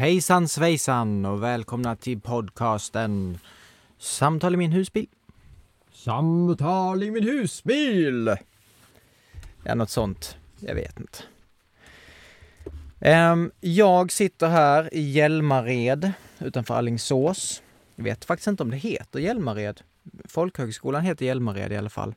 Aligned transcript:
Hejsan 0.00 0.48
svejsan 0.48 1.26
och 1.26 1.42
välkomna 1.42 1.96
till 1.96 2.20
podcasten 2.20 3.38
Samtal 3.98 4.54
i 4.54 4.56
min 4.56 4.72
husbil. 4.72 5.06
Samtal 5.92 7.02
i 7.02 7.10
min 7.10 7.22
husbil! 7.24 8.36
Ja, 9.64 9.74
något 9.74 9.90
sånt. 9.90 10.36
Jag 10.60 10.74
vet 10.74 11.00
inte. 11.00 11.18
Ehm, 13.00 13.52
jag 13.60 14.12
sitter 14.12 14.48
här 14.48 14.94
i 14.94 15.00
Hjälmared 15.00 16.12
utanför 16.38 16.74
Allingsås. 16.74 17.62
Jag 17.96 18.04
vet 18.04 18.24
faktiskt 18.24 18.46
inte 18.46 18.62
om 18.62 18.70
det 18.70 18.76
heter 18.76 19.18
Hjälmared. 19.18 19.80
Folkhögskolan 20.24 21.02
heter 21.02 21.26
Hjälmared 21.26 21.72
i 21.72 21.76
alla 21.76 21.90
fall. 21.90 22.14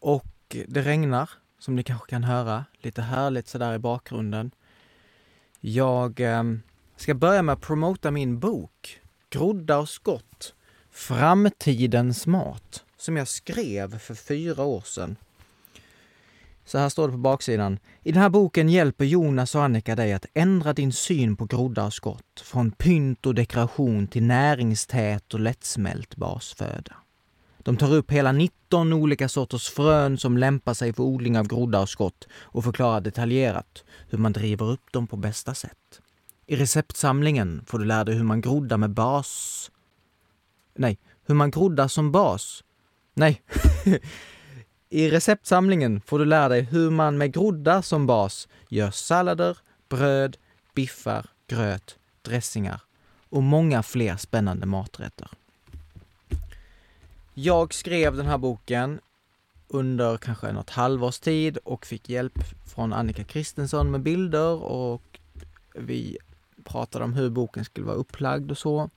Och 0.00 0.56
det 0.66 0.82
regnar, 0.82 1.30
som 1.58 1.76
ni 1.76 1.82
kanske 1.82 2.10
kan 2.10 2.24
höra, 2.24 2.64
lite 2.78 3.02
härligt 3.02 3.48
sådär 3.48 3.74
i 3.74 3.78
bakgrunden. 3.78 4.50
Jag 5.66 6.20
eh, 6.20 6.42
ska 6.96 7.14
börja 7.14 7.42
med 7.42 7.52
att 7.52 7.60
promota 7.60 8.10
min 8.10 8.38
bok 8.38 9.00
Groddar 9.30 9.78
och 9.78 9.88
skott 9.88 10.54
Framtidens 10.90 12.26
mat 12.26 12.84
som 12.96 13.16
jag 13.16 13.28
skrev 13.28 13.98
för 13.98 14.14
fyra 14.14 14.64
år 14.64 14.80
sedan. 14.80 15.16
Så 16.64 16.78
här 16.78 16.88
står 16.88 17.08
det 17.08 17.12
på 17.12 17.18
baksidan. 17.18 17.78
I 18.02 18.12
den 18.12 18.22
här 18.22 18.28
boken 18.28 18.68
hjälper 18.68 19.04
Jonas 19.04 19.54
och 19.54 19.62
Annika 19.62 19.96
dig 19.96 20.12
att 20.12 20.26
ändra 20.34 20.72
din 20.72 20.92
syn 20.92 21.36
på 21.36 21.44
groddar 21.44 21.86
och 21.86 21.94
skott. 21.94 22.40
Från 22.44 22.70
pynt 22.70 23.26
och 23.26 23.34
dekoration 23.34 24.06
till 24.06 24.22
näringstät 24.22 25.34
och 25.34 25.40
lättsmält 25.40 26.16
basföda. 26.16 26.94
De 27.64 27.76
tar 27.76 27.94
upp 27.94 28.10
hela 28.10 28.32
19 28.32 28.92
olika 28.92 29.28
sorters 29.28 29.68
frön 29.68 30.18
som 30.18 30.38
lämpar 30.38 30.74
sig 30.74 30.92
för 30.92 31.02
odling 31.02 31.38
av 31.38 31.48
groddar 31.48 31.82
och 31.82 31.88
skott 31.88 32.28
och 32.32 32.64
förklarar 32.64 33.00
detaljerat 33.00 33.84
hur 34.08 34.18
man 34.18 34.32
driver 34.32 34.70
upp 34.70 34.92
dem 34.92 35.06
på 35.06 35.16
bästa 35.16 35.54
sätt. 35.54 36.00
I 36.46 36.56
receptsamlingen 36.56 37.64
får 37.66 37.78
du 37.78 37.84
lära 37.84 38.04
dig 38.04 38.14
hur 38.14 38.24
man 38.24 38.40
groddar 38.40 38.76
med 38.76 38.90
bas... 38.90 39.70
Nej, 40.76 40.98
hur 41.26 41.34
man 41.34 41.50
groddar 41.50 41.88
som 41.88 42.12
bas. 42.12 42.64
Nej. 43.14 43.42
I 44.90 45.10
receptsamlingen 45.10 46.00
får 46.06 46.18
du 46.18 46.24
lära 46.24 46.48
dig 46.48 46.62
hur 46.62 46.90
man 46.90 47.18
med 47.18 47.32
groddar 47.32 47.82
som 47.82 48.06
bas 48.06 48.48
gör 48.68 48.90
sallader, 48.90 49.58
bröd, 49.88 50.36
biffar, 50.74 51.26
gröt, 51.46 51.98
dressingar 52.22 52.80
och 53.28 53.42
många 53.42 53.82
fler 53.82 54.16
spännande 54.16 54.66
maträtter. 54.66 55.28
Jag 57.36 57.74
skrev 57.74 58.16
den 58.16 58.26
här 58.26 58.38
boken 58.38 59.00
under 59.68 60.16
kanske 60.16 60.52
något 60.52 60.70
halvårs 60.70 61.18
tid 61.18 61.56
och 61.56 61.86
fick 61.86 62.08
hjälp 62.08 62.38
från 62.74 62.92
Annika 62.92 63.24
Kristensson 63.24 63.90
med 63.90 64.00
bilder 64.00 64.62
och 64.62 65.20
vi 65.74 66.18
pratade 66.64 67.04
om 67.04 67.14
hur 67.14 67.30
boken 67.30 67.64
skulle 67.64 67.86
vara 67.86 67.96
upplagd 67.96 68.50
och 68.50 68.58
så. 68.58 68.90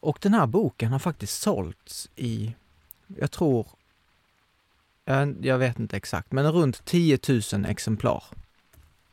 Och 0.00 0.18
den 0.22 0.34
här 0.34 0.46
boken 0.46 0.92
har 0.92 0.98
faktiskt 0.98 1.42
sålts 1.42 2.10
i, 2.16 2.54
jag 3.06 3.30
tror, 3.30 3.66
jag 5.40 5.58
vet 5.58 5.78
inte 5.78 5.96
exakt, 5.96 6.32
men 6.32 6.52
runt 6.52 6.84
10 6.84 7.18
000 7.52 7.66
exemplar. 7.66 8.24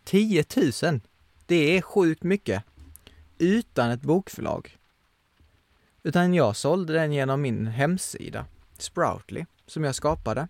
10 0.04 0.46
000! 0.84 1.00
Det 1.46 1.78
är 1.78 1.82
sjukt 1.82 2.24
mycket. 2.24 2.64
Utan 3.38 3.92
ett 3.92 4.02
bokförlag. 4.02 4.78
Utan 6.04 6.34
jag 6.34 6.56
sålde 6.56 6.94
den 6.94 7.14
genom 7.14 7.42
min 7.42 7.68
hemsida, 7.68 8.46
Sproutly, 8.78 9.46
som 9.68 9.84
jag 9.84 9.96
skapade. 9.96 10.48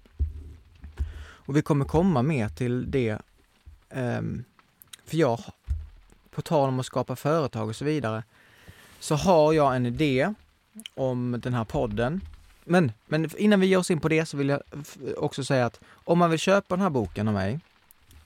Och 1.24 1.58
vi 1.58 1.62
kommer 1.62 1.86
komma 1.86 2.22
mer 2.22 2.50
till 2.50 2.91
det, 2.91 3.18
um, 3.90 4.44
för 5.06 5.18
jag, 5.18 5.40
på 6.31 6.41
tal 6.41 6.69
om 6.69 6.80
att 6.80 6.86
skapa 6.86 7.16
företag 7.16 7.69
och 7.69 7.75
så 7.75 7.86
vidare, 7.86 8.24
så 9.00 9.16
har 9.16 9.53
jag 9.53 9.75
en 9.75 9.86
idé 9.86 10.34
om 10.96 11.41
den 11.44 11.53
här 11.53 11.64
podden. 11.64 12.22
Men, 12.64 12.91
men 13.06 13.30
innan 13.38 13.59
vi 13.59 13.68
ger 13.68 13.78
oss 13.78 13.91
in 13.91 14.00
på 14.00 14.09
det 14.09 14.25
så 14.25 14.38
vill 14.38 14.50
jag 14.50 14.62
också 15.18 15.44
säga 15.44 15.66
att 15.66 15.80
om 15.94 16.20
man 16.20 16.30
vill 16.30 16.40
köpa 16.40 16.75
den 16.75 16.84
här 16.84 16.90
boken 16.90 17.28
av 17.28 17.34
mig, 17.34 17.59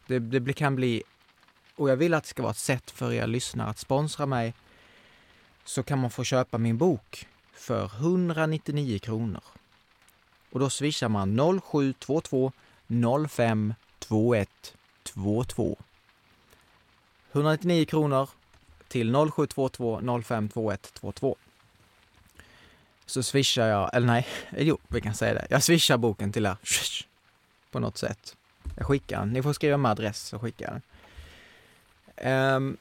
det, 0.07 0.19
det 0.19 0.53
kan 0.53 0.75
bli, 0.75 1.03
och 1.75 1.89
jag 1.89 1.97
vill 1.97 2.13
att 2.13 2.23
det 2.23 2.29
ska 2.29 2.41
vara 2.41 2.51
ett 2.51 2.57
sätt 2.57 2.91
för 2.91 3.13
er 3.13 3.27
lyssnare 3.27 3.69
att 3.69 3.79
sponsra 3.79 4.25
mig 4.25 4.53
så 5.67 5.83
kan 5.83 5.99
man 5.99 6.11
få 6.11 6.23
köpa 6.23 6.57
min 6.57 6.77
bok 6.77 7.27
för 7.53 7.85
199 7.85 8.99
kronor. 8.99 9.43
Och 10.51 10.59
då 10.59 10.69
swishar 10.69 11.09
man 11.09 11.61
0722 11.61 12.51
05 13.29 13.73
2122. 13.99 15.77
199 17.31 17.85
kronor 17.85 18.29
till 18.87 19.13
0722 19.13 20.21
05 20.23 20.49
2122. 20.49 21.35
Så 23.05 23.23
swishar 23.23 23.67
jag, 23.67 23.89
eller 23.93 24.07
nej, 24.07 24.27
jo, 24.57 24.77
vi 24.87 25.01
kan 25.01 25.13
säga 25.13 25.33
det. 25.33 25.47
Jag 25.49 25.63
swishar 25.63 25.97
boken 25.97 26.31
till 26.31 26.45
er 26.45 26.57
på 27.71 27.79
något 27.79 27.97
sätt. 27.97 28.35
Jag 28.75 28.87
skickar 28.87 29.19
den. 29.19 29.29
Ni 29.29 29.43
får 29.43 29.53
skriva 29.53 29.77
med 29.77 29.91
adress 29.91 30.19
så 30.19 30.39
skickar 30.39 30.65
jag 30.65 30.73
den. 30.73 32.55
Um, 32.55 32.77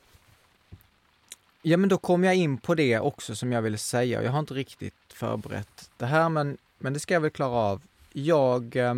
Ja, 1.69 1.77
men 1.77 1.88
då 1.88 1.99
kom 1.99 2.25
jag 2.25 2.34
in 2.34 2.59
på 2.59 2.75
det 2.75 2.99
också 2.99 3.37
som 3.37 3.53
jag 3.53 3.62
ville 3.62 3.78
säga. 3.78 4.22
Jag 4.22 4.32
har 4.32 4.38
inte 4.38 4.54
riktigt 4.54 4.94
förberett 5.09 5.91
det 5.97 6.06
här, 6.06 6.28
men, 6.28 6.59
men 6.78 6.93
det 6.93 7.00
ska 7.00 7.15
jag 7.15 7.21
väl 7.21 7.31
klara 7.31 7.50
av. 7.50 7.82
Jag 8.12 8.77
eh, 8.77 8.94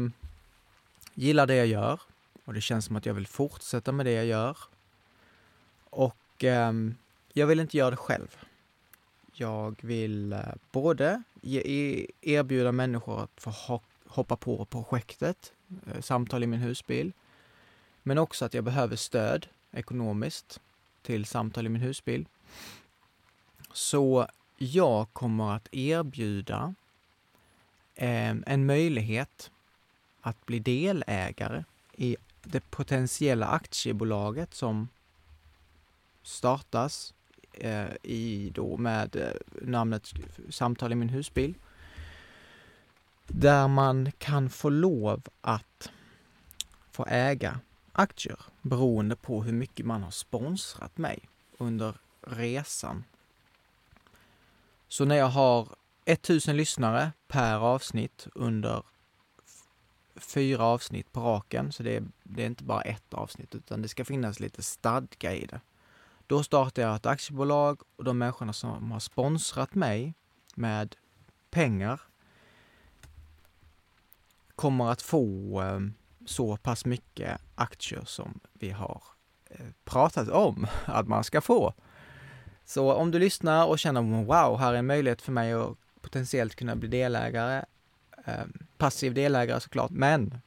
gillar 1.15 1.47
det 1.47 1.55
jag 1.55 1.67
gör 1.67 2.01
och 2.45 2.55
det 2.55 2.61
känns 2.61 2.84
som 2.84 2.97
att 2.97 3.06
jag 3.06 3.15
vill 3.15 3.27
fortsätta 3.27 3.93
med 3.93 4.06
det 4.06 4.12
jag 4.12 4.27
gör. 4.27 4.56
Och 5.91 6.45
eh, 6.45 6.73
jag 7.33 7.47
vill 7.47 7.61
inte 7.61 7.77
göra 7.77 7.91
det 7.91 7.97
själv. 7.97 8.37
Jag 9.33 9.77
vill 9.81 10.33
eh, 10.33 10.41
både 10.73 11.23
ge, 11.41 11.61
e, 11.61 12.06
erbjuda 12.21 12.73
människor 12.73 13.23
att 13.23 13.41
få 13.41 13.81
hoppa 14.06 14.37
på 14.37 14.65
projektet, 14.65 15.53
eh, 15.87 16.00
samtal 16.00 16.43
i 16.43 16.47
min 16.47 16.61
husbil, 16.61 17.12
men 18.03 18.19
också 18.19 18.45
att 18.45 18.55
jag 18.55 18.65
behöver 18.65 18.97
stöd 18.97 19.47
ekonomiskt 19.73 20.61
till 21.03 21.25
samtal 21.25 21.67
i 21.67 21.69
min 21.69 21.83
husbil. 21.83 22.27
Så 23.73 24.29
jag 24.57 25.13
kommer 25.13 25.53
att 25.57 25.69
erbjuda 25.73 26.75
eh, 27.95 28.37
en 28.47 28.67
möjlighet 28.67 29.51
att 30.21 30.47
bli 30.47 30.59
delägare 30.59 31.65
i 31.93 32.17
det 32.43 32.71
potentiella 32.71 33.47
aktiebolaget 33.47 34.55
som 34.55 34.89
startas 36.23 37.15
eh, 37.53 37.95
i 38.03 38.51
då 38.55 38.77
med 38.77 39.17
eh, 39.17 39.33
namnet 39.63 40.13
Samtal 40.51 40.93
i 40.93 40.95
min 40.95 41.09
husbil. 41.09 41.55
Där 43.27 43.69
man 43.69 44.13
kan 44.19 44.51
få 44.51 44.69
lov 44.69 45.23
att 45.41 45.91
få 46.91 47.07
äga 47.09 47.61
aktier 47.93 48.39
beroende 48.63 49.17
på 49.17 49.43
hur 49.43 49.53
mycket 49.53 49.87
man 49.87 50.03
har 50.03 50.11
sponsrat 50.11 50.99
mig 50.99 51.19
under 51.59 51.95
resan. 52.28 53.05
Så 54.89 55.05
när 55.05 55.16
jag 55.16 55.28
har 55.28 55.69
1000 56.05 56.56
lyssnare 56.56 57.12
per 57.28 57.56
avsnitt 57.56 58.27
under 58.34 58.82
fyra 60.17 60.64
avsnitt 60.64 61.12
på 61.12 61.20
raken, 61.20 61.73
så 61.73 61.82
det 61.82 61.97
är, 61.97 62.05
det 62.23 62.43
är 62.43 62.47
inte 62.47 62.64
bara 62.64 62.82
ett 62.82 63.14
avsnitt 63.14 63.55
utan 63.55 63.82
det 63.82 63.88
ska 63.88 64.05
finnas 64.05 64.41
lite 64.41 64.62
stadga 64.62 65.35
i 65.35 65.47
det. 65.47 65.61
Då 66.26 66.43
startar 66.43 66.82
jag 66.82 66.97
ett 66.97 67.06
aktiebolag 67.06 67.82
och 67.97 68.05
de 68.05 68.19
människorna 68.19 68.53
som 68.53 68.93
har 68.93 69.00
sponsrat 69.00 69.75
mig 69.75 70.14
med 70.55 70.97
pengar 71.50 72.00
kommer 74.55 74.91
att 74.91 75.03
få 75.03 75.62
eh, 75.62 75.81
så 76.26 76.56
pass 76.56 76.85
mycket 76.85 77.41
aktier 77.55 78.05
som 78.05 78.41
vi 78.53 78.70
har 78.70 79.03
eh, 79.50 79.67
pratat 79.85 80.29
om 80.29 80.67
att 80.85 81.08
man 81.08 81.25
ska 81.25 81.41
få. 81.41 81.75
Så 82.69 82.93
om 82.93 83.11
du 83.11 83.19
lyssnar 83.19 83.67
och 83.67 83.79
känner 83.79 84.25
wow, 84.25 84.59
här 84.59 84.73
är 84.73 84.79
en 84.79 84.87
möjlighet 84.87 85.23
för 85.23 85.32
mig 85.32 85.53
att 85.53 85.76
potentiellt 86.00 86.55
kunna 86.55 86.76
bli 86.76 86.88
delägare, 86.88 87.65
eh, 88.25 88.44
passiv 88.76 89.15
delägare 89.15 89.61
såklart, 89.61 89.91
men 89.91 90.41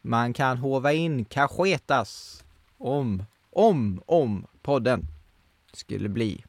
man 0.00 0.32
kan 0.32 0.58
hova 0.58 0.92
in 0.92 1.24
kachetas 1.24 2.44
om, 2.78 3.24
om, 3.50 4.02
om 4.06 4.46
podden 4.62 5.06
skulle 5.72 6.08
bli 6.08 6.44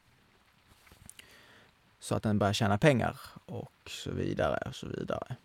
så 2.00 2.14
att 2.14 2.22
den 2.22 2.38
börjar 2.38 2.52
tjäna 2.52 2.78
pengar 2.78 3.20
och 3.46 3.72
så 3.86 4.10
vidare 4.10 4.68
och 4.68 4.74
så 4.74 4.86
vidare. 4.86 5.36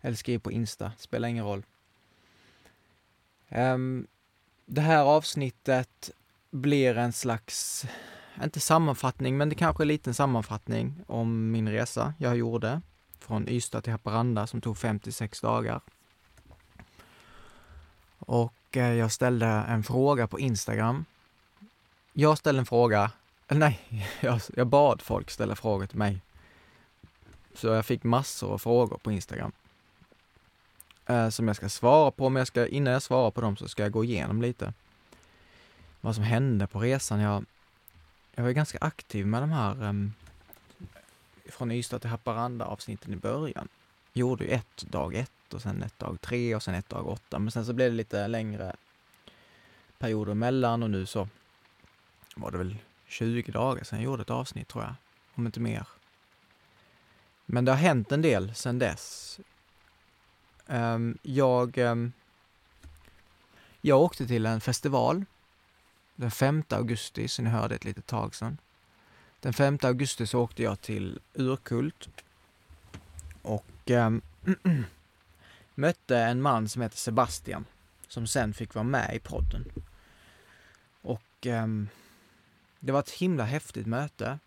Eller 0.00 0.16
skriv 0.16 0.38
på 0.38 0.52
Insta, 0.52 0.92
spelar 0.98 1.28
ingen 1.28 1.44
roll. 1.44 1.62
Um, 3.48 4.06
det 4.66 4.80
här 4.80 5.02
avsnittet 5.02 6.10
blir 6.50 6.98
en 6.98 7.12
slags, 7.12 7.86
inte 8.42 8.60
sammanfattning, 8.60 9.36
men 9.36 9.48
det 9.48 9.54
kanske 9.54 9.80
är 9.80 9.84
en 9.84 9.88
liten 9.88 10.14
sammanfattning 10.14 10.94
om 11.06 11.50
min 11.50 11.68
resa 11.68 12.14
jag 12.18 12.36
gjorde 12.36 12.80
från 13.18 13.48
Ystad 13.48 13.80
till 13.80 13.92
Haparanda 13.92 14.46
som 14.46 14.60
tog 14.60 14.78
56 14.78 15.40
dagar. 15.40 15.80
Och 18.18 18.76
eh, 18.76 18.92
jag 18.92 19.12
ställde 19.12 19.46
en 19.46 19.84
fråga 19.84 20.26
på 20.26 20.40
Instagram. 20.40 21.04
Jag 22.12 22.38
ställde 22.38 22.58
en 22.60 22.66
fråga, 22.66 23.10
nej, 23.48 23.80
jag, 24.20 24.40
jag 24.56 24.66
bad 24.66 25.02
folk 25.02 25.30
ställa 25.30 25.56
frågor 25.56 25.86
till 25.86 25.98
mig. 25.98 26.20
Så 27.54 27.66
jag 27.66 27.86
fick 27.86 28.04
massor 28.04 28.52
av 28.52 28.58
frågor 28.58 28.98
på 28.98 29.12
Instagram. 29.12 29.52
Eh, 31.06 31.28
som 31.28 31.46
jag 31.46 31.56
ska 31.56 31.68
svara 31.68 32.10
på, 32.10 32.28
men 32.28 32.40
jag 32.40 32.46
ska, 32.46 32.66
innan 32.66 32.92
jag 32.92 33.02
svarar 33.02 33.30
på 33.30 33.40
dem 33.40 33.56
så 33.56 33.68
ska 33.68 33.82
jag 33.82 33.92
gå 33.92 34.04
igenom 34.04 34.42
lite 34.42 34.72
vad 36.00 36.14
som 36.14 36.24
hände 36.24 36.66
på 36.66 36.78
resan. 36.78 37.20
Jag, 37.20 37.44
jag 38.34 38.44
var 38.44 38.50
ganska 38.50 38.78
aktiv 38.80 39.26
med 39.26 39.42
de 39.42 39.50
här 39.50 39.84
eh, 39.84 39.92
från 41.50 41.72
Ystad 41.72 41.98
till 41.98 42.10
Haparanda 42.10 42.64
avsnitten 42.64 43.12
i 43.12 43.16
början. 43.16 43.68
Gjorde 44.12 44.44
ju 44.44 44.50
ett 44.50 44.76
dag 44.76 45.14
ett 45.14 45.54
och 45.54 45.62
sen 45.62 45.82
ett 45.82 45.98
dag 45.98 46.20
tre 46.20 46.54
och 46.54 46.62
sen 46.62 46.74
ett 46.74 46.88
dag 46.88 47.06
åtta. 47.06 47.38
Men 47.38 47.50
sen 47.50 47.66
så 47.66 47.72
blev 47.72 47.90
det 47.90 47.96
lite 47.96 48.28
längre 48.28 48.76
perioder 49.98 50.32
emellan 50.32 50.82
och 50.82 50.90
nu 50.90 51.06
så 51.06 51.28
var 52.36 52.50
det 52.50 52.58
väl 52.58 52.76
20 53.14 53.52
dagar 53.52 53.84
sedan 53.84 53.98
jag 53.98 54.04
gjorde 54.04 54.22
ett 54.22 54.30
avsnitt 54.30 54.68
tror 54.68 54.84
jag. 54.84 54.94
Om 55.34 55.46
inte 55.46 55.60
mer. 55.60 55.86
Men 57.46 57.64
det 57.64 57.72
har 57.72 57.78
hänt 57.78 58.12
en 58.12 58.22
del 58.22 58.54
sedan 58.54 58.78
dess. 58.78 59.40
Ehm, 60.66 61.18
jag, 61.22 61.78
ehm, 61.78 62.12
jag 63.80 64.00
åkte 64.00 64.26
till 64.26 64.46
en 64.46 64.60
festival 64.60 65.24
den 66.14 66.30
5 66.30 66.64
augusti, 66.68 67.28
så 67.28 67.42
ni 67.42 67.50
hörde 67.50 67.74
ett 67.74 67.84
litet 67.84 68.06
tag 68.06 68.34
sedan. 68.34 68.58
Den 69.40 69.52
5 69.52 69.78
augusti 69.82 70.26
så 70.26 70.40
åkte 70.40 70.62
jag 70.62 70.80
till 70.80 71.20
Urkult 71.34 72.08
och 73.42 73.90
ehm, 73.90 74.22
mötte 75.74 76.18
en 76.18 76.42
man 76.42 76.68
som 76.68 76.82
heter 76.82 76.96
Sebastian 76.96 77.64
som 78.08 78.26
sen 78.26 78.54
fick 78.54 78.74
vara 78.74 78.84
med 78.84 79.16
i 79.16 79.18
podden. 79.18 79.64
Och 81.02 81.46
det 82.84 82.92
var 82.92 83.00
ett 83.00 83.10
himla 83.10 83.44
häftigt 83.44 83.86
möte 83.86 84.38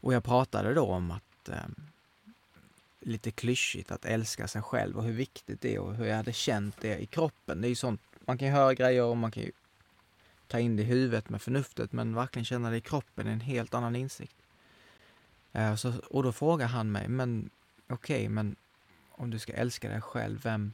och 0.00 0.14
jag 0.14 0.24
pratade 0.24 0.74
då 0.74 0.86
om 0.86 1.10
att 1.10 1.48
eh, 1.48 1.68
lite 3.00 3.30
klyschigt 3.30 3.90
att 3.90 4.04
älska 4.04 4.48
sig 4.48 4.62
själv 4.62 4.96
och 4.96 5.04
hur 5.04 5.12
viktigt 5.12 5.60
det 5.60 5.74
är 5.74 5.78
och 5.78 5.94
hur 5.94 6.04
jag 6.04 6.16
hade 6.16 6.32
känt 6.32 6.80
det 6.80 6.98
i 6.98 7.06
kroppen. 7.06 7.60
Det 7.60 7.66
är 7.66 7.68
ju 7.68 7.74
sånt, 7.74 8.00
man 8.20 8.38
kan 8.38 8.48
ju 8.48 8.54
höra 8.54 8.74
grejer 8.74 9.02
och 9.02 9.16
man 9.16 9.30
kan 9.30 9.42
ju 9.42 9.52
ta 10.46 10.58
in 10.58 10.76
det 10.76 10.82
i 10.82 10.86
huvudet 10.86 11.28
med 11.28 11.42
förnuftet 11.42 11.92
men 11.92 12.14
verkligen 12.14 12.44
känna 12.44 12.70
det 12.70 12.76
i 12.76 12.80
kroppen 12.80 13.26
är 13.26 13.32
en 13.32 13.40
helt 13.40 13.74
annan 13.74 13.96
insikt. 13.96 14.36
Eh, 15.52 15.74
så, 15.74 15.92
och 16.10 16.22
då 16.22 16.32
frågar 16.32 16.66
han 16.66 16.92
mig, 16.92 17.08
men 17.08 17.50
okej, 17.88 18.16
okay, 18.16 18.28
men 18.28 18.56
om 19.10 19.30
du 19.30 19.38
ska 19.38 19.52
älska 19.52 19.88
dig 19.88 20.00
själv, 20.00 20.42
vem, 20.42 20.72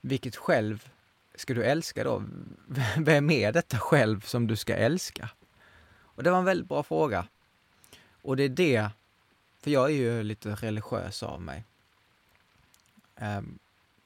vilket 0.00 0.36
själv 0.36 0.88
ska 1.34 1.54
du 1.54 1.64
älska 1.64 2.04
då? 2.04 2.22
Vem 2.98 3.30
är 3.30 3.52
detta 3.52 3.78
själv 3.78 4.20
som 4.20 4.46
du 4.46 4.56
ska 4.56 4.74
älska? 4.74 5.30
Och 6.18 6.24
det 6.24 6.30
var 6.30 6.38
en 6.38 6.44
väldigt 6.44 6.68
bra 6.68 6.82
fråga. 6.82 7.28
Och 8.22 8.36
det 8.36 8.42
är 8.42 8.48
det, 8.48 8.90
för 9.60 9.70
jag 9.70 9.90
är 9.90 9.94
ju 9.94 10.22
lite 10.22 10.54
religiös 10.54 11.22
av 11.22 11.40
mig. 11.40 11.64
Ehm, 13.16 13.58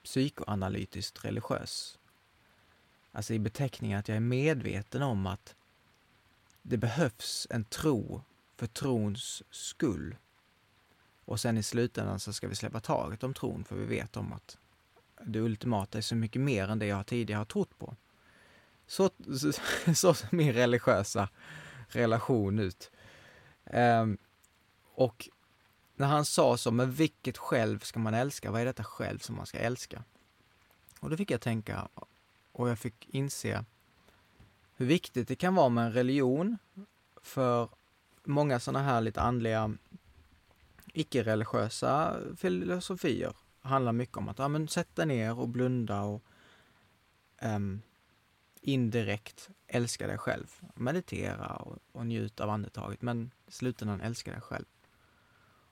psykoanalytiskt 0.02 1.24
religiös 1.24 1.98
alltså 3.12 3.34
i 3.34 3.38
beteckningen 3.38 3.98
att 3.98 4.08
jag 4.08 4.16
är 4.16 4.20
medveten 4.20 5.02
om 5.02 5.26
att 5.26 5.54
det 6.62 6.76
behövs 6.76 7.46
en 7.50 7.64
tro 7.64 8.22
för 8.56 8.66
trons 8.66 9.42
skull. 9.50 10.16
Och 11.24 11.40
sen 11.40 11.58
i 11.58 11.62
slutändan 11.62 12.20
så 12.20 12.32
ska 12.32 12.48
vi 12.48 12.54
släppa 12.54 12.80
taget 12.80 13.24
om 13.24 13.34
tron 13.34 13.64
för 13.64 13.76
vi 13.76 13.84
vet 13.84 14.16
om 14.16 14.32
att 14.32 14.58
det 15.20 15.40
ultimata 15.40 15.98
är 15.98 16.02
så 16.02 16.14
mycket 16.14 16.42
mer 16.42 16.68
än 16.68 16.78
det 16.78 16.86
jag 16.86 17.06
tidigare 17.06 17.38
har 17.38 17.44
trott 17.44 17.78
på. 17.78 17.96
Så, 18.86 19.10
så, 19.38 19.52
så 19.94 20.14
min 20.30 20.52
religiösa 20.52 21.28
relation 21.96 22.58
ut. 22.58 22.90
Um, 23.64 24.18
och 24.94 25.28
när 25.96 26.06
han 26.06 26.24
sa 26.24 26.56
så, 26.56 26.70
men 26.70 26.92
vilket 26.92 27.38
själv 27.38 27.78
ska 27.78 27.98
man 27.98 28.14
älska? 28.14 28.50
Vad 28.50 28.60
är 28.60 28.64
detta 28.64 28.84
själv 28.84 29.18
som 29.18 29.36
man 29.36 29.46
ska 29.46 29.58
älska? 29.58 30.04
Och 31.00 31.10
då 31.10 31.16
fick 31.16 31.30
jag 31.30 31.40
tänka, 31.40 31.88
och 32.52 32.70
jag 32.70 32.78
fick 32.78 33.08
inse 33.08 33.64
hur 34.76 34.86
viktigt 34.86 35.28
det 35.28 35.36
kan 35.36 35.54
vara 35.54 35.68
med 35.68 35.86
en 35.86 35.92
religion 35.92 36.58
för 37.22 37.68
många 38.24 38.60
sådana 38.60 38.84
här 38.84 39.00
lite 39.00 39.20
andliga 39.20 39.74
icke-religiösa 40.92 42.16
filosofier 42.36 43.32
handlar 43.60 43.92
mycket 43.92 44.16
om 44.16 44.28
att 44.28 44.38
ja, 44.38 44.48
men 44.48 44.68
sätta 44.68 45.04
ner 45.04 45.38
och 45.38 45.48
blunda 45.48 46.02
och 46.02 46.22
um, 47.42 47.82
indirekt 48.62 49.50
älska 49.66 50.06
dig 50.06 50.18
själv. 50.18 50.46
Meditera 50.74 51.56
och, 51.56 51.78
och 51.92 52.06
njuta 52.06 52.44
av 52.44 52.50
andetaget, 52.50 53.02
men 53.02 53.30
i 53.46 53.52
slutändan 53.52 54.00
älska 54.00 54.30
dig 54.30 54.40
själv. 54.40 54.64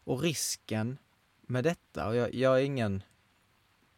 Och 0.04 0.20
risken 0.20 0.98
med 1.40 1.64
detta, 1.64 2.08
och 2.08 2.16
jag, 2.16 2.34
jag 2.34 2.58
är 2.60 2.64
ingen... 2.64 3.02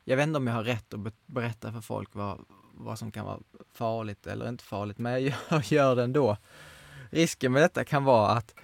Jag 0.04 0.16
vet 0.16 0.26
inte 0.26 0.36
om 0.36 0.46
jag 0.46 0.54
har 0.54 0.64
rätt 0.64 0.94
att 0.94 1.26
berätta 1.26 1.72
för 1.72 1.80
folk 1.80 2.14
vad, 2.14 2.44
vad 2.74 2.98
som 2.98 3.12
kan 3.12 3.24
vara 3.24 3.40
farligt 3.72 4.26
eller 4.26 4.48
inte 4.48 4.64
farligt, 4.64 4.98
men 4.98 5.12
jag 5.12 5.20
gör, 5.20 5.62
gör 5.72 5.96
det 5.96 6.02
ändå. 6.02 6.36
Risken 7.10 7.52
med 7.52 7.62
detta 7.62 7.84
kan 7.84 8.04
vara 8.04 8.30
att 8.30 8.54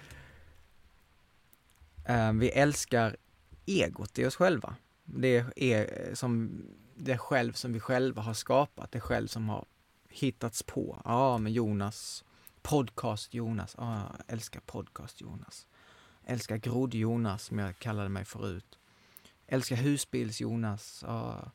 eh, 2.07 2.33
vi 2.33 2.49
älskar 2.49 3.17
egot 3.65 4.19
i 4.19 4.25
oss 4.25 4.35
själva. 4.35 4.75
Det 5.03 5.45
är 5.55 6.15
som 6.15 6.61
det 6.95 7.17
själv 7.17 7.53
som 7.53 7.73
vi 7.73 7.79
själva 7.79 8.21
har 8.21 8.33
skapat, 8.33 8.91
det 8.91 8.99
själv 8.99 9.27
som 9.27 9.49
har 9.49 9.65
hittats 10.09 10.63
på. 10.63 11.01
Ja, 11.05 11.37
men 11.37 11.53
Jonas, 11.53 12.23
podcast 12.61 13.33
Jonas, 13.33 13.75
ja, 13.77 13.95
jag 13.95 14.33
älskar 14.33 14.59
podcast 14.59 15.21
Jonas. 15.21 15.67
Älskar 16.23 16.57
grodd 16.57 16.93
Jonas, 16.93 17.43
som 17.43 17.59
jag 17.59 17.79
kallade 17.79 18.09
mig 18.09 18.25
förut. 18.25 18.79
Älskar 19.47 19.75
husbils 19.75 20.41
Jonas, 20.41 21.03
Ah. 21.03 21.51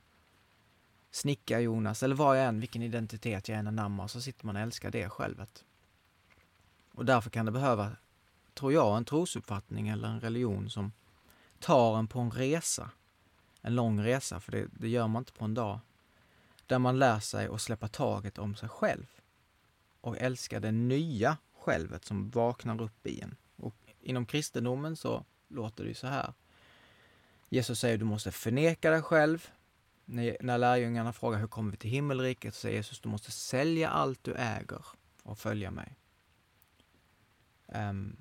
snickar-Jonas 1.11 2.03
eller 2.03 2.15
vad 2.15 2.39
jag 2.39 2.47
än, 2.47 2.61
vilken 2.61 2.83
identitet 2.83 3.49
jag 3.49 3.59
än 3.59 3.67
anammar, 3.67 4.09
så 4.09 4.21
sitter 4.21 4.47
man 4.47 4.57
och 4.57 4.63
älskar 4.63 4.91
det 4.91 5.09
självet. 5.09 5.65
Och 6.95 7.05
därför 7.05 7.31
kan 7.31 7.47
det 7.47 7.53
behöva, 7.53 7.91
tror 8.55 8.73
jag, 8.73 8.97
en 8.97 9.05
trosuppfattning 9.05 9.89
eller 9.89 10.09
en 10.09 10.21
religion 10.21 10.71
som 10.71 10.93
tar 11.61 11.99
en 11.99 12.07
på 12.07 12.21
en 12.21 12.31
resa. 12.31 12.91
En 13.61 13.75
lång 13.75 14.01
resa, 14.01 14.41
för 14.41 14.53
det, 14.53 14.67
det 14.73 14.89
gör 14.89 15.09
man 15.09 15.21
inte 15.21 15.33
på 15.33 15.45
en 15.45 15.55
dag. 15.55 15.81
Där 16.67 16.79
man 16.79 16.99
lär 16.99 17.21
sig 17.21 17.47
att 17.47 17.61
släppa 17.61 17.89
taget 17.89 18.39
om 18.39 18.55
sig 18.55 18.69
själv 18.69 19.07
och 20.01 20.19
älska 20.19 20.61
det 20.61 20.73
nya 20.73 21.37
självet 21.55 22.05
som 22.05 22.31
vaknar 22.31 22.83
upp 22.83 23.07
i 23.07 23.21
en. 23.21 23.37
Och 23.57 23.77
inom 24.01 24.27
kristendomen 24.27 24.97
så 24.97 25.25
låter 25.49 25.85
det 25.85 25.89
ju 25.89 25.95
så 25.95 26.07
här. 26.07 26.35
Jesus 27.49 27.81
säger 27.81 27.99
du 27.99 28.05
måste 28.05 28.33
förneka 28.33 28.91
dig 28.91 29.03
själv, 29.03 29.49
när, 30.05 30.37
när 30.41 30.59
lärjungarna 30.59 31.13
frågar 31.13 31.39
hur 31.39 31.47
kommer 31.47 31.71
vi 31.71 31.77
till 31.77 31.91
himmelriket 31.91 32.55
så 32.55 32.61
säger 32.61 32.77
Jesus 32.77 33.01
du 33.01 33.09
måste 33.09 33.31
sälja 33.31 33.89
allt 33.89 34.25
du 34.25 34.35
äger 34.35 34.87
och 35.23 35.39
följa 35.39 35.71
mig. 35.71 35.97
Um, 37.67 38.17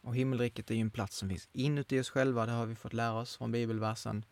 och 0.00 0.16
himmelriket 0.16 0.70
är 0.70 0.74
ju 0.74 0.80
en 0.80 0.90
plats 0.90 1.16
som 1.16 1.28
finns 1.28 1.48
inuti 1.52 2.00
oss 2.00 2.10
själva, 2.10 2.46
det 2.46 2.52
har 2.52 2.66
vi 2.66 2.74
fått 2.74 2.92
lära 2.92 3.12
oss 3.12 3.36
från 3.36 3.52
bibelversen. 3.52 4.24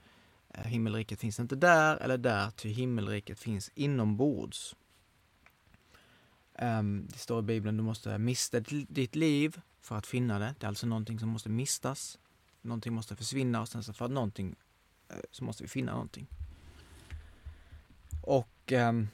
Eh, 0.53 0.65
himmelriket 0.65 1.21
finns 1.21 1.41
inte 1.41 1.57
där 1.57 1.97
eller 1.97 2.19
där, 2.19 2.51
ty 2.51 2.69
himmelriket 2.69 3.39
finns 3.39 3.71
inombords. 3.75 4.77
Ehm, 6.55 7.07
det 7.13 7.19
står 7.19 7.39
i 7.39 7.43
Bibeln, 7.43 7.77
du 7.77 7.83
måste 7.83 8.19
mista 8.19 8.61
ditt 8.89 9.17
liv 9.17 9.61
för 9.81 9.97
att 9.97 10.07
finna 10.07 10.39
det. 10.39 10.55
Det 10.59 10.67
är 10.67 10.69
alltså 10.69 10.87
någonting 10.87 11.19
som 11.19 11.29
måste 11.29 11.49
mistas. 11.49 12.19
Någonting 12.63 12.93
måste 12.93 13.17
försvinna 13.17 13.61
och 13.61 13.69
sen 13.69 13.83
så 13.83 13.93
för 13.93 14.05
att 14.05 14.11
någonting 14.11 14.55
eh, 15.09 15.17
så 15.31 15.45
måste 15.45 15.63
vi 15.63 15.69
finna 15.69 15.93
någonting. 15.93 16.27
Och 18.23 18.73
ehm, 18.73 19.09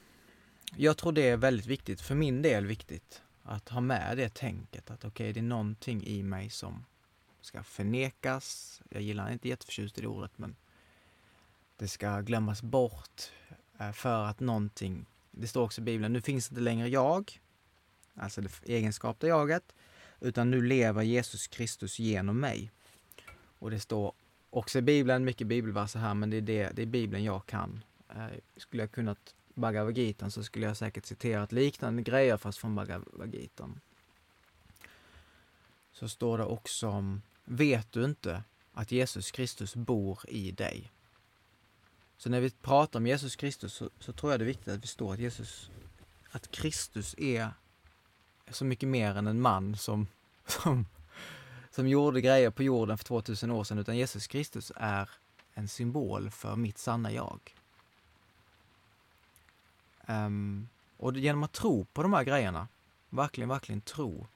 jag 0.75 0.97
tror 0.97 1.11
det 1.11 1.29
är 1.29 1.37
väldigt 1.37 1.65
viktigt, 1.65 2.01
för 2.01 2.15
min 2.15 2.41
del 2.41 2.65
viktigt, 2.65 3.21
att 3.43 3.69
ha 3.69 3.81
med 3.81 4.17
det 4.17 4.33
tänket 4.33 4.91
att 4.91 5.05
okej, 5.05 5.07
okay, 5.07 5.33
det 5.33 5.39
är 5.39 5.43
någonting 5.43 6.03
i 6.03 6.23
mig 6.23 6.49
som 6.49 6.85
ska 7.41 7.63
förnekas. 7.63 8.81
Jag 8.89 9.01
gillar 9.01 9.31
inte 9.31 9.49
jätteförtjust 9.49 9.97
i 9.97 10.01
det 10.01 10.07
ordet, 10.07 10.31
men 10.35 10.55
det 11.79 11.87
ska 11.87 12.21
glömmas 12.21 12.61
bort 12.61 13.31
eh, 13.79 13.91
för 13.91 14.25
att 14.25 14.39
någonting, 14.39 15.05
det 15.31 15.47
står 15.47 15.63
också 15.63 15.81
i 15.81 15.83
Bibeln, 15.83 16.13
nu 16.13 16.21
finns 16.21 16.51
inte 16.51 16.61
längre 16.61 16.87
jag, 16.87 17.39
alltså 18.15 18.41
det 18.41 18.49
egenskapta 18.63 19.27
jaget, 19.27 19.75
utan 20.19 20.51
nu 20.51 20.61
lever 20.61 21.01
Jesus 21.03 21.47
Kristus 21.47 21.99
genom 21.99 22.39
mig. 22.39 22.71
Och 23.59 23.71
det 23.71 23.79
står 23.79 24.13
också 24.49 24.79
i 24.79 24.81
Bibeln, 24.81 25.25
mycket 25.25 25.47
bibelverser 25.47 25.99
här, 25.99 26.13
men 26.13 26.29
det 26.29 26.37
är, 26.37 26.41
det, 26.41 26.69
det 26.73 26.81
är 26.81 26.85
Bibeln 26.85 27.23
jag 27.23 27.45
kan 27.45 27.83
eh, 28.09 28.27
skulle 28.57 28.83
jag 28.83 28.91
kunnat 28.91 29.35
Bhagavad 29.53 29.97
Gita 29.97 30.29
så 30.29 30.43
skulle 30.43 30.65
jag 30.65 30.77
säkert 30.77 31.05
citerat 31.05 31.51
liknande 31.51 32.01
grejer 32.01 32.37
fast 32.37 32.57
från 32.57 32.75
Bhagavad 32.75 33.35
Gita. 33.35 33.69
Så 35.91 36.09
står 36.09 36.37
det 36.37 36.43
också 36.43 36.87
om, 36.87 37.21
vet 37.45 37.91
du 37.91 38.05
inte 38.05 38.43
att 38.73 38.91
Jesus 38.91 39.31
Kristus 39.31 39.75
bor 39.75 40.19
i 40.27 40.51
dig? 40.51 40.91
Så 42.19 42.29
när 42.29 42.39
vi 42.39 42.49
pratar 42.49 42.99
om 42.99 43.07
Jesus 43.07 43.35
Kristus 43.35 43.73
så, 43.73 43.89
så 43.99 44.13
tror 44.13 44.31
jag 44.33 44.39
det 44.39 44.43
är 44.43 44.47
viktigt 44.47 44.73
att 44.73 44.83
vi 44.83 44.87
står 44.87 45.13
att 45.13 45.19
Jesus, 45.19 45.69
att 46.31 46.51
Kristus 46.51 47.15
är 47.17 47.49
så 48.49 48.65
mycket 48.65 48.89
mer 48.89 49.15
än 49.17 49.27
en 49.27 49.41
man 49.41 49.75
som, 49.75 50.07
som, 50.47 50.85
som 51.71 51.87
gjorde 51.87 52.21
grejer 52.21 52.49
på 52.49 52.63
jorden 52.63 52.97
för 52.97 53.05
2000 53.05 53.51
år 53.51 53.63
sedan, 53.63 53.77
utan 53.77 53.97
Jesus 53.97 54.27
Kristus 54.27 54.71
är 54.75 55.09
en 55.53 55.67
symbol 55.67 56.29
för 56.29 56.55
mitt 56.55 56.77
sanna 56.77 57.11
jag. 57.11 57.55
Um, 60.07 60.69
och 60.97 61.17
genom 61.17 61.43
att 61.43 61.51
tro 61.51 61.85
på 61.85 62.03
de 62.03 62.13
här 62.13 62.23
grejerna, 62.23 62.67
verkligen, 63.09 63.49
verkligen 63.49 63.81
tro, 63.81 64.27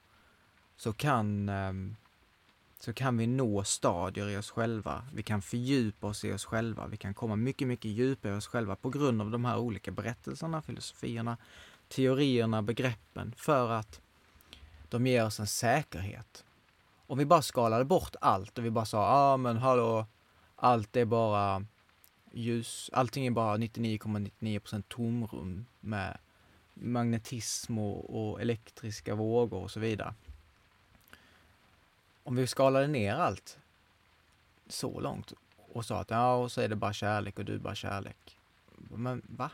så 0.76 0.92
kan, 0.92 1.48
um, 1.48 1.96
så 2.80 2.92
kan 2.92 3.16
vi 3.16 3.26
nå 3.26 3.64
stadier 3.64 4.28
i 4.28 4.36
oss 4.36 4.50
själva. 4.50 5.06
Vi 5.14 5.22
kan 5.22 5.42
fördjupa 5.42 6.06
oss 6.06 6.24
i 6.24 6.32
oss 6.32 6.44
själva. 6.44 6.86
Vi 6.86 6.96
kan 6.96 7.14
komma 7.14 7.36
mycket, 7.36 7.68
mycket 7.68 7.90
djupare 7.90 8.34
i 8.34 8.36
oss 8.36 8.46
själva 8.46 8.76
på 8.76 8.90
grund 8.90 9.20
av 9.20 9.30
de 9.30 9.44
här 9.44 9.58
olika 9.58 9.90
berättelserna, 9.90 10.62
filosofierna, 10.62 11.36
teorierna, 11.88 12.62
begreppen, 12.62 13.34
för 13.36 13.70
att 13.70 14.00
de 14.88 15.06
ger 15.06 15.26
oss 15.26 15.40
en 15.40 15.46
säkerhet. 15.46 16.44
Om 17.06 17.18
vi 17.18 17.24
bara 17.24 17.42
skalade 17.42 17.84
bort 17.84 18.16
allt 18.20 18.58
och 18.58 18.64
vi 18.64 18.70
bara 18.70 18.84
sa, 18.84 18.96
ja 18.96 19.32
ah, 19.32 19.36
men 19.36 19.56
hallå, 19.56 20.06
allt 20.56 20.96
är 20.96 21.04
bara 21.04 21.64
ljus, 22.32 22.90
allting 22.92 23.26
är 23.26 23.30
bara 23.30 23.56
99,99% 23.56 24.82
tomrum 24.88 25.66
med 25.80 26.18
magnetism 26.74 27.78
och, 27.78 28.30
och, 28.30 28.40
elektriska 28.40 29.14
vågor 29.14 29.62
och 29.62 29.70
så 29.70 29.80
vidare. 29.80 30.14
Om 32.24 32.36
vi 32.36 32.46
skalade 32.46 32.86
ner 32.86 33.14
allt 33.14 33.58
så 34.66 35.00
långt 35.00 35.32
och 35.56 35.84
sa 35.84 36.00
att 36.00 36.10
ja, 36.10 36.34
och 36.34 36.52
så 36.52 36.60
är 36.60 36.68
det 36.68 36.76
bara 36.76 36.92
kärlek 36.92 37.38
och 37.38 37.44
du 37.44 37.54
är 37.54 37.58
bara 37.58 37.74
kärlek. 37.74 38.38
Men 38.76 39.22
va? 39.28 39.50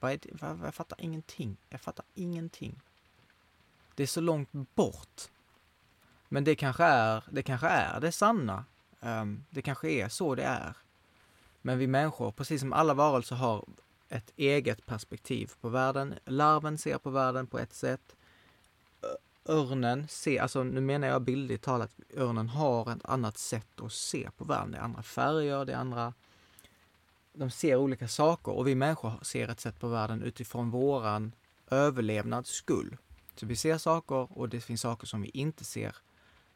Vad 0.00 0.12
är 0.12 0.18
det? 0.22 0.42
Va? 0.42 0.58
Jag 0.64 0.74
fattar 0.74 1.00
ingenting. 1.00 1.56
Jag 1.68 1.80
fattar 1.80 2.04
ingenting. 2.14 2.80
Det 3.94 4.02
är 4.02 4.06
så 4.06 4.20
långt 4.20 4.52
bort. 4.52 5.30
Men 6.28 6.44
det 6.44 6.54
kanske 6.54 6.84
är 6.84 7.24
det, 7.30 7.42
kanske 7.42 7.66
är 7.66 8.00
det 8.00 8.12
sanna. 8.12 8.64
Um, 9.00 9.44
det 9.50 9.62
kanske 9.62 9.90
är 9.90 10.08
så 10.08 10.34
det 10.34 10.44
är. 10.44 10.76
Men 11.62 11.78
vi 11.78 11.86
människor, 11.86 12.32
precis 12.32 12.60
som 12.60 12.72
alla 12.72 12.94
varelser, 12.94 13.36
har 13.36 13.64
ett 14.08 14.32
eget 14.36 14.86
perspektiv 14.86 15.50
på 15.60 15.68
världen. 15.68 16.14
Larven 16.24 16.78
ser 16.78 16.98
på 16.98 17.10
världen 17.10 17.46
på 17.46 17.58
ett 17.58 17.74
sätt. 17.74 18.16
Örnen 19.44 20.08
ser, 20.08 20.42
alltså 20.42 20.62
nu 20.62 20.80
menar 20.80 21.08
jag 21.08 21.22
bildligt 21.22 21.64
talat, 21.64 21.90
örnen 22.16 22.48
har 22.48 22.92
ett 22.92 23.04
annat 23.04 23.38
sätt 23.38 23.80
att 23.80 23.92
se 23.92 24.30
på 24.36 24.44
världen. 24.44 24.70
Det 24.70 24.78
är 24.78 24.82
andra 24.82 25.02
färger, 25.02 25.64
det 25.64 25.72
är 25.72 25.76
andra... 25.76 26.14
De 27.34 27.50
ser 27.50 27.76
olika 27.76 28.08
saker 28.08 28.52
och 28.52 28.66
vi 28.68 28.74
människor 28.74 29.12
ser 29.22 29.48
ett 29.48 29.60
sätt 29.60 29.80
på 29.80 29.88
världen 29.88 30.22
utifrån 30.22 30.70
våran 30.70 31.32
överlevnads 31.70 32.50
skull. 32.50 32.96
Så 33.34 33.46
vi 33.46 33.56
ser 33.56 33.78
saker 33.78 34.38
och 34.38 34.48
det 34.48 34.60
finns 34.60 34.80
saker 34.80 35.06
som 35.06 35.22
vi 35.22 35.28
inte 35.28 35.64
ser 35.64 35.96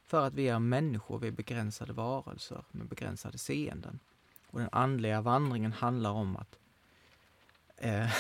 för 0.05 0.27
att 0.27 0.35
vi 0.35 0.49
är 0.49 0.59
människor, 0.59 1.19
vi 1.19 1.29
är 1.29 1.33
begränsade 1.33 1.93
varelser 1.93 2.65
med 2.71 2.89
begränsade 2.89 3.39
seenden. 3.39 3.99
Och 4.47 4.59
den 4.61 4.69
andliga 4.73 5.21
vandringen 5.21 5.73
handlar 5.73 6.11
om 6.11 6.37
att 6.37 6.59
eh, 7.77 8.11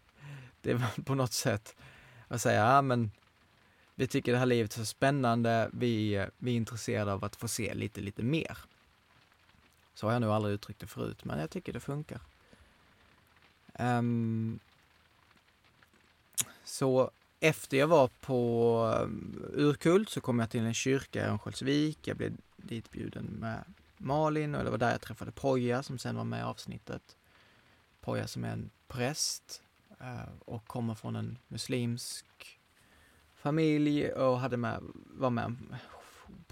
det 0.60 0.74
var 0.74 1.02
på 1.04 1.14
något 1.14 1.32
sätt 1.32 1.76
att 2.28 2.42
säga, 2.42 2.74
ja 2.74 2.82
men 2.82 3.10
vi 3.98 4.06
tycker 4.06 4.32
det 4.32 4.38
här 4.38 4.46
livet 4.46 4.72
är 4.72 4.78
så 4.78 4.84
spännande, 4.84 5.70
vi, 5.72 6.26
vi 6.38 6.52
är 6.52 6.56
intresserade 6.56 7.12
av 7.12 7.24
att 7.24 7.36
få 7.36 7.48
se 7.48 7.74
lite, 7.74 8.00
lite 8.00 8.22
mer. 8.22 8.58
Så 9.94 10.06
har 10.06 10.12
jag 10.12 10.22
nog 10.22 10.30
aldrig 10.30 10.54
uttryckt 10.54 10.80
det 10.80 10.86
förut, 10.86 11.24
men 11.24 11.38
jag 11.38 11.50
tycker 11.50 11.72
det 11.72 11.80
funkar. 11.80 12.20
Um, 13.78 14.58
så 16.64 17.10
efter 17.40 17.76
jag 17.76 17.86
var 17.86 18.08
på 18.20 19.00
ehm, 19.02 19.44
Urkult 19.52 20.10
så 20.10 20.20
kom 20.20 20.38
jag 20.38 20.50
till 20.50 20.60
en 20.60 20.74
kyrka 20.74 21.20
i 21.20 21.28
Örnsköldsvik. 21.28 21.98
Jag 22.02 22.16
blev 22.16 22.36
ditbjuden 22.56 23.24
med 23.24 23.64
Malin 23.96 24.54
och 24.54 24.64
det 24.64 24.70
var 24.70 24.78
där 24.78 24.90
jag 24.90 25.00
träffade 25.00 25.32
Poja 25.32 25.82
som 25.82 25.98
sen 25.98 26.16
var 26.16 26.24
med 26.24 26.40
i 26.40 26.42
avsnittet. 26.42 27.16
Poja 28.00 28.26
som 28.26 28.44
är 28.44 28.52
en 28.52 28.70
präst 28.88 29.62
eh, 30.00 30.32
och 30.44 30.66
kommer 30.66 30.94
från 30.94 31.16
en 31.16 31.38
muslimsk 31.48 32.26
familj 33.46 34.08
och 34.12 34.40
hade 34.40 34.56
med, 34.56 34.82
var 34.94 35.30
med 35.30 35.44
om 35.44 35.74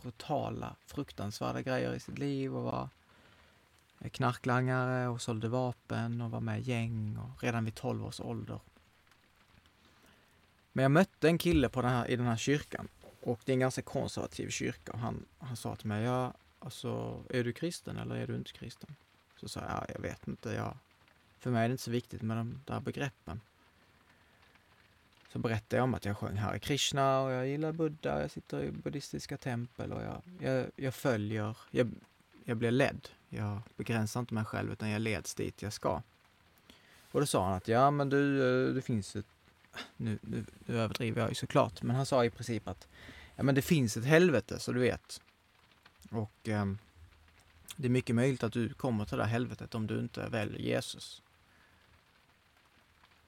brutala, 0.02 0.76
fruktansvärda 0.86 1.62
grejer 1.62 1.94
i 1.94 2.00
sitt 2.00 2.18
liv 2.18 2.56
och 2.56 2.62
var 2.62 2.88
knarklangare 4.12 5.08
och 5.08 5.22
sålde 5.22 5.48
vapen 5.48 6.20
och 6.20 6.30
var 6.30 6.40
med 6.40 6.60
i 6.60 6.62
gäng 6.62 7.16
och 7.16 7.42
redan 7.42 7.64
vid 7.64 7.74
12 7.74 8.04
års 8.04 8.20
ålder 8.20 8.60
men 10.72 10.82
jag 10.82 10.90
mötte 10.90 11.28
en 11.28 11.38
kille 11.38 11.68
på 11.68 11.82
den 11.82 11.90
här, 11.90 12.10
i 12.10 12.16
den 12.16 12.26
här 12.26 12.36
kyrkan 12.36 12.88
och 13.22 13.40
det 13.44 13.52
är 13.52 13.54
en 13.54 13.60
ganska 13.60 13.82
konservativ 13.82 14.48
kyrka 14.48 14.92
och 14.92 14.98
han, 14.98 15.24
han 15.38 15.56
sa 15.56 15.76
till 15.76 15.88
mig, 15.88 16.04
ja, 16.04 16.34
alltså, 16.58 17.22
är 17.30 17.44
du 17.44 17.52
kristen 17.52 17.96
eller 17.96 18.16
är 18.16 18.26
du 18.26 18.36
inte 18.36 18.52
kristen? 18.52 18.94
Så 19.36 19.48
sa 19.48 19.60
jag, 19.60 19.70
ja, 19.70 19.84
jag 19.94 20.00
vet 20.00 20.28
inte, 20.28 20.52
jag, 20.52 20.76
för 21.38 21.50
mig 21.50 21.64
är 21.64 21.68
det 21.68 21.72
inte 21.72 21.84
så 21.84 21.90
viktigt 21.90 22.22
med 22.22 22.36
de 22.36 22.60
där 22.64 22.80
begreppen. 22.80 23.40
Så 25.34 25.38
berättade 25.38 25.76
jag 25.76 25.84
om 25.84 25.94
att 25.94 26.04
jag 26.04 26.16
sjöng 26.16 26.36
Hare 26.36 26.58
Krishna 26.58 27.20
och 27.20 27.32
jag 27.32 27.48
gillar 27.48 27.72
Buddha, 27.72 28.20
jag 28.20 28.30
sitter 28.30 28.62
i 28.62 28.70
buddhistiska 28.70 29.36
tempel 29.36 29.92
och 29.92 30.02
jag, 30.02 30.22
jag, 30.40 30.66
jag 30.76 30.94
följer, 30.94 31.56
jag, 31.70 31.90
jag 32.44 32.56
blir 32.56 32.70
ledd. 32.70 33.08
Jag 33.28 33.60
begränsar 33.76 34.20
inte 34.20 34.34
mig 34.34 34.44
själv 34.44 34.72
utan 34.72 34.90
jag 34.90 35.00
leds 35.00 35.34
dit 35.34 35.62
jag 35.62 35.72
ska. 35.72 36.02
Och 37.12 37.20
då 37.20 37.26
sa 37.26 37.44
han 37.44 37.54
att 37.54 37.68
ja 37.68 37.90
men 37.90 38.08
du, 38.08 38.42
eh, 38.68 38.74
det 38.74 38.82
finns 38.82 39.16
ett 39.16 39.26
nu, 39.96 40.18
nu, 40.22 40.44
nu 40.66 40.78
överdriver 40.78 41.20
jag 41.20 41.28
ju 41.28 41.34
såklart, 41.34 41.82
men 41.82 41.96
han 41.96 42.06
sa 42.06 42.24
i 42.24 42.30
princip 42.30 42.68
att 42.68 42.88
ja, 43.36 43.42
men 43.42 43.54
det 43.54 43.62
finns 43.62 43.96
ett 43.96 44.04
helvete, 44.04 44.58
så 44.58 44.72
du 44.72 44.80
vet. 44.80 45.20
Och 46.10 46.48
eh, 46.48 46.66
det 47.76 47.86
är 47.86 47.90
mycket 47.90 48.16
möjligt 48.16 48.42
att 48.42 48.52
du 48.52 48.68
kommer 48.68 49.04
till 49.04 49.18
det 49.18 49.24
här 49.24 49.30
helvetet 49.30 49.74
om 49.74 49.86
du 49.86 50.00
inte 50.00 50.28
väljer 50.28 50.58
Jesus. 50.58 51.22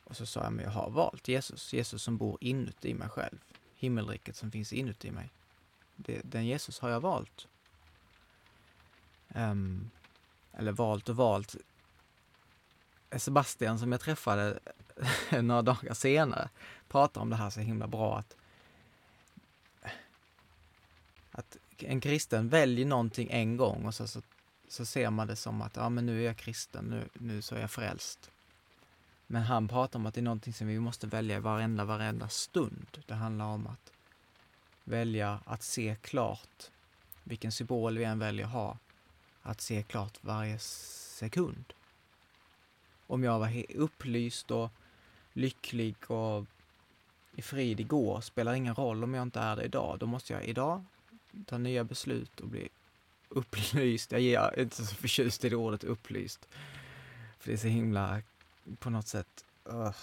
Och 0.06 0.16
så 0.16 0.26
sa 0.26 0.42
jag, 0.42 0.52
men 0.52 0.64
jag 0.64 0.72
har 0.72 0.90
valt 0.90 1.28
Jesus, 1.28 1.72
Jesus 1.72 2.02
som 2.02 2.16
bor 2.16 2.38
inuti 2.40 2.94
mig 2.94 3.08
själv. 3.08 3.38
Himmelriket 3.74 4.36
som 4.36 4.50
finns 4.50 4.72
inuti 4.72 5.10
mig. 5.10 5.30
Det, 5.96 6.20
den 6.24 6.46
Jesus 6.46 6.78
har 6.78 6.88
jag 6.88 7.00
valt. 7.00 7.48
Um, 9.34 9.90
eller 10.52 10.72
valt 10.72 11.08
och 11.08 11.16
valt. 11.16 11.56
Sebastian 13.16 13.78
som 13.78 13.92
jag 13.92 14.00
träffade 14.00 14.58
några 15.42 15.62
dagar 15.62 15.94
senare 15.94 16.48
pratar 16.88 17.20
om 17.20 17.30
det 17.30 17.36
här 17.36 17.50
så 17.50 17.60
himla 17.60 17.86
bra 17.86 18.18
att 18.18 18.36
att 21.30 21.56
en 21.78 22.00
kristen 22.00 22.48
väljer 22.48 22.86
någonting 22.86 23.28
en 23.30 23.56
gång 23.56 23.86
och 23.86 23.94
så, 23.94 24.08
så, 24.08 24.22
så 24.68 24.86
ser 24.86 25.10
man 25.10 25.26
det 25.26 25.36
som 25.36 25.62
att 25.62 25.76
ja, 25.76 25.88
men 25.88 26.06
nu 26.06 26.20
är 26.20 26.26
jag 26.26 26.36
kristen, 26.36 26.84
nu, 26.84 27.08
nu 27.14 27.42
så 27.42 27.54
är 27.54 27.60
jag 27.60 27.70
frälst. 27.70 28.30
Men 29.26 29.42
han 29.42 29.68
pratar 29.68 29.98
om 29.98 30.06
att 30.06 30.14
det 30.14 30.20
är 30.20 30.22
någonting 30.22 30.52
som 30.52 30.66
vi 30.66 30.80
måste 30.80 31.06
välja 31.06 31.40
varenda, 31.40 31.84
varenda 31.84 32.28
stund. 32.28 33.02
Det 33.06 33.14
handlar 33.14 33.44
om 33.44 33.66
att 33.66 33.92
välja 34.84 35.40
att 35.44 35.62
se 35.62 35.96
klart 36.02 36.70
vilken 37.24 37.52
symbol 37.52 37.98
vi 37.98 38.04
än 38.04 38.18
väljer 38.18 38.46
ha, 38.46 38.78
att 39.42 39.60
se 39.60 39.82
klart 39.82 40.18
varje 40.20 40.58
sekund. 40.58 41.64
Om 43.06 43.24
jag 43.24 43.38
var 43.38 43.64
upplyst 43.76 44.50
och 44.50 44.70
lycklig 45.32 46.10
och 46.10 46.44
i 47.36 47.42
frid 47.42 47.80
igår 47.80 48.20
spelar 48.20 48.54
ingen 48.54 48.74
roll 48.74 49.04
om 49.04 49.14
jag 49.14 49.22
inte 49.22 49.40
är 49.40 49.56
det 49.56 49.64
idag. 49.64 49.98
Då 49.98 50.06
måste 50.06 50.32
jag 50.32 50.44
idag 50.44 50.84
ta 51.46 51.58
nya 51.58 51.84
beslut 51.84 52.40
och 52.40 52.48
bli 52.48 52.68
upplyst. 53.28 54.12
Jag 54.12 54.22
är 54.22 54.60
inte 54.60 54.86
så 54.86 54.94
förtjust 54.94 55.44
i 55.44 55.48
det 55.48 55.56
ordet 55.56 55.84
upplyst. 55.84 56.48
För 57.38 57.48
det 57.48 57.52
är 57.52 57.58
så 57.58 57.66
himla, 57.66 58.22
på 58.78 58.90
något 58.90 59.08
sätt, 59.08 59.44
uh, 59.72 59.96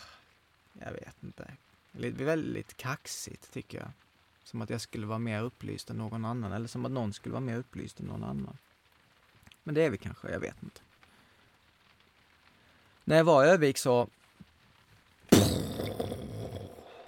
jag 0.73 0.91
vet 0.91 1.23
inte. 1.23 1.51
Det 1.91 2.11
väldigt 2.11 2.77
kaxigt 2.77 3.51
tycker 3.53 3.77
jag. 3.77 3.91
Som 4.43 4.61
att 4.61 4.69
jag 4.69 4.81
skulle 4.81 5.05
vara 5.05 5.19
mer 5.19 5.43
upplyst 5.43 5.89
än 5.89 5.97
någon 5.97 6.25
annan, 6.25 6.53
eller 6.53 6.67
som 6.67 6.85
att 6.85 6.91
någon 6.91 7.13
skulle 7.13 7.33
vara 7.33 7.41
mer 7.41 7.57
upplyst 7.57 7.99
än 7.99 8.05
någon 8.05 8.23
annan. 8.23 8.57
Men 9.63 9.75
det 9.75 9.83
är 9.83 9.89
vi 9.89 9.97
kanske, 9.97 10.31
jag 10.31 10.39
vet 10.39 10.63
inte. 10.63 10.81
När 13.03 13.15
jag 13.15 13.23
var 13.23 13.45
i 13.45 13.47
Övik 13.47 13.77
så 13.77 14.09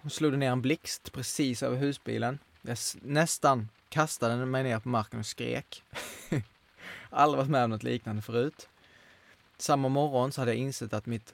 slog 0.10 0.32
det 0.34 0.38
ner 0.38 0.52
en 0.52 0.62
blixt 0.62 1.12
precis 1.12 1.64
över 1.64 1.78
husbilen. 1.78 2.40
Jag 2.62 2.78
nästan 3.02 3.70
kastade 3.90 4.46
mig 4.46 4.64
ner 4.64 4.80
på 4.80 4.90
marken 4.90 5.20
och 5.20 5.26
skrek. 5.26 5.84
Aldrig 7.10 7.38
varit 7.38 7.50
med 7.50 7.64
om 7.64 7.70
något 7.70 7.84
liknande 7.84 8.22
förut. 8.22 8.70
Samma 9.58 9.90
morgon 9.90 10.32
så 10.32 10.42
hade 10.42 10.52
jag 10.52 10.60
insett 10.60 10.94
att 10.94 11.06
mitt 11.06 11.34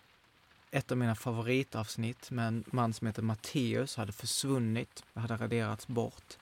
ett 0.72 0.92
av 0.92 0.98
mina 0.98 1.16
favoritavsnitt 1.16 2.32
med 2.32 2.48
en 2.48 2.64
man 2.68 2.94
som 2.94 3.08
heter 3.08 3.22
Matteus 3.22 3.96
hade 3.96 4.12
försvunnit, 4.12 5.04
hade 5.14 5.38
raderats 5.38 5.88
bort. 5.88 6.38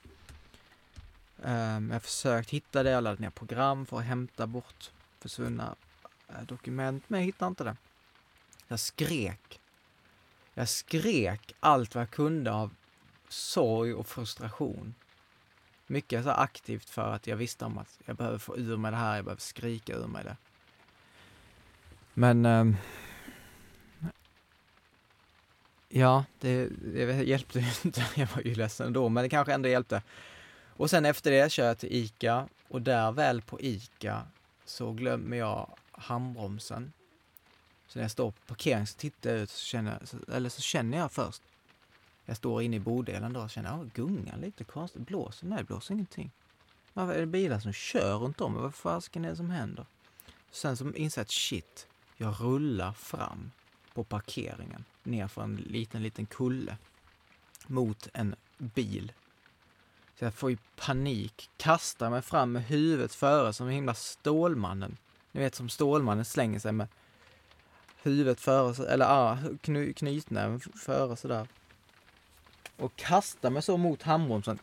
Um, 1.36 1.88
jag 1.88 1.94
har 1.94 2.00
försökt 2.00 2.50
hitta 2.50 2.82
det, 2.82 2.90
jag 2.90 3.04
laddade 3.04 3.22
ner 3.22 3.30
program 3.30 3.86
för 3.86 3.98
att 3.98 4.04
hämta 4.04 4.46
bort 4.46 4.90
försvunna 5.20 5.74
eh, 6.28 6.42
dokument, 6.42 7.04
men 7.08 7.20
jag 7.20 7.26
hittade 7.26 7.48
inte 7.48 7.64
det. 7.64 7.76
Jag 8.68 8.80
skrek. 8.80 9.60
Jag 10.54 10.68
skrek 10.68 11.54
allt 11.60 11.94
vad 11.94 12.02
jag 12.02 12.10
kunde 12.10 12.52
av 12.52 12.74
sorg 13.28 13.94
och 13.94 14.06
frustration. 14.06 14.94
Mycket 15.86 16.24
så 16.24 16.30
aktivt 16.30 16.90
för 16.90 17.12
att 17.12 17.26
jag 17.26 17.36
visste 17.36 17.64
om 17.64 17.78
att 17.78 17.98
jag 18.04 18.16
behöver 18.16 18.38
få 18.38 18.56
ur 18.56 18.76
mig 18.76 18.90
det 18.90 18.96
här, 18.96 19.16
jag 19.16 19.24
behöver 19.24 19.40
skrika 19.40 19.94
ur 19.94 20.06
mig 20.06 20.24
det. 20.24 20.36
Men 22.14 22.46
um, 22.46 22.76
Ja, 25.92 26.24
det, 26.40 26.66
det 26.66 27.22
hjälpte 27.22 27.60
ju 27.60 27.66
inte. 27.84 28.06
Jag 28.16 28.28
var 28.34 28.42
ju 28.42 28.54
ledsen 28.54 28.92
då, 28.92 29.08
men 29.08 29.22
det 29.22 29.28
kanske 29.28 29.52
ändå 29.52 29.68
hjälpte. 29.68 30.02
Och 30.76 30.90
sen 30.90 31.04
efter 31.04 31.30
det 31.30 31.52
kör 31.52 31.66
jag 31.66 31.78
till 31.78 31.92
ICA 31.92 32.48
och 32.68 32.82
där 32.82 33.12
väl 33.12 33.42
på 33.42 33.60
ICA 33.60 34.22
så 34.64 34.92
glömmer 34.92 35.36
jag 35.36 35.76
handbromsen. 35.92 36.92
Så 37.86 37.98
när 37.98 38.04
jag 38.04 38.10
står 38.10 38.30
på 38.30 38.40
parkeringen 38.46 38.86
så 38.86 38.98
tittar 38.98 39.30
jag 39.30 39.38
ut, 39.38 39.50
så 39.50 39.64
känner, 39.64 39.98
eller 40.32 40.48
så 40.48 40.60
känner 40.60 40.98
jag 40.98 41.12
först. 41.12 41.42
Jag 42.24 42.36
står 42.36 42.62
inne 42.62 42.76
i 42.76 42.80
bodelen 42.80 43.32
då 43.32 43.40
och 43.40 43.50
känner, 43.50 43.70
ja, 43.70 43.84
gungar 43.94 44.36
lite 44.36 44.64
konstigt. 44.64 45.02
Blåser? 45.02 45.46
Nej, 45.46 45.64
blåser 45.64 45.94
ingenting. 45.94 46.30
Varför 46.92 47.14
är 47.14 47.20
det 47.20 47.26
bilar 47.26 47.60
som 47.60 47.72
kör 47.72 48.18
runt 48.18 48.40
om? 48.40 48.54
Vad 48.54 48.74
fasken 48.74 49.24
är 49.24 49.30
det 49.30 49.36
som 49.36 49.50
händer? 49.50 49.86
Sen 50.50 50.76
så 50.76 50.92
inser 50.92 51.20
jag 51.20 51.24
att 51.24 51.30
shit, 51.30 51.86
jag 52.16 52.34
rullar 52.40 52.92
fram 52.92 53.50
på 53.94 54.04
parkeringen 54.04 54.84
nerför 55.02 55.42
en 55.42 55.56
liten, 55.56 56.02
liten 56.02 56.26
kulle 56.26 56.76
mot 57.66 58.08
en 58.12 58.34
bil. 58.58 59.12
Så 60.18 60.24
jag 60.24 60.34
får 60.34 60.50
ju 60.50 60.56
panik, 60.76 61.50
kastar 61.56 62.10
mig 62.10 62.22
fram 62.22 62.52
med 62.52 62.64
huvudet 62.64 63.14
före 63.14 63.52
som 63.52 63.68
himla 63.68 63.94
Stålmannen. 63.94 64.96
Ni 65.32 65.40
vet 65.40 65.54
som 65.54 65.68
Stålmannen 65.68 66.24
slänger 66.24 66.58
sig 66.58 66.72
med 66.72 66.88
huvudet 68.02 68.40
före, 68.40 68.92
eller 68.92 69.06
ah, 69.06 69.38
kny, 69.60 69.92
knytnäven 69.92 70.60
före 70.60 71.16
sådär. 71.16 71.48
Och 72.76 72.96
kastar 72.96 73.50
mig 73.50 73.62
så 73.62 73.76
mot 73.76 74.02
handbromsen. 74.02 74.58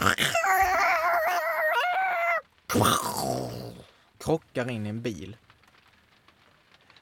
Krockar 4.17 4.69
in 4.71 4.85
i 4.85 4.89
en 4.89 5.01
bil. 5.01 5.37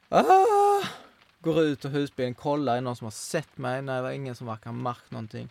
Ah! 0.09 0.64
Går 1.45 1.61
ut 1.61 1.85
ur 1.85 1.89
husbilen, 1.89 2.33
kollar, 2.33 2.73
är 2.73 2.75
det 2.75 2.81
någon 2.81 2.95
som 2.95 3.05
har 3.05 3.11
sett 3.11 3.57
mig? 3.57 3.81
Nej, 3.81 3.95
det 3.95 4.01
var 4.01 4.11
ingen 4.11 4.35
som 4.35 4.47
verkar 4.47 4.65
ha 4.65 4.77
märkt 4.77 5.11
någonting. 5.11 5.49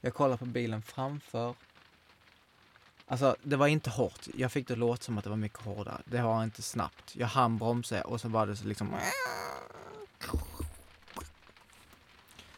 Jag 0.00 0.14
kollar 0.14 0.36
på 0.36 0.44
bilen 0.44 0.82
framför. 0.82 1.54
Alltså, 3.06 3.36
det 3.42 3.56
var 3.56 3.66
inte 3.66 3.90
hårt. 3.90 4.28
Jag 4.34 4.52
fick 4.52 4.68
det 4.68 4.76
låta 4.76 5.02
som 5.02 5.18
att 5.18 5.24
det 5.24 5.30
var 5.30 5.36
mycket 5.36 5.60
hårdare. 5.60 6.02
Det 6.04 6.22
var 6.22 6.44
inte 6.44 6.62
snabbt. 6.62 7.16
Jag 7.16 7.26
hann 7.26 7.58
bromsa 7.58 8.02
och 8.02 8.20
så 8.20 8.28
var 8.28 8.46
det 8.46 8.56
så 8.56 8.66
liksom... 8.66 8.94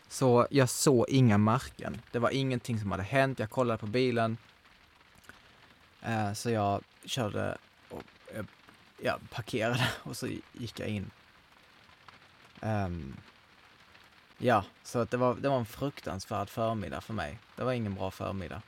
Så 0.08 0.46
jag 0.50 0.68
såg 0.68 1.08
inga 1.08 1.38
märken. 1.38 2.00
Det 2.12 2.18
var 2.18 2.30
ingenting 2.30 2.80
som 2.80 2.90
hade 2.90 3.02
hänt. 3.02 3.38
Jag 3.38 3.50
kollade 3.50 3.78
på 3.78 3.86
bilen. 3.86 4.36
Eh, 6.02 6.32
så 6.32 6.50
jag 6.50 6.82
körde 7.04 7.58
och 7.88 8.02
jag, 8.34 8.46
jag 9.02 9.30
parkerade 9.30 9.88
och 10.02 10.16
så 10.16 10.28
gick 10.52 10.80
jag 10.80 10.88
in 10.88 11.10
Um, 12.60 13.16
ja, 14.38 14.64
så 14.82 14.98
att 14.98 15.10
det, 15.10 15.16
var, 15.16 15.34
det 15.34 15.48
var 15.48 15.58
en 15.58 15.66
fruktansvärd 15.66 16.48
förmiddag 16.48 17.00
för 17.00 17.14
mig. 17.14 17.38
Det 17.56 17.64
var 17.64 17.72
ingen 17.72 17.94
bra 17.94 18.10
förmiddag. 18.10 18.62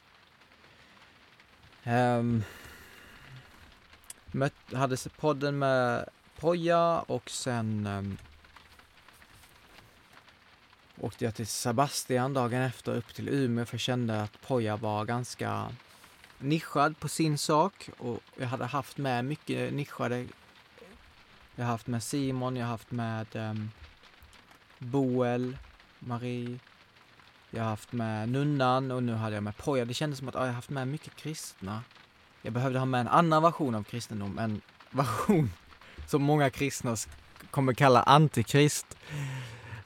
Ehm, 1.85 2.19
um, 2.19 2.45
möt, 4.27 4.55
hade 4.73 4.97
podden 4.97 5.59
med 5.59 6.09
Poja 6.37 7.01
och 7.01 7.31
sen 7.31 7.87
um, 7.87 8.19
åkte 11.01 11.25
jag 11.25 11.35
till 11.35 11.47
Sebastian 11.47 12.35
dagen 12.35 12.63
efter 12.63 12.95
upp 12.95 13.15
till 13.15 13.29
Umeå 13.29 13.65
för 13.65 13.75
jag 13.75 13.81
kände 13.81 14.23
att 14.23 14.41
Poja 14.41 14.77
var 14.77 15.05
ganska 15.05 15.69
nischad 16.39 16.99
på 17.01 17.09
sin 17.09 17.39
sak 17.39 17.91
och 17.99 18.19
jag 18.37 18.47
hade 18.47 18.65
haft 18.65 18.99
med 18.99 19.25
mycket 19.25 19.73
nischade 19.73 20.27
jag 21.61 21.67
har 21.67 21.73
haft 21.73 21.87
med 21.87 22.03
Simon, 22.03 22.57
jag 22.57 22.65
har 22.65 22.71
haft 22.71 22.91
med 22.91 23.27
um, 23.37 23.71
Boel, 24.79 25.57
Marie, 25.99 26.59
jag 27.51 27.63
har 27.63 27.71
haft 27.71 27.93
med 27.93 28.29
Nunnan 28.29 28.91
och 28.91 29.03
nu 29.03 29.15
hade 29.15 29.35
jag 29.35 29.43
med 29.43 29.57
Poja. 29.57 29.85
Det 29.85 29.95
kändes 29.95 30.19
som 30.19 30.29
att 30.29 30.37
ah, 30.37 30.39
jag 30.39 30.47
har 30.47 30.53
haft 30.53 30.71
med 30.71 30.89
mycket 30.89 31.17
kristna. 31.17 31.83
Jag 32.43 32.53
behövde 32.53 32.79
ha 32.79 32.87
med 32.87 33.01
en 33.01 33.09
annan 33.09 33.43
version 33.43 33.75
av 33.75 33.83
kristendom, 33.83 34.39
en 34.39 34.61
version 34.91 35.51
som 36.07 36.23
många 36.23 36.51
kristna 36.51 36.97
kommer 37.51 37.75
kalla 37.75 38.03
antikrist. 38.03 38.97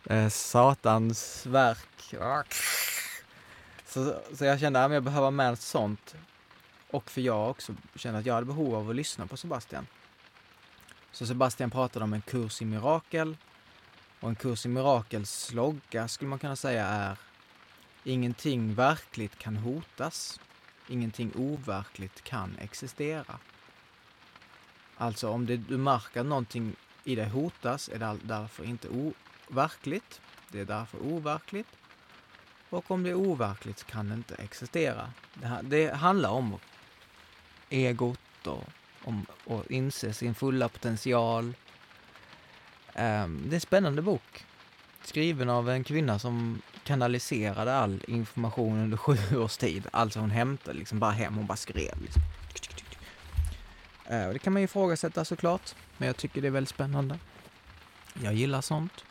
Eh, 0.04 0.28
satans 0.28 1.46
verk. 1.46 2.14
Så, 3.86 4.14
så 4.34 4.44
jag 4.44 4.60
kände 4.60 4.84
att 4.84 4.92
jag 4.92 5.04
behöver 5.04 5.24
ha 5.24 5.30
med 5.30 5.58
sånt. 5.58 6.14
Och 6.90 7.10
för 7.10 7.20
jag 7.20 7.50
också 7.50 7.74
kände 7.94 8.18
att 8.18 8.26
jag 8.26 8.34
hade 8.34 8.46
behov 8.46 8.74
av 8.74 8.90
att 8.90 8.96
lyssna 8.96 9.26
på 9.26 9.36
Sebastian. 9.36 9.86
Så 11.14 11.26
Sebastian 11.26 11.70
pratade 11.70 12.04
om 12.04 12.12
en 12.12 12.22
kurs 12.22 12.62
i 12.62 12.64
mirakel 12.64 13.36
och 14.20 14.28
en 14.28 14.34
kurs 14.34 14.66
i 14.66 14.68
mirakels 14.68 15.30
slogga 15.30 16.08
skulle 16.08 16.28
man 16.28 16.38
kunna 16.38 16.56
säga 16.56 16.86
är 16.86 17.16
Ingenting 18.04 18.74
verkligt 18.74 19.38
kan 19.38 19.56
hotas. 19.56 20.40
Ingenting 20.88 21.32
overkligt 21.36 22.24
kan 22.24 22.56
existera. 22.58 23.38
Alltså 24.96 25.28
om 25.28 25.46
det, 25.46 25.56
du 25.56 25.76
märker 25.76 26.20
att 26.20 26.26
någonting 26.26 26.76
i 27.04 27.14
dig 27.14 27.28
hotas 27.28 27.88
är 27.88 27.98
det 27.98 28.18
därför 28.22 28.64
inte 28.64 28.88
overkligt. 28.88 30.20
Det 30.48 30.60
är 30.60 30.64
därför 30.64 30.98
overkligt. 30.98 31.68
Och 32.70 32.90
om 32.90 33.02
det 33.02 33.10
är 33.10 33.14
overkligt 33.14 33.84
kan 33.84 34.08
det 34.08 34.14
inte 34.14 34.34
existera. 34.34 35.12
Det, 35.34 35.46
här, 35.46 35.62
det 35.62 35.94
handlar 35.94 36.30
om 36.30 36.58
egot 37.68 38.46
och 38.46 38.64
om 39.04 39.26
att 39.46 39.70
inse 39.70 40.12
sin 40.12 40.34
fulla 40.34 40.68
potential. 40.68 41.44
Um, 41.44 43.42
det 43.44 43.50
är 43.50 43.54
en 43.54 43.60
spännande 43.60 44.02
bok. 44.02 44.44
Skriven 45.04 45.50
av 45.50 45.70
en 45.70 45.84
kvinna 45.84 46.18
som 46.18 46.62
kanaliserade 46.84 47.74
all 47.74 48.04
information 48.08 48.78
under 48.78 48.96
sju 48.96 49.16
års 49.36 49.56
tid. 49.56 49.86
Alltså 49.92 50.20
hon 50.20 50.30
hämtade 50.30 50.78
liksom 50.78 50.98
bara 51.00 51.10
hem, 51.10 51.34
hon 51.34 51.46
bara 51.46 51.56
skrev. 51.56 52.02
Liksom. 52.02 52.22
Uh, 54.10 54.32
det 54.32 54.38
kan 54.38 54.52
man 54.52 54.62
ju 54.62 54.64
ifrågasätta 54.64 55.24
såklart, 55.24 55.74
men 55.96 56.06
jag 56.06 56.16
tycker 56.16 56.42
det 56.42 56.46
är 56.46 56.52
väldigt 56.52 56.74
spännande. 56.74 57.18
Jag 58.22 58.34
gillar 58.34 58.60
sånt. 58.60 59.04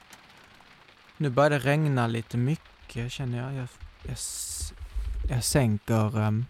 Nu 1.17 1.29
börjar 1.29 1.49
det 1.49 1.59
regna 1.59 2.07
lite 2.07 2.37
mycket 2.37 3.11
känner 3.11 3.37
jag. 3.37 3.53
Jag, 3.53 3.67
jag, 4.03 4.17
jag 5.29 5.43
sänker 5.43 6.17
um, 6.17 6.45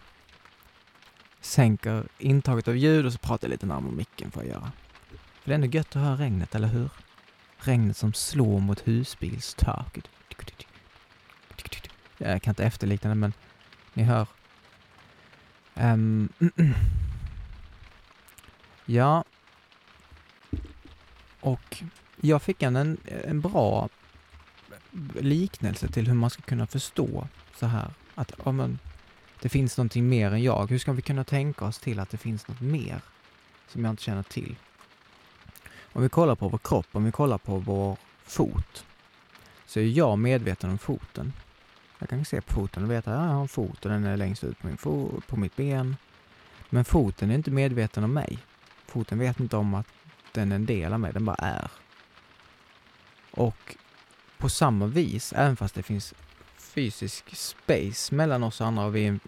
sänker 1.45 2.03
intaget 2.17 2.67
av 2.67 2.77
ljud 2.77 3.05
och 3.05 3.13
så 3.13 3.19
pratar 3.19 3.47
jag 3.47 3.51
lite 3.51 3.65
närmare 3.65 3.91
micken 3.91 4.31
får 4.31 4.43
jag 4.43 4.51
göra. 4.51 4.71
För 5.09 5.49
det 5.49 5.51
är 5.51 5.55
ändå 5.55 5.67
gött 5.67 5.95
att 5.95 6.01
höra 6.01 6.15
regnet, 6.15 6.55
eller 6.55 6.67
hur? 6.67 6.89
Regnet 7.57 7.97
som 7.97 8.13
slår 8.13 8.59
mot 8.59 8.87
husbilstaket. 8.87 10.09
Jag 12.17 12.41
kan 12.41 12.51
inte 12.51 12.63
efterlikna 12.63 13.09
det, 13.09 13.15
men 13.15 13.33
ni 13.93 14.03
hör. 14.03 14.27
Um, 15.73 16.29
ja. 18.85 19.23
Och 21.39 21.83
jag 22.21 22.41
fick 22.41 22.63
en, 22.63 22.97
en 23.05 23.41
bra 23.41 23.89
liknelse 25.19 25.87
till 25.87 26.07
hur 26.07 26.13
man 26.13 26.29
ska 26.29 26.41
kunna 26.41 26.67
förstå 26.67 27.27
så 27.55 27.65
här 27.65 27.93
att 28.15 28.31
ja, 28.45 28.51
men, 28.51 28.79
det 29.43 29.49
finns 29.49 29.77
någonting 29.77 30.09
mer 30.09 30.31
än 30.31 30.43
jag. 30.43 30.69
Hur 30.69 30.79
ska 30.79 30.91
vi 30.91 31.01
kunna 31.01 31.23
tänka 31.23 31.65
oss 31.65 31.79
till 31.79 31.99
att 31.99 32.09
det 32.09 32.17
finns 32.17 32.47
något 32.47 32.61
mer 32.61 33.01
som 33.67 33.83
jag 33.83 33.91
inte 33.91 34.03
känner 34.03 34.23
till? 34.23 34.55
Om 35.93 36.01
vi 36.01 36.09
kollar 36.09 36.35
på 36.35 36.49
vår 36.49 36.57
kropp, 36.57 36.85
om 36.91 37.05
vi 37.05 37.11
kollar 37.11 37.37
på 37.37 37.57
vår 37.57 37.97
fot, 38.23 38.85
så 39.65 39.79
är 39.79 39.83
jag 39.83 40.19
medveten 40.19 40.69
om 40.69 40.77
foten. 40.77 41.33
Jag 41.99 42.09
kan 42.09 42.25
se 42.25 42.41
på 42.41 42.53
foten 42.53 42.83
och 42.83 42.91
veta 42.91 43.13
att 43.13 43.21
jag 43.21 43.33
har 43.33 43.41
en 43.41 43.47
fot 43.47 43.85
och 43.85 43.91
den 43.91 44.03
är 44.03 44.17
längst 44.17 44.43
ut 44.43 44.59
på, 44.59 44.67
min 44.67 44.77
fot, 44.77 45.27
på 45.27 45.37
mitt 45.37 45.55
ben. 45.55 45.95
Men 46.69 46.85
foten 46.85 47.31
är 47.31 47.35
inte 47.35 47.51
medveten 47.51 48.03
om 48.03 48.13
mig. 48.13 48.39
Foten 48.85 49.19
vet 49.19 49.39
inte 49.39 49.57
om 49.57 49.73
att 49.73 49.87
den 50.31 50.51
är 50.51 50.55
en 50.55 50.65
del 50.65 50.93
av 50.93 50.99
mig, 50.99 51.13
den 51.13 51.25
bara 51.25 51.35
är. 51.35 51.71
Och 53.31 53.75
på 54.37 54.49
samma 54.49 54.85
vis, 54.85 55.33
även 55.33 55.55
fast 55.55 55.75
det 55.75 55.83
finns 55.83 56.13
fysisk 56.73 57.35
space 57.35 58.15
mellan 58.15 58.43
oss 58.43 58.61
andra 58.61 58.85
och 58.85 58.95
vi 58.95 59.07
är 59.07 59.09
en, 59.09 59.19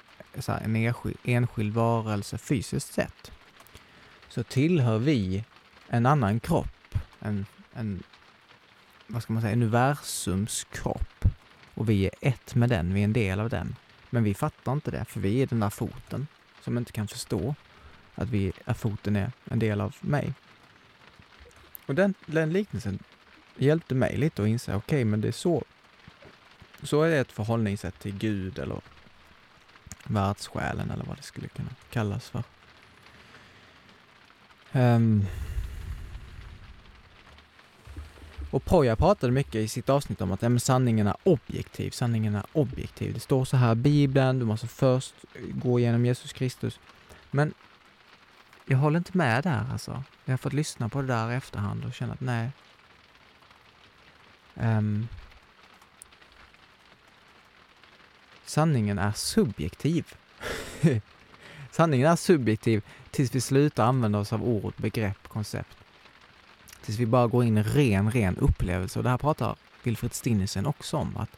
så 0.41 0.51
här, 0.51 0.61
en 0.61 0.75
enskild, 0.75 1.17
enskild 1.23 1.73
varelse 1.73 2.37
fysiskt 2.37 2.93
sett, 2.93 3.31
så 4.29 4.43
tillhör 4.43 4.97
vi 4.97 5.43
en 5.87 6.05
annan 6.05 6.39
kropp, 6.39 6.95
en, 7.19 7.45
en, 7.73 8.03
vad 9.07 9.23
ska 9.23 9.33
man 9.33 9.41
säga, 9.41 9.53
universums 9.53 10.63
kropp. 10.71 11.25
Och 11.73 11.89
vi 11.89 12.05
är 12.05 12.11
ett 12.21 12.55
med 12.55 12.69
den, 12.69 12.93
vi 12.93 12.99
är 12.99 13.03
en 13.03 13.13
del 13.13 13.39
av 13.39 13.49
den. 13.49 13.75
Men 14.09 14.23
vi 14.23 14.33
fattar 14.33 14.73
inte 14.73 14.91
det, 14.91 15.05
för 15.05 15.19
vi 15.19 15.41
är 15.41 15.47
den 15.47 15.59
där 15.59 15.69
foten 15.69 16.27
som 16.61 16.77
inte 16.77 16.91
kan 16.91 17.07
förstå 17.07 17.55
att, 18.15 18.29
vi, 18.29 18.53
att 18.65 18.77
foten 18.77 19.15
är 19.15 19.31
en 19.45 19.59
del 19.59 19.81
av 19.81 19.95
mig. 19.99 20.33
Och 21.85 21.95
den, 21.95 22.13
den 22.25 22.53
liknelsen 22.53 22.99
hjälpte 23.57 23.95
mig 23.95 24.17
lite 24.17 24.41
att 24.41 24.47
inse, 24.47 24.75
okej, 24.75 24.77
okay, 24.77 25.05
men 25.05 25.21
det 25.21 25.27
är 25.27 25.31
så, 25.31 25.63
så 26.85 27.01
är 27.01 27.09
det 27.09 27.17
ett 27.17 27.31
förhållningssätt 27.31 27.99
till 27.99 28.17
Gud 28.17 28.59
eller 28.59 28.81
världssjälen 30.03 30.91
eller 30.91 31.03
vad 31.03 31.17
det 31.17 31.23
skulle 31.23 31.47
kunna 31.47 31.69
kallas 31.89 32.29
för. 32.29 32.43
Um, 34.71 35.25
och 38.51 38.65
Poja 38.65 38.95
pratade 38.95 39.33
mycket 39.33 39.55
i 39.55 39.67
sitt 39.67 39.89
avsnitt 39.89 40.21
om 40.21 40.31
att 40.31 40.41
ja, 40.41 40.49
men 40.49 40.59
sanningen 40.59 41.07
är 41.07 41.15
objektiv, 41.23 41.91
sanningen 41.91 42.35
är 42.35 42.43
objektiv. 42.51 43.13
Det 43.13 43.19
står 43.19 43.45
så 43.45 43.57
här 43.57 43.71
i 43.71 43.75
Bibeln, 43.75 44.39
du 44.39 44.45
måste 44.45 44.67
först 44.67 45.15
gå 45.49 45.79
igenom 45.79 46.05
Jesus 46.05 46.33
Kristus. 46.33 46.79
Men 47.31 47.53
jag 48.65 48.77
håller 48.77 48.97
inte 48.97 49.17
med 49.17 49.43
där 49.43 49.65
alltså. 49.71 50.03
Jag 50.25 50.33
har 50.33 50.37
fått 50.37 50.53
lyssna 50.53 50.89
på 50.89 51.01
det 51.01 51.07
där 51.07 51.31
i 51.31 51.35
efterhand 51.35 51.85
och 51.85 51.93
känna 51.93 52.13
att 52.13 52.21
nej. 52.21 52.49
Um, 54.53 55.07
sanningen 58.45 58.99
är 58.99 59.11
subjektiv. 59.11 60.13
sanningen 61.71 62.11
är 62.11 62.15
subjektiv 62.15 62.83
tills 63.11 63.35
vi 63.35 63.41
slutar 63.41 63.85
använda 63.85 64.19
oss 64.19 64.33
av 64.33 64.43
ord, 64.43 64.73
begrepp, 64.77 65.27
koncept. 65.27 65.77
Tills 66.81 66.99
vi 66.99 67.05
bara 67.05 67.27
går 67.27 67.43
in 67.43 67.57
i 67.57 67.63
ren, 67.63 68.11
ren 68.11 68.37
upplevelse. 68.37 68.99
Och 68.99 69.03
det 69.03 69.09
här 69.09 69.17
pratar 69.17 69.55
Wilfred 69.83 70.13
Stinnesen 70.13 70.65
också 70.65 70.97
om. 70.97 71.17
att 71.17 71.29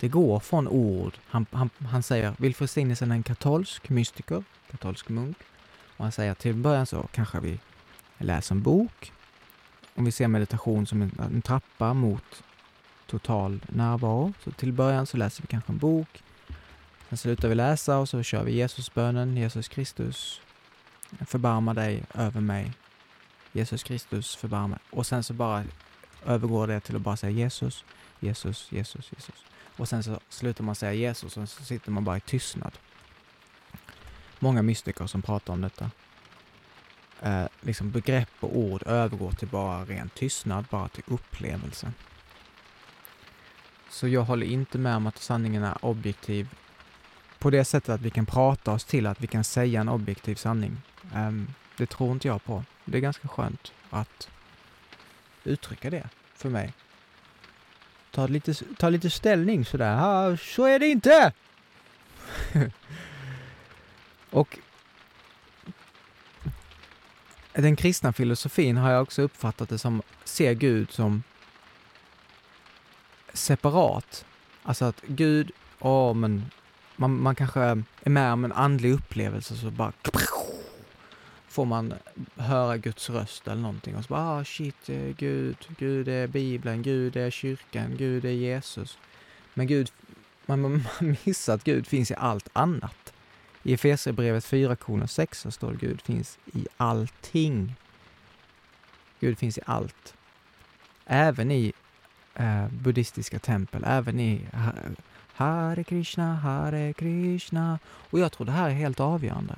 Det 0.00 0.08
går 0.08 0.40
från 0.40 0.68
ord. 0.68 1.12
Han, 1.26 1.46
han, 1.50 1.70
han 1.90 2.02
säger, 2.02 2.34
Wilfred 2.38 2.70
Stinnesen 2.70 3.10
är 3.10 3.14
en 3.14 3.22
katolsk 3.22 3.88
mystiker, 3.88 4.44
katolsk 4.70 5.08
munk. 5.08 5.36
Och 5.96 6.04
han 6.04 6.12
säger 6.12 6.34
till 6.34 6.54
början 6.54 6.86
så 6.86 7.08
kanske 7.12 7.40
vi 7.40 7.58
läser 8.18 8.54
en 8.54 8.62
bok. 8.62 9.12
Om 9.94 10.04
vi 10.04 10.12
ser 10.12 10.28
meditation 10.28 10.86
som 10.86 11.02
en, 11.02 11.12
en 11.18 11.42
trappa 11.42 11.94
mot 11.94 12.42
total 13.06 13.60
närvaro. 13.68 14.32
Så 14.44 14.50
till 14.50 14.72
början 14.72 15.06
så 15.06 15.16
läser 15.16 15.42
vi 15.42 15.46
kanske 15.46 15.72
en 15.72 15.78
bok. 15.78 16.22
Sen 17.10 17.18
slutar 17.18 17.48
vi 17.48 17.54
läsa 17.54 17.98
och 17.98 18.08
så 18.08 18.22
kör 18.22 18.44
vi 18.44 18.52
Jesusbönen, 18.52 19.36
Jesus 19.36 19.68
Kristus, 19.68 20.40
förbarma 21.26 21.74
dig 21.74 22.04
över 22.14 22.40
mig. 22.40 22.72
Jesus 23.52 23.82
Kristus, 23.82 24.36
förbarma 24.36 24.78
Och 24.90 25.06
sen 25.06 25.22
så 25.22 25.32
bara 25.32 25.64
övergår 26.26 26.66
det 26.66 26.80
till 26.80 26.96
att 26.96 27.02
bara 27.02 27.16
säga 27.16 27.30
Jesus, 27.30 27.84
Jesus, 28.20 28.72
Jesus, 28.72 29.12
Jesus. 29.12 29.44
Och 29.76 29.88
sen 29.88 30.02
så 30.02 30.20
slutar 30.28 30.64
man 30.64 30.74
säga 30.74 30.92
Jesus 30.92 31.36
och 31.36 31.48
så 31.48 31.64
sitter 31.64 31.90
man 31.90 32.04
bara 32.04 32.16
i 32.16 32.20
tystnad. 32.20 32.78
Många 34.38 34.62
mystiker 34.62 35.06
som 35.06 35.22
pratar 35.22 35.52
om 35.52 35.60
detta. 35.60 35.90
Eh, 37.20 37.46
liksom 37.60 37.90
begrepp 37.90 38.34
och 38.40 38.56
ord 38.56 38.82
övergår 38.86 39.32
till 39.32 39.48
bara 39.48 39.84
ren 39.84 40.10
tystnad, 40.14 40.64
bara 40.70 40.88
till 40.88 41.04
upplevelse. 41.06 41.92
Så 43.88 44.08
jag 44.08 44.22
håller 44.22 44.46
inte 44.46 44.78
med 44.78 44.96
om 44.96 45.06
att 45.06 45.18
sanningen 45.18 45.64
är 45.64 45.84
objektiv 45.84 46.48
på 47.40 47.50
det 47.50 47.64
sättet 47.64 47.88
att 47.88 48.00
vi 48.00 48.10
kan 48.10 48.26
prata 48.26 48.72
oss 48.72 48.84
till 48.84 49.06
att 49.06 49.20
vi 49.20 49.26
kan 49.26 49.44
säga 49.44 49.80
en 49.80 49.88
objektiv 49.88 50.34
sanning. 50.34 50.76
Um, 51.14 51.54
det 51.76 51.86
tror 51.86 52.12
inte 52.12 52.28
jag 52.28 52.44
på. 52.44 52.64
Det 52.84 52.98
är 52.98 53.02
ganska 53.02 53.28
skönt 53.28 53.72
att 53.90 54.28
uttrycka 55.44 55.90
det 55.90 56.08
för 56.34 56.48
mig. 56.48 56.72
Ta 58.10 58.26
lite, 58.26 58.54
ta 58.54 58.88
lite 58.88 59.10
ställning 59.10 59.64
sådär. 59.64 59.96
Ah, 60.00 60.36
så 60.36 60.64
är 60.64 60.78
det 60.78 60.86
inte! 60.88 61.32
Och 64.30 64.58
den 67.52 67.76
kristna 67.76 68.12
filosofin 68.12 68.76
har 68.76 68.90
jag 68.90 69.02
också 69.02 69.22
uppfattat 69.22 69.68
det 69.68 69.78
som, 69.78 70.02
ser 70.24 70.52
Gud 70.52 70.90
som 70.90 71.22
separat. 73.32 74.24
Alltså 74.62 74.84
att 74.84 75.02
Gud, 75.06 75.50
åh 75.78 76.14
men 76.14 76.50
man, 77.00 77.20
man 77.22 77.34
kanske 77.34 77.60
är 77.60 78.10
med 78.10 78.32
om 78.32 78.44
en 78.44 78.52
andlig 78.52 78.92
upplevelse 78.92 79.56
så 79.56 79.70
bara 79.70 79.92
får 81.48 81.64
man 81.64 81.94
höra 82.36 82.76
Guds 82.76 83.10
röst 83.10 83.48
eller 83.48 83.62
någonting 83.62 83.96
och 83.96 84.04
så 84.04 84.08
bara 84.08 84.40
ah, 84.40 84.44
shit, 84.44 84.88
eh, 84.88 85.16
Gud, 85.16 85.56
Gud 85.78 86.08
är 86.08 86.26
Bibeln, 86.26 86.82
Gud 86.82 87.16
är 87.16 87.30
kyrkan, 87.30 87.96
Gud 87.96 88.24
är 88.24 88.30
Jesus. 88.30 88.98
Men 89.54 89.66
Gud, 89.66 89.92
man, 90.46 90.60
man 90.60 90.82
missar 91.24 91.54
att 91.54 91.64
Gud 91.64 91.86
finns 91.86 92.10
i 92.10 92.14
allt 92.14 92.48
annat. 92.52 93.12
I 93.62 93.74
Efesierbrevet 93.74 94.44
4,6 94.44 95.34
så 95.34 95.50
står 95.50 95.70
det 95.72 95.86
Gud 95.86 96.02
finns 96.02 96.38
i 96.52 96.66
allting. 96.76 97.74
Gud 99.20 99.38
finns 99.38 99.58
i 99.58 99.60
allt. 99.66 100.14
Även 101.06 101.50
i 101.50 101.72
eh, 102.34 102.68
buddhistiska 102.68 103.38
tempel, 103.38 103.82
även 103.86 104.20
i 104.20 104.46
eh, 104.52 104.90
Hare 105.40 105.84
Krishna, 105.84 106.34
Hare 106.34 106.92
Krishna. 106.92 107.78
Och 107.86 108.18
jag 108.18 108.32
tror 108.32 108.46
det 108.46 108.52
här 108.52 108.70
är 108.70 108.74
helt 108.74 109.00
avgörande. 109.00 109.54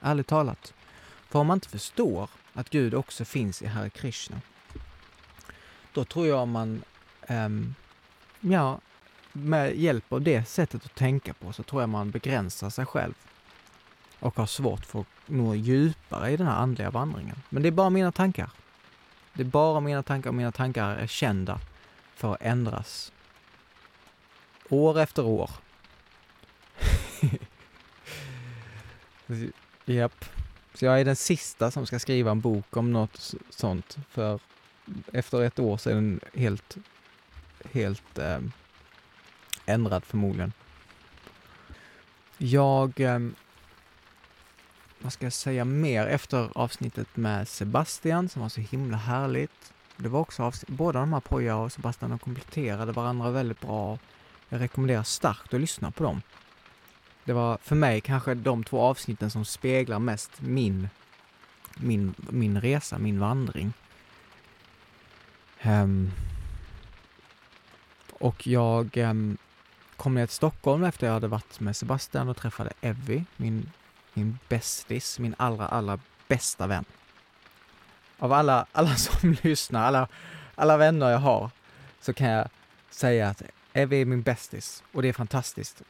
Ärligt 0.00 0.26
talat. 0.26 0.74
För 1.28 1.38
om 1.38 1.46
man 1.46 1.56
inte 1.56 1.68
förstår 1.68 2.30
att 2.52 2.70
Gud 2.70 2.94
också 2.94 3.24
finns 3.24 3.62
i 3.62 3.66
Hare 3.66 3.90
Krishna, 3.90 4.40
då 5.92 6.04
tror 6.04 6.26
jag 6.26 6.48
man, 6.48 6.82
um, 7.28 7.74
ja, 8.40 8.80
med 9.32 9.76
hjälp 9.76 10.12
av 10.12 10.22
det 10.22 10.44
sättet 10.44 10.84
att 10.84 10.94
tänka 10.94 11.34
på 11.34 11.52
så 11.52 11.62
tror 11.62 11.82
jag 11.82 11.88
man 11.88 12.10
begränsar 12.10 12.70
sig 12.70 12.86
själv 12.86 13.14
och 14.18 14.36
har 14.36 14.46
svårt 14.46 14.86
för 14.86 15.00
att 15.00 15.06
nå 15.26 15.54
djupare 15.54 16.30
i 16.30 16.36
den 16.36 16.46
här 16.46 16.56
andliga 16.56 16.90
vandringen. 16.90 17.36
Men 17.48 17.62
det 17.62 17.68
är 17.68 17.72
bara 17.72 17.90
mina 17.90 18.12
tankar. 18.12 18.50
Det 19.32 19.42
är 19.42 19.46
bara 19.46 19.80
mina 19.80 20.02
tankar 20.02 20.30
och 20.30 20.36
mina 20.36 20.52
tankar 20.52 20.96
är 20.96 21.06
kända 21.06 21.60
för 22.14 22.32
att 22.32 22.42
ändras 22.42 23.12
År 24.70 24.98
efter 24.98 25.24
år. 25.24 25.50
Japp. 29.84 30.24
Så 30.74 30.84
jag 30.84 31.00
är 31.00 31.04
den 31.04 31.16
sista 31.16 31.70
som 31.70 31.86
ska 31.86 31.98
skriva 31.98 32.30
en 32.30 32.40
bok 32.40 32.76
om 32.76 32.92
något 32.92 33.34
sånt. 33.50 33.98
För 34.10 34.40
efter 35.12 35.42
ett 35.42 35.58
år 35.58 35.76
så 35.76 35.90
är 35.90 35.94
den 35.94 36.20
helt, 36.34 36.76
helt 37.72 38.18
eh, 38.18 38.38
ändrad 39.66 40.04
förmodligen. 40.04 40.52
Jag, 42.38 43.00
eh, 43.00 43.18
vad 44.98 45.12
ska 45.12 45.26
jag 45.26 45.32
säga 45.32 45.64
mer 45.64 46.06
efter 46.06 46.48
avsnittet 46.54 47.16
med 47.16 47.48
Sebastian 47.48 48.28
som 48.28 48.42
var 48.42 48.48
så 48.48 48.60
himla 48.60 48.96
härligt. 48.96 49.72
Det 49.96 50.08
var 50.08 50.20
också 50.20 50.42
avsnitt, 50.42 50.68
båda 50.68 51.00
de 51.00 51.12
här 51.12 51.20
Poja 51.20 51.56
och 51.56 51.72
Sebastian 51.72 52.10
de 52.10 52.18
kompletterade 52.18 52.92
varandra 52.92 53.30
väldigt 53.30 53.60
bra. 53.60 53.98
Jag 54.52 54.60
rekommenderar 54.60 55.02
starkt 55.02 55.54
att 55.54 55.60
lyssna 55.60 55.90
på 55.90 56.04
dem. 56.04 56.22
Det 57.24 57.32
var 57.32 57.58
för 57.62 57.76
mig 57.76 58.00
kanske 58.00 58.34
de 58.34 58.64
två 58.64 58.80
avsnitten 58.80 59.30
som 59.30 59.44
speglar 59.44 59.98
mest 59.98 60.40
min, 60.40 60.88
min, 61.76 62.14
min 62.18 62.60
resa, 62.60 62.98
min 62.98 63.20
vandring. 63.20 63.72
Um, 65.64 66.10
och 68.12 68.46
jag 68.46 68.96
um, 68.96 69.38
kom 69.96 70.14
ner 70.14 70.26
till 70.26 70.36
Stockholm 70.36 70.84
efter 70.84 71.06
jag 71.06 71.14
hade 71.14 71.28
varit 71.28 71.60
med 71.60 71.76
Sebastian 71.76 72.28
och 72.28 72.36
träffade 72.36 72.72
Evie, 72.80 73.24
min, 73.36 73.70
min 74.14 74.38
bästis, 74.48 75.18
min 75.18 75.34
allra, 75.38 75.68
allra 75.68 75.98
bästa 76.28 76.66
vän. 76.66 76.84
Av 78.18 78.32
alla, 78.32 78.66
alla 78.72 78.94
som 78.96 79.36
lyssnar, 79.42 79.82
alla, 79.82 80.08
alla 80.54 80.76
vänner 80.76 81.10
jag 81.10 81.18
har, 81.18 81.50
så 82.00 82.12
kan 82.12 82.28
jag 82.28 82.48
säga 82.90 83.28
att 83.28 83.42
Evie 83.72 84.00
är 84.00 84.04
min 84.04 84.22
bästis 84.22 84.82
och 84.92 85.02
det 85.02 85.08
är 85.08 85.12
fantastiskt. 85.12 85.82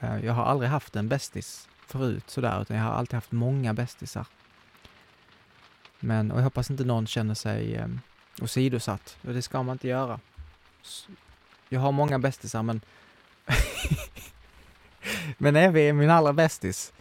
Eh, 0.00 0.24
jag 0.24 0.32
har 0.32 0.44
aldrig 0.44 0.70
haft 0.70 0.96
en 0.96 1.08
bästis 1.08 1.68
förut 1.86 2.30
sådär, 2.30 2.62
utan 2.62 2.76
jag 2.76 2.84
har 2.84 2.92
alltid 2.92 3.14
haft 3.14 3.32
många 3.32 3.74
bästisar. 3.74 4.26
Men, 6.00 6.32
och 6.32 6.38
jag 6.38 6.44
hoppas 6.44 6.70
inte 6.70 6.84
någon 6.84 7.06
känner 7.06 7.34
sig 7.34 7.74
eh, 7.74 7.88
åsidosatt, 8.42 9.18
och 9.22 9.34
det 9.34 9.42
ska 9.42 9.62
man 9.62 9.74
inte 9.74 9.88
göra. 9.88 10.20
Jag 11.68 11.80
har 11.80 11.92
många 11.92 12.18
bästisar, 12.18 12.62
men 12.62 12.80
men 15.38 15.56
Evie 15.56 15.88
är 15.88 15.92
min 15.92 16.10
allra 16.10 16.32
bästis. 16.32 16.92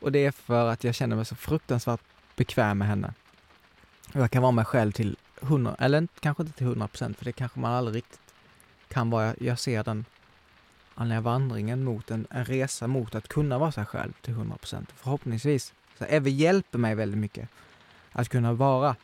Och 0.00 0.12
det 0.12 0.26
är 0.26 0.30
för 0.30 0.68
att 0.68 0.84
jag 0.84 0.94
känner 0.94 1.16
mig 1.16 1.24
så 1.24 1.36
fruktansvärt 1.36 2.00
bekväm 2.36 2.78
med 2.78 2.88
henne. 2.88 3.14
Jag 4.12 4.30
kan 4.30 4.42
vara 4.42 4.52
mig 4.52 4.64
själv 4.64 4.92
till 4.92 5.16
hundra, 5.40 5.74
eller 5.78 6.08
kanske 6.20 6.42
inte 6.42 6.58
till 6.58 6.66
hundra 6.66 6.88
procent, 6.88 7.18
för 7.18 7.24
det 7.24 7.32
kanske 7.32 7.60
man 7.60 7.72
aldrig 7.72 7.96
riktigt 7.96 8.21
kan 8.92 9.10
vara, 9.10 9.34
jag 9.40 9.58
ser 9.58 9.84
den 9.84 10.04
andliga 10.94 11.20
vandringen 11.20 11.84
mot 11.84 12.10
en, 12.10 12.26
en 12.30 12.44
resa 12.44 12.86
mot 12.86 13.14
att 13.14 13.28
kunna 13.28 13.58
vara 13.58 13.72
sig 13.72 13.84
själv 13.84 14.12
till 14.20 14.32
100 14.32 14.56
procent. 14.56 14.92
Förhoppningsvis. 14.96 15.72
Så 15.98 16.04
Evy 16.04 16.30
hjälper 16.30 16.78
mig 16.78 16.94
väldigt 16.94 17.18
mycket 17.18 17.48
att 18.12 18.28
kunna 18.28 18.52
vara 18.52 18.96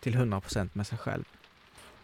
till 0.00 0.14
100 0.14 0.40
procent 0.40 0.74
med 0.74 0.86
sig 0.86 0.98
själv. 0.98 1.24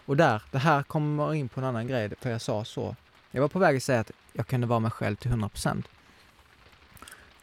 Och 0.05 0.17
där, 0.17 0.43
det 0.51 0.59
här 0.59 0.83
kommer 0.83 1.35
in 1.35 1.49
på 1.49 1.61
en 1.61 1.67
annan 1.67 1.87
grej, 1.87 2.11
för 2.21 2.31
jag 2.31 2.41
sa 2.41 2.65
så. 2.65 2.97
Jag 3.31 3.41
var 3.41 3.49
på 3.49 3.59
väg 3.59 3.77
att 3.77 3.83
säga 3.83 4.01
att 4.01 4.11
jag 4.33 4.47
kunde 4.47 4.67
vara 4.67 4.81
mig 4.81 4.91
själv 4.91 5.17
till 5.17 5.31
100%. 5.31 5.83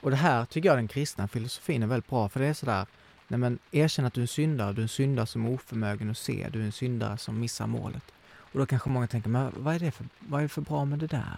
Och 0.02 0.12
det 0.12 0.18
här 0.18 0.46
tycker 0.46 0.70
jag 0.70 0.78
den 0.78 0.88
kristna 0.88 1.28
filosofin 1.28 1.84
är 1.84 1.88
väldigt 1.88 2.10
bra, 2.10 2.30
för 2.30 2.40
det 2.40 2.48
är 2.48 2.54
sådär, 2.54 2.86
nej 3.28 3.40
men 3.40 3.60
erkänn 3.72 4.06
att 4.06 4.14
du 4.14 4.22
är 4.22 4.24
en 4.24 4.28
syndare, 4.28 4.74
du 4.74 4.82
är 4.82 4.84
en 4.84 4.90
syndare 4.90 5.28
som 5.28 5.46
är 5.46 5.54
oförmögen 5.54 6.10
att 6.10 6.18
se, 6.18 6.48
du 6.52 6.62
är 6.62 6.66
en 6.66 6.72
syndare 6.72 7.18
som 7.18 7.40
missar 7.40 7.68
målet. 7.68 8.15
Och 8.56 8.62
då 8.62 8.66
kanske 8.66 8.90
många 8.90 9.08
tänker, 9.08 9.30
men 9.30 9.54
vad 9.56 9.76
är 9.76 9.80
det 9.80 9.92
för, 9.92 10.06
vad 10.20 10.40
är 10.40 10.44
det 10.44 10.50
för 10.50 10.62
bra 10.62 10.86
med 10.86 11.00
det 11.00 11.08
där? 11.08 11.38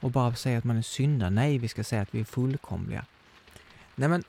Och 0.00 0.10
bara 0.10 0.34
säga 0.34 0.58
att 0.58 0.64
man 0.64 0.76
är 0.76 0.82
syndare? 0.82 1.30
Nej, 1.30 1.58
vi 1.58 1.68
ska 1.68 1.84
säga 1.84 2.02
att 2.02 2.14
vi 2.14 2.20
är 2.20 2.24
fullkomliga. 2.24 3.04
Nej 3.94 4.08
men, 4.08 4.24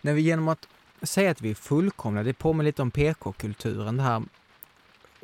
när 0.00 0.12
vi 0.12 0.20
genom 0.20 0.48
att 0.48 0.68
säga 1.02 1.30
att 1.30 1.40
vi 1.40 1.50
är 1.50 1.54
fullkomliga, 1.54 2.24
det 2.24 2.32
påminner 2.32 2.64
lite 2.64 2.82
om 2.82 2.90
PK-kulturen, 2.90 3.96
det 3.96 4.02
här 4.02 4.22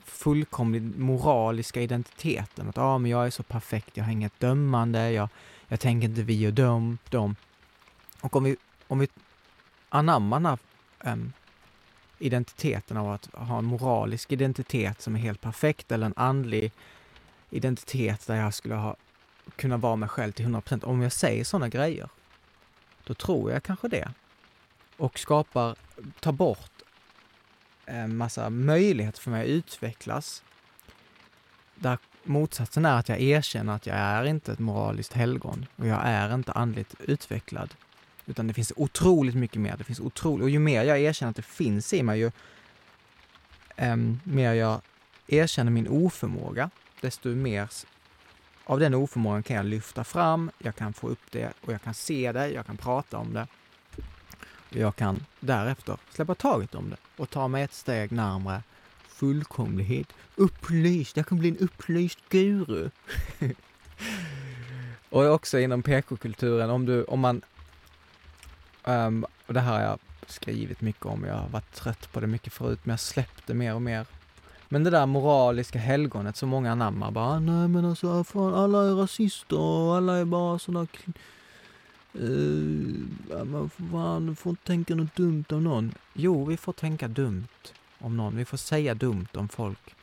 fullkomligt 0.04 0.98
moraliska 0.98 1.80
identiteten. 1.80 2.68
Att 2.68 2.78
ah, 2.78 2.98
men 2.98 3.10
jag 3.10 3.26
är 3.26 3.30
så 3.30 3.42
perfekt, 3.42 3.96
jag 3.96 4.04
har 4.04 4.12
inget 4.12 4.40
dömande, 4.40 5.10
jag, 5.10 5.28
jag 5.68 5.80
tänker 5.80 6.08
inte 6.08 6.22
vi 6.22 6.48
och 6.48 6.54
dem, 6.54 6.98
dem. 7.10 7.36
Och 8.20 8.36
om 8.36 8.44
vi, 8.44 8.56
om 8.88 8.98
vi 8.98 9.08
anammar 9.88 10.40
den 10.40 10.46
här 10.46 10.58
um, 11.12 11.32
identiteten 12.22 12.96
av 12.96 13.10
att 13.10 13.28
ha 13.34 13.58
en 13.58 13.64
moralisk 13.64 14.32
identitet 14.32 15.00
som 15.00 15.16
är 15.16 15.20
helt 15.20 15.40
perfekt 15.40 15.92
eller 15.92 16.06
en 16.06 16.14
andlig 16.16 16.72
identitet 17.50 18.26
där 18.26 18.36
jag 18.36 18.54
skulle 18.54 18.74
ha 18.74 18.96
kunna 19.56 19.76
vara 19.76 19.96
mig 19.96 20.08
själv 20.08 20.32
till 20.32 20.46
100%. 20.46 20.84
Om 20.84 21.02
jag 21.02 21.12
säger 21.12 21.44
sådana 21.44 21.68
grejer, 21.68 22.08
då 23.04 23.14
tror 23.14 23.52
jag 23.52 23.62
kanske 23.62 23.88
det. 23.88 24.08
Och 24.96 25.18
skapar, 25.18 25.76
tar 26.20 26.32
bort 26.32 26.70
en 27.86 28.16
massa 28.16 28.50
möjligheter 28.50 29.20
för 29.20 29.30
mig 29.30 29.42
att 29.42 29.48
utvecklas. 29.48 30.42
Där 31.74 31.98
motsatsen 32.24 32.84
är 32.84 32.98
att 32.98 33.08
jag 33.08 33.20
erkänner 33.20 33.74
att 33.74 33.86
jag 33.86 33.96
är 33.96 34.24
inte 34.24 34.52
ett 34.52 34.58
moraliskt 34.58 35.12
helgon 35.12 35.66
och 35.76 35.86
jag 35.86 36.00
är 36.02 36.34
inte 36.34 36.52
andligt 36.52 36.94
utvecklad. 37.00 37.74
Utan 38.26 38.46
det 38.46 38.54
finns 38.54 38.72
otroligt 38.76 39.34
mycket 39.34 39.60
mer. 39.60 39.76
Det 39.76 39.84
finns 39.84 40.00
otroligt, 40.00 40.42
och 40.42 40.50
ju 40.50 40.58
mer 40.58 40.84
jag 40.84 41.00
erkänner 41.00 41.30
att 41.30 41.36
det 41.36 41.42
finns 41.42 41.92
i 41.92 42.02
mig, 42.02 42.20
ju 42.20 42.30
um, 43.78 44.20
mer 44.24 44.52
jag 44.52 44.80
erkänner 45.26 45.70
min 45.70 45.88
oförmåga, 45.88 46.70
desto 47.00 47.28
mer 47.28 47.68
av 48.64 48.80
den 48.80 48.94
oförmågan 48.94 49.42
kan 49.42 49.56
jag 49.56 49.66
lyfta 49.66 50.04
fram, 50.04 50.50
jag 50.58 50.76
kan 50.76 50.92
få 50.92 51.08
upp 51.08 51.30
det 51.30 51.52
och 51.60 51.72
jag 51.72 51.82
kan 51.82 51.94
se 51.94 52.32
det, 52.32 52.48
jag 52.48 52.66
kan 52.66 52.76
prata 52.76 53.18
om 53.18 53.32
det. 53.32 53.46
Jag 54.68 54.96
kan 54.96 55.24
därefter 55.40 55.96
släppa 56.10 56.34
taget 56.34 56.74
om 56.74 56.90
det 56.90 56.96
och 57.16 57.30
ta 57.30 57.48
mig 57.48 57.62
ett 57.62 57.74
steg 57.74 58.12
närmare 58.12 58.62
fullkomlighet. 59.08 60.12
Upplyst, 60.36 61.16
jag 61.16 61.26
kan 61.26 61.38
bli 61.38 61.48
en 61.48 61.58
upplyst 61.58 62.18
guru. 62.28 62.90
och 65.10 65.24
också 65.24 65.58
inom 65.58 65.82
PK-kulturen, 65.82 66.70
om, 66.70 66.86
du, 66.86 67.04
om 67.04 67.20
man... 67.20 67.42
Um, 68.84 69.26
och 69.46 69.54
det 69.54 69.60
här 69.60 69.72
har 69.72 69.80
jag 69.80 69.98
skrivit 70.26 70.80
mycket 70.80 71.06
om, 71.06 71.24
jag 71.24 71.34
har 71.34 71.48
varit 71.48 71.74
trött 71.74 72.12
på 72.12 72.20
det 72.20 72.26
mycket 72.26 72.52
förut, 72.52 72.80
men 72.82 72.92
jag 72.92 73.00
släppte 73.00 73.54
mer 73.54 73.74
och 73.74 73.82
mer. 73.82 74.06
Men 74.68 74.84
det 74.84 74.90
där 74.90 75.06
moraliska 75.06 75.78
helgonet 75.78 76.36
som 76.36 76.48
många 76.48 76.72
anammar, 76.72 77.10
bara 77.10 77.40
nej 77.40 77.68
men 77.68 77.84
alltså 77.84 78.24
fan, 78.24 78.54
alla 78.54 78.84
är 78.84 78.94
rasister 78.94 79.58
och 79.58 79.96
alla 79.96 80.16
är 80.16 80.24
bara 80.24 80.58
sådana 80.58 80.86
Uh, 82.14 83.04
eh, 83.30 83.44
Man 83.44 83.70
fan, 83.70 84.36
får 84.36 84.50
inte 84.50 84.66
tänka 84.66 84.94
något 84.94 85.16
dumt 85.16 85.44
om 85.48 85.64
någon. 85.64 85.94
Jo, 86.12 86.44
vi 86.44 86.56
får 86.56 86.72
tänka 86.72 87.08
dumt 87.08 87.48
om 87.98 88.16
någon. 88.16 88.36
Vi 88.36 88.44
får 88.44 88.56
säga 88.56 88.94
dumt 88.94 89.28
om 89.34 89.48
folk. 89.48 89.94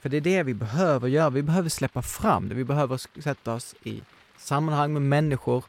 För 0.00 0.08
det 0.08 0.16
är 0.16 0.20
det 0.20 0.42
vi 0.42 0.54
behöver 0.54 1.08
göra. 1.08 1.30
Vi 1.30 1.42
behöver 1.42 1.68
släppa 1.68 2.02
fram 2.02 2.48
det. 2.48 2.54
Vi 2.54 2.64
behöver 2.64 3.20
sätta 3.20 3.54
oss 3.54 3.74
i 3.82 4.02
sammanhang 4.36 4.92
med 4.92 5.02
människor. 5.02 5.64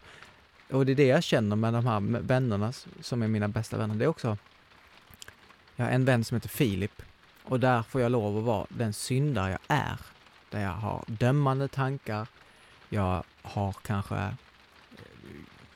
Och 0.72 0.86
det 0.86 0.92
är 0.92 0.96
det 0.96 1.06
jag 1.08 1.24
känner 1.24 1.56
med 1.56 1.74
de 1.74 1.86
här 1.86 2.00
vännerna 2.00 2.74
som 3.02 3.24
är 3.24 3.28
mina 3.28 3.48
bästa 3.48 3.78
vänner. 3.78 3.96
Det 3.96 4.04
är 4.04 4.10
också... 4.10 4.38
Jag 5.76 5.86
har 5.86 5.92
en 5.92 6.06
vän 6.06 6.24
som 6.24 6.36
heter 6.36 6.50
Filip. 6.50 7.02
Och 7.44 7.60
där 7.60 7.84
får 7.84 8.02
jag 8.02 8.12
lov 8.12 8.38
att 8.38 8.44
vara 8.44 8.66
den 8.70 8.94
syndare 8.94 9.52
jag 9.52 9.78
är. 9.78 10.00
Där 10.50 10.62
jag 10.62 10.72
har 10.72 11.04
dömande 11.08 11.68
tankar. 11.68 12.28
Jag 12.90 13.24
har 13.42 13.76
kanske 13.82 14.16
eh, 14.16 14.32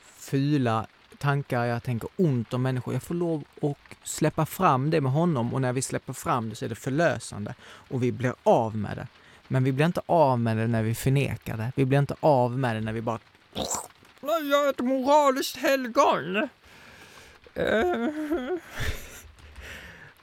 fula 0.02 0.88
tankar, 1.18 1.66
jag 1.66 1.84
tänker 1.84 2.10
ont 2.16 2.54
om 2.54 2.62
människor. 2.62 2.94
Jag 2.94 3.04
får 3.04 3.16
lov 3.16 3.44
att 3.62 3.78
släppa 4.04 4.46
fram 4.46 4.90
det 4.90 5.02
med 5.02 5.12
honom 5.12 5.54
och 5.54 5.62
när 5.62 5.74
vi 5.74 5.82
släpper 5.82 6.14
fram 6.14 6.50
det 6.50 6.56
så 6.56 6.66
är 6.66 6.70
det 6.70 6.76
förlösande 6.76 7.54
och 7.64 8.04
vi 8.04 8.12
blir 8.12 8.34
av 8.44 8.78
med 8.78 8.98
det. 8.98 9.08
Men 9.48 9.64
vi 9.64 9.72
blir 9.72 9.86
inte 9.86 10.02
av 10.06 10.40
med 10.40 10.58
det 10.58 10.68
när 10.68 10.84
vi 10.84 10.96
förnekar 10.96 11.58
det. 11.58 11.72
Vi 11.76 11.86
blir 11.86 12.00
inte 12.00 12.16
av 12.20 12.60
med 12.60 12.76
det 12.76 12.82
när 12.82 12.94
vi 12.94 13.02
bara 13.02 13.20
jag 14.28 14.66
är 14.66 14.70
ett 14.70 14.80
moraliskt 14.80 15.58
helgon. 15.58 16.50
Uh. 17.58 18.58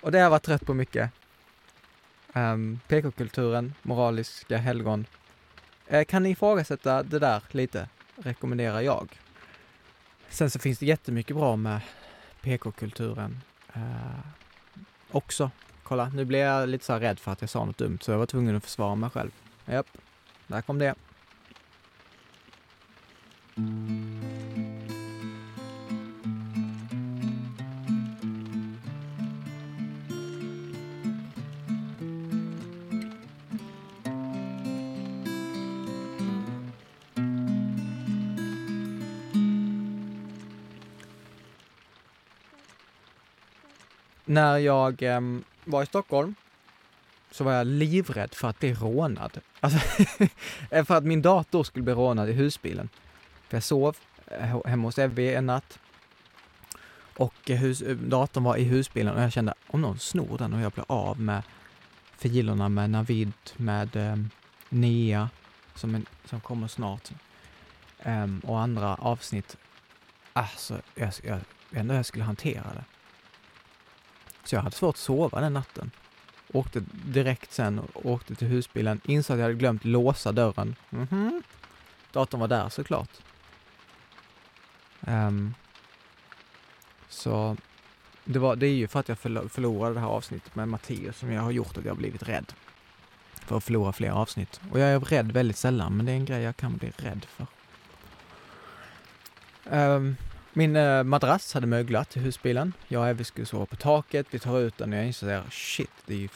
och 0.01 0.13
det 0.13 0.19
har 0.19 0.23
jag 0.23 0.31
varit 0.31 0.43
trött 0.43 0.67
på 0.67 0.75
mycket. 0.75 1.11
Um, 2.33 2.81
PK-kulturen, 2.89 3.75
moraliska 3.83 4.57
helgon. 4.57 5.07
Uh, 5.93 6.05
kan 6.05 6.23
ni 6.23 6.31
ifrågasätta 6.31 7.03
det 7.03 7.19
där 7.19 7.43
lite? 7.51 7.89
Rekommenderar 8.17 8.81
jag. 8.81 9.21
Sen 10.29 10.51
så 10.51 10.59
finns 10.59 10.79
det 10.79 10.87
jättemycket 10.87 11.37
bra 11.37 11.57
med 11.57 11.81
PK-kulturen 12.41 13.41
uh, 13.77 14.21
också. 15.11 15.51
Kolla, 15.83 16.09
nu 16.09 16.25
blev 16.25 16.41
jag 16.41 16.69
lite 16.69 16.85
så 16.85 16.99
rädd 16.99 17.19
för 17.19 17.33
att 17.33 17.41
jag 17.41 17.51
sa 17.51 17.65
något 17.65 17.79
dumt, 17.79 17.99
så 18.01 18.11
jag 18.11 18.19
var 18.19 18.27
tvungen 18.27 18.57
att 18.57 18.65
försvara 18.65 18.95
mig 18.95 19.11
själv. 19.11 19.31
Japp, 19.65 19.87
där 20.47 20.63
kom 20.63 20.79
det. 20.79 20.95
När 44.33 44.59
jag 44.59 45.03
eh, 45.03 45.21
var 45.65 45.83
i 45.83 45.87
Stockholm 45.87 46.35
så 47.31 47.45
var 47.45 47.53
jag 47.53 47.67
livrädd 47.67 48.35
för 48.35 48.49
att 48.49 48.59
bli 48.59 48.75
rånad. 48.75 49.41
Alltså, 49.61 49.79
för 50.87 50.95
att 50.95 51.05
min 51.05 51.23
dator 51.23 51.65
skulle 51.65 51.83
bli 51.83 51.95
rånad 51.95 52.29
i 52.29 52.33
husbilen. 52.33 52.89
För 53.53 53.57
jag 53.57 53.65
sov 53.65 53.97
eh, 54.27 54.67
hemma 54.67 54.89
hos 54.89 54.99
Evie 54.99 55.39
en 55.39 55.47
natt 55.47 55.79
och 57.17 57.51
eh, 57.51 57.57
hus, 57.57 57.83
eh, 57.83 57.97
datorn 57.97 58.45
var 58.45 58.57
i 58.57 58.65
husbilen 58.65 59.15
och 59.15 59.23
jag 59.23 59.33
kände 59.33 59.55
om 59.67 59.81
någon 59.81 59.99
snor 59.99 60.39
den 60.39 60.53
och 60.53 60.61
jag 60.61 60.73
blir 60.73 60.85
av 60.89 61.21
med 61.21 61.43
filerna 62.17 62.69
med 62.69 62.91
Navid, 62.91 63.33
med 63.57 63.97
eh, 63.97 64.17
Nea 64.69 65.31
som, 65.75 65.95
en, 65.95 66.07
som 66.25 66.41
kommer 66.41 66.69
snart 66.69 67.11
um, 68.05 68.41
och 68.41 68.61
andra 68.61 68.95
avsnitt. 68.95 69.57
Alltså, 70.33 70.81
jag, 70.95 71.13
jag, 71.23 71.35
jag 71.35 71.39
vet 71.71 71.81
inte 71.81 71.93
hur 71.93 71.95
jag 71.95 72.07
skulle 72.07 72.25
hantera 72.25 72.75
det. 72.75 72.85
Så 74.45 74.55
jag 74.55 74.63
hade 74.63 74.77
svårt 74.77 74.95
att 74.95 75.01
sova 75.01 75.41
den 75.41 75.53
natten. 75.53 75.91
Åkte 76.53 76.83
direkt 76.91 77.53
sen 77.53 77.79
och 77.79 78.07
åkte 78.07 78.35
till 78.35 78.49
husbilen, 78.49 79.01
insåg 79.05 79.35
att 79.35 79.39
jag 79.39 79.45
hade 79.45 79.55
glömt 79.55 79.85
låsa 79.85 80.33
dörren. 80.33 80.77
Mm 80.91 81.07
-hmm. 81.07 81.43
Datorn 82.13 82.41
var 82.41 82.49
där 82.49 82.69
såklart. 82.69 83.11
Um, 85.07 85.55
så 87.09 87.57
det, 88.25 88.39
var, 88.39 88.57
det 88.57 88.67
är 88.67 88.75
ju 88.75 88.89
för 88.89 89.01
att 89.01 89.09
jag 89.09 89.19
förlorade 89.19 89.95
det 89.95 90.01
här 90.01 90.07
avsnittet 90.07 90.55
med 90.55 90.69
Mattias 90.69 91.17
som 91.17 91.33
jag 91.33 91.43
har 91.43 91.51
gjort 91.51 91.79
att 91.79 91.85
jag 91.85 91.93
har 91.93 91.99
blivit 91.99 92.29
rädd. 92.29 92.53
För 93.35 93.57
att 93.57 93.65
förlora 93.65 93.93
fler 93.93 94.11
avsnitt. 94.11 94.61
Och 94.71 94.79
jag 94.79 94.89
är 94.89 95.01
rädd 95.01 95.33
väldigt 95.33 95.57
sällan, 95.57 95.97
men 95.97 96.07
det 96.07 96.13
är 96.13 96.17
en 96.17 96.25
grej 96.25 96.43
jag 96.43 96.57
kan 96.57 96.77
bli 96.77 96.93
rädd 96.97 97.25
för. 97.25 97.47
Um, 99.65 100.17
min 100.53 100.77
uh, 100.77 101.03
madrass 101.03 101.55
hade 101.55 101.67
möglat 101.67 102.17
i 102.17 102.21
husbilen. 102.21 102.73
Jag 102.89 103.03
och 103.03 103.09
Evie 103.09 103.25
skulle 103.25 103.47
sova 103.47 103.67
på 103.67 103.77
taket. 103.77 104.27
Vi 104.31 104.39
tar 104.39 104.61
ut 104.61 104.79
den 104.79 104.93
och 104.93 104.99
jag 104.99 105.07
inser 105.07 105.43
shit, 105.51 105.91
det 106.07 106.15
är 106.15 106.19
ju 106.19 106.29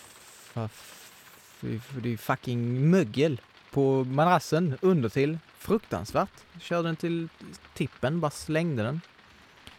det 2.03 2.13
är 2.13 2.17
fucking 2.17 2.91
mögel 2.91 3.41
på 3.71 4.05
madrassen 4.05 4.79
under 4.81 5.09
till. 5.09 5.39
Fruktansvärt. 5.67 6.45
Körde 6.61 6.89
den 6.89 6.97
till 6.97 7.29
tippen, 7.75 8.21
bara 8.21 8.31
slängde 8.31 8.83
den. 8.83 9.01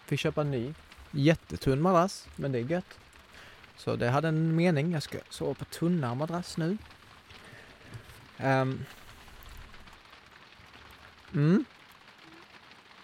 Fick 0.06 0.20
köpa 0.20 0.42
en 0.42 0.52
ny. 0.52 0.74
Jättetunn 1.12 1.82
madrass, 1.82 2.28
men 2.36 2.52
det 2.52 2.60
är 2.60 2.64
gött. 2.64 3.00
Så 3.78 3.96
det 3.96 4.10
hade 4.10 4.28
en 4.28 4.56
mening. 4.56 4.92
Jag 4.92 5.04
ska 5.04 5.18
sova 5.30 5.54
på 5.54 5.66
tunnare 5.66 6.16
madrass 6.16 6.58
nu. 6.58 6.78
Um. 8.38 8.86
Mm. 11.34 11.66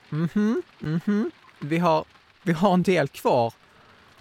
Mhm, 0.09 0.61
mhm. 0.79 1.31
Vi 1.59 1.77
har, 1.77 2.05
vi 2.41 2.53
har 2.53 2.73
en 2.73 2.83
del 2.83 3.07
kvar 3.07 3.53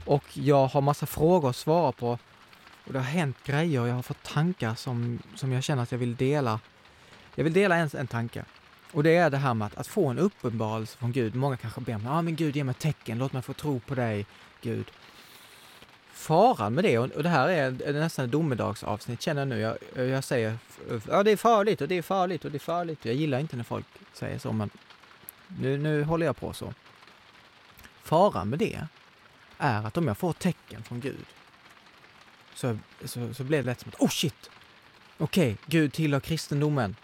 och 0.05 0.39
jag 0.39 0.67
har 0.67 0.81
massa 0.81 1.07
frågor 1.07 1.51
att 1.51 1.57
svara 1.57 1.93
på. 1.93 2.19
Och 2.85 2.93
det 2.93 2.99
har 2.99 3.07
hänt 3.07 3.37
grejer 3.45 3.81
och 3.81 3.89
jag 3.89 3.95
har 3.95 4.03
fått 4.03 4.23
tankar 4.23 4.75
som, 4.75 5.19
som 5.35 5.53
jag 5.53 5.65
känner 5.65 5.83
att 5.83 5.93
jag 5.93 5.99
vill 5.99 6.17
dela. 6.17 6.61
Jag 7.35 7.45
vill 7.45 7.53
dela 7.53 7.77
en, 7.77 7.91
en 7.95 8.07
tanke. 8.07 8.45
Och 8.93 9.03
det 9.03 9.17
är 9.17 9.31
det 9.31 9.37
här 9.37 9.55
med 9.55 9.67
att, 9.67 9.77
att 9.77 9.87
få 9.87 10.09
en 10.09 10.19
uppenbarelse 10.19 10.99
från 10.99 11.13
Gud. 11.13 11.35
Många 11.35 11.57
kanske 11.57 11.81
ber 11.81 11.95
om, 11.95 12.07
ah, 12.07 12.23
men 12.23 12.37
Gud 12.37 12.57
ge 12.57 12.65
mig 12.65 12.75
tecken, 12.75 13.19
låt 13.19 13.33
mig 13.33 13.43
få 13.43 13.53
tro 13.53 13.81
på 13.81 13.95
dig, 13.95 14.27
Gud. 14.61 14.91
Faran 16.13 16.75
med 16.75 16.85
det, 16.85 16.99
och, 16.99 17.11
och 17.11 17.23
det 17.23 17.29
här 17.29 17.49
är, 17.49 17.83
är 17.83 17.93
nästan 17.93 18.25
ett 18.25 18.31
domedagsavsnitt 18.31 19.23
känner 19.23 19.41
jag 19.41 19.49
nu. 19.49 19.59
Jag, 19.59 20.09
jag 20.09 20.25
säger, 20.25 20.59
ja 21.09 21.23
det 21.23 21.31
är 21.31 21.37
farligt 21.37 21.81
och 21.81 21.89
det 21.89 21.99
är 21.99 22.03
farligt 22.03 22.45
och 22.45 22.51
det 22.51 22.57
är 22.57 22.61
farligt. 22.61 23.05
Jag 23.05 23.15
gillar 23.15 23.39
inte 23.39 23.57
när 23.57 23.65
folk 23.65 23.87
säger 24.13 24.39
så, 24.39 24.53
men 24.53 24.71
nu, 25.47 25.79
nu 25.79 26.05
håller 26.05 26.27
jag 26.27 26.37
på 26.37 26.53
så. 26.53 26.75
Faran 28.03 28.49
med 28.49 28.59
det 28.59 28.81
är 29.59 29.87
att 29.87 29.97
om 29.97 30.07
jag 30.07 30.19
får 30.19 30.33
tecken 30.33 30.83
från 30.83 31.01
Gud 31.01 31.27
så, 32.55 32.79
så, 33.05 33.35
så 33.35 33.45
blir 33.45 33.59
det 33.59 33.65
lätt 33.65 33.81
som 33.81 33.89
att, 33.89 34.01
oh 34.01 34.09
shit! 34.09 34.51
Okej, 35.19 35.53
okay, 35.53 35.57
Gud 35.67 35.93
tillhör 35.93 36.21
kristendomen. 36.21 36.97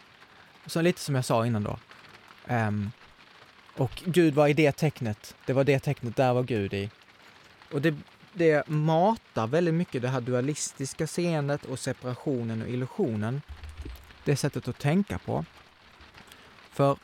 Så 0.68 0.82
lite 0.82 1.00
som 1.00 1.14
jag 1.14 1.24
sa 1.24 1.46
innan 1.46 1.62
då. 1.62 1.78
Um, 2.48 2.90
och 3.76 4.02
Gud 4.04 4.34
var 4.34 4.48
i 4.48 4.52
det 4.52 4.72
tecknet. 4.72 5.34
Det 5.46 5.52
var 5.52 5.64
det 5.64 5.78
tecknet, 5.78 6.16
där 6.16 6.34
var 6.34 6.42
Gud 6.42 6.74
i. 6.74 6.90
Och 7.72 7.82
det, 7.82 7.94
det 8.32 8.68
matar 8.68 9.46
väldigt 9.46 9.74
mycket 9.74 10.02
det 10.02 10.08
här 10.08 10.20
dualistiska 10.20 11.06
seendet 11.06 11.64
och 11.64 11.78
separationen 11.78 12.62
och 12.62 12.68
illusionen. 12.68 13.42
Det 14.24 14.36
sättet 14.36 14.68
att 14.68 14.78
tänka 14.78 15.18
på. 15.18 15.44
För 16.70 16.98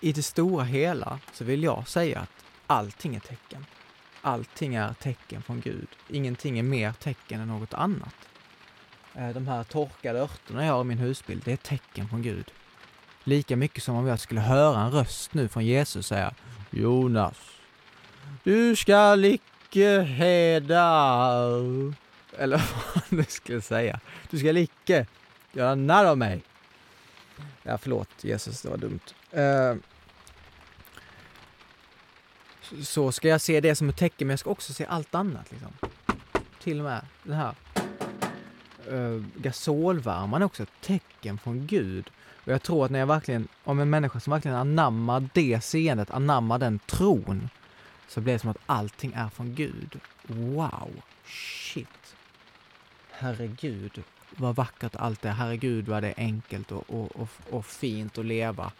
i 0.00 0.12
det 0.12 0.22
stora 0.22 0.64
hela 0.64 1.18
så 1.32 1.44
vill 1.44 1.62
jag 1.62 1.88
säga 1.88 2.20
att 2.20 2.44
allting 2.66 3.14
är 3.14 3.20
tecken. 3.20 3.66
Allting 4.22 4.74
är 4.74 4.94
tecken 4.94 5.42
från 5.42 5.60
Gud. 5.60 5.88
Ingenting 6.08 6.58
är 6.58 6.62
mer 6.62 6.92
tecken 6.92 7.40
än 7.40 7.48
något 7.48 7.74
annat. 7.74 8.14
Eh, 9.14 9.28
de 9.28 9.48
här 9.48 9.64
torkade 9.64 10.20
örterna 10.20 10.66
jag 10.66 10.72
har 10.72 10.80
i 10.80 10.84
min 10.84 10.98
husbild, 10.98 11.42
det 11.44 11.52
är 11.52 11.56
tecken 11.56 12.08
från 12.08 12.22
Gud. 12.22 12.52
Lika 13.24 13.56
mycket 13.56 13.82
som 13.82 13.96
om 13.96 14.06
jag 14.06 14.20
skulle 14.20 14.40
höra 14.40 14.80
en 14.80 14.90
röst 14.90 15.34
nu 15.34 15.48
från 15.48 15.66
Jesus 15.66 16.06
säga 16.06 16.34
Jonas, 16.70 17.36
du 18.42 18.76
ska 18.76 19.16
icke 19.24 20.00
heda... 20.00 21.46
Eller 22.38 22.56
vad 22.94 23.04
han 23.10 23.24
skulle 23.28 23.60
säga. 23.60 24.00
Du 24.30 24.38
ska 24.38 24.58
icke 24.58 25.06
göra 25.52 25.74
narr 25.74 26.04
av 26.04 26.18
mig. 26.18 26.42
Ja, 27.62 27.78
förlåt 27.78 28.08
Jesus, 28.24 28.62
det 28.62 28.70
var 28.70 28.76
dumt. 28.76 29.00
Uh, 29.36 29.80
så 32.82 33.12
ska 33.12 33.28
jag 33.28 33.40
se 33.40 33.60
det 33.60 33.74
som 33.74 33.88
ett 33.88 33.96
tecken, 33.96 34.26
men 34.26 34.32
jag 34.32 34.38
ska 34.38 34.50
också 34.50 34.72
se 34.72 34.86
allt 34.86 35.14
annat. 35.14 35.50
Liksom. 35.50 35.72
Till 36.60 36.78
och 36.78 36.84
med 36.84 37.06
den 37.22 37.36
här 37.36 37.54
Eh, 38.88 38.94
uh, 38.94 39.24
gasolvärmaren 39.36 40.42
är 40.42 40.46
också 40.46 40.62
ett 40.62 40.80
tecken 40.80 41.38
från 41.38 41.66
Gud. 41.66 42.10
Och 42.44 42.52
jag 42.52 42.62
tror 42.62 42.84
att 42.84 42.90
när 42.90 42.98
jag 42.98 43.06
verkligen, 43.06 43.48
om 43.64 43.80
en 43.80 43.90
människa 43.90 44.20
som 44.20 44.30
verkligen 44.30 44.56
anammar 44.56 45.28
det 45.32 45.64
seendet, 45.64 46.10
anammar 46.10 46.58
den 46.58 46.78
tron, 46.78 47.48
så 48.08 48.20
blir 48.20 48.32
det 48.32 48.38
som 48.38 48.50
att 48.50 48.58
allting 48.66 49.12
är 49.16 49.28
från 49.28 49.54
Gud. 49.54 50.00
Wow! 50.22 50.90
Shit! 51.24 52.16
Herregud, 53.10 54.02
vad 54.30 54.56
vackert 54.56 54.96
allt 54.96 55.24
är. 55.24 55.30
Herregud, 55.30 55.88
vad 55.88 56.02
det 56.02 56.08
är 56.08 56.14
enkelt 56.16 56.72
och, 56.72 56.90
och, 56.90 57.16
och, 57.16 57.28
och 57.50 57.66
fint 57.66 58.18
att 58.18 58.24
leva 58.24 58.72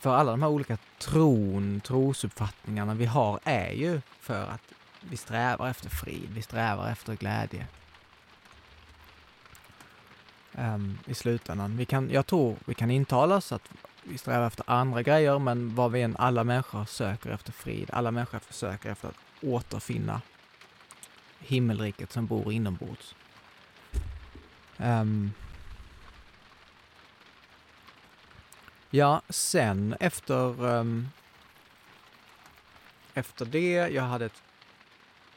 för 0.00 0.14
alla 0.14 0.30
de 0.30 0.42
här 0.42 0.48
olika 0.48 0.78
tron, 0.98 1.80
trosuppfattningarna 1.80 2.94
vi 2.94 3.06
har 3.06 3.40
är 3.44 3.72
ju 3.72 4.00
för 4.20 4.42
att 4.42 4.62
vi 5.00 5.16
strävar 5.16 5.68
efter 5.68 5.88
frid, 5.88 6.28
vi 6.30 6.42
strävar 6.42 6.90
efter 6.90 7.14
glädje. 7.14 7.66
Um, 10.52 10.98
I 11.06 11.14
slutändan. 11.14 11.76
Vi 11.76 11.84
kan, 11.84 12.10
jag 12.10 12.26
tror 12.26 12.56
vi 12.64 12.74
kan 12.74 12.90
intala 12.90 13.36
oss 13.36 13.52
att 13.52 13.68
vi 14.02 14.18
strävar 14.18 14.46
efter 14.46 14.64
andra 14.70 15.02
grejer, 15.02 15.38
men 15.38 15.74
vad 15.74 15.92
vi 15.92 16.02
än, 16.02 16.16
alla 16.16 16.44
människor 16.44 16.84
söker 16.84 17.30
efter 17.30 17.52
frid. 17.52 17.90
Alla 17.92 18.10
människor 18.10 18.38
försöker 18.38 18.90
efter 18.90 19.08
att 19.08 19.18
återfinna 19.42 20.20
himmelriket 21.38 22.12
som 22.12 22.26
bor 22.26 22.52
inombords. 22.52 23.14
Um, 24.76 25.32
Ja, 28.92 29.22
sen 29.28 29.96
efter, 30.00 30.64
um, 30.64 31.08
efter 33.14 33.44
det, 33.44 33.72
jag 33.72 34.02
hade, 34.02 34.26
ett, 34.26 34.42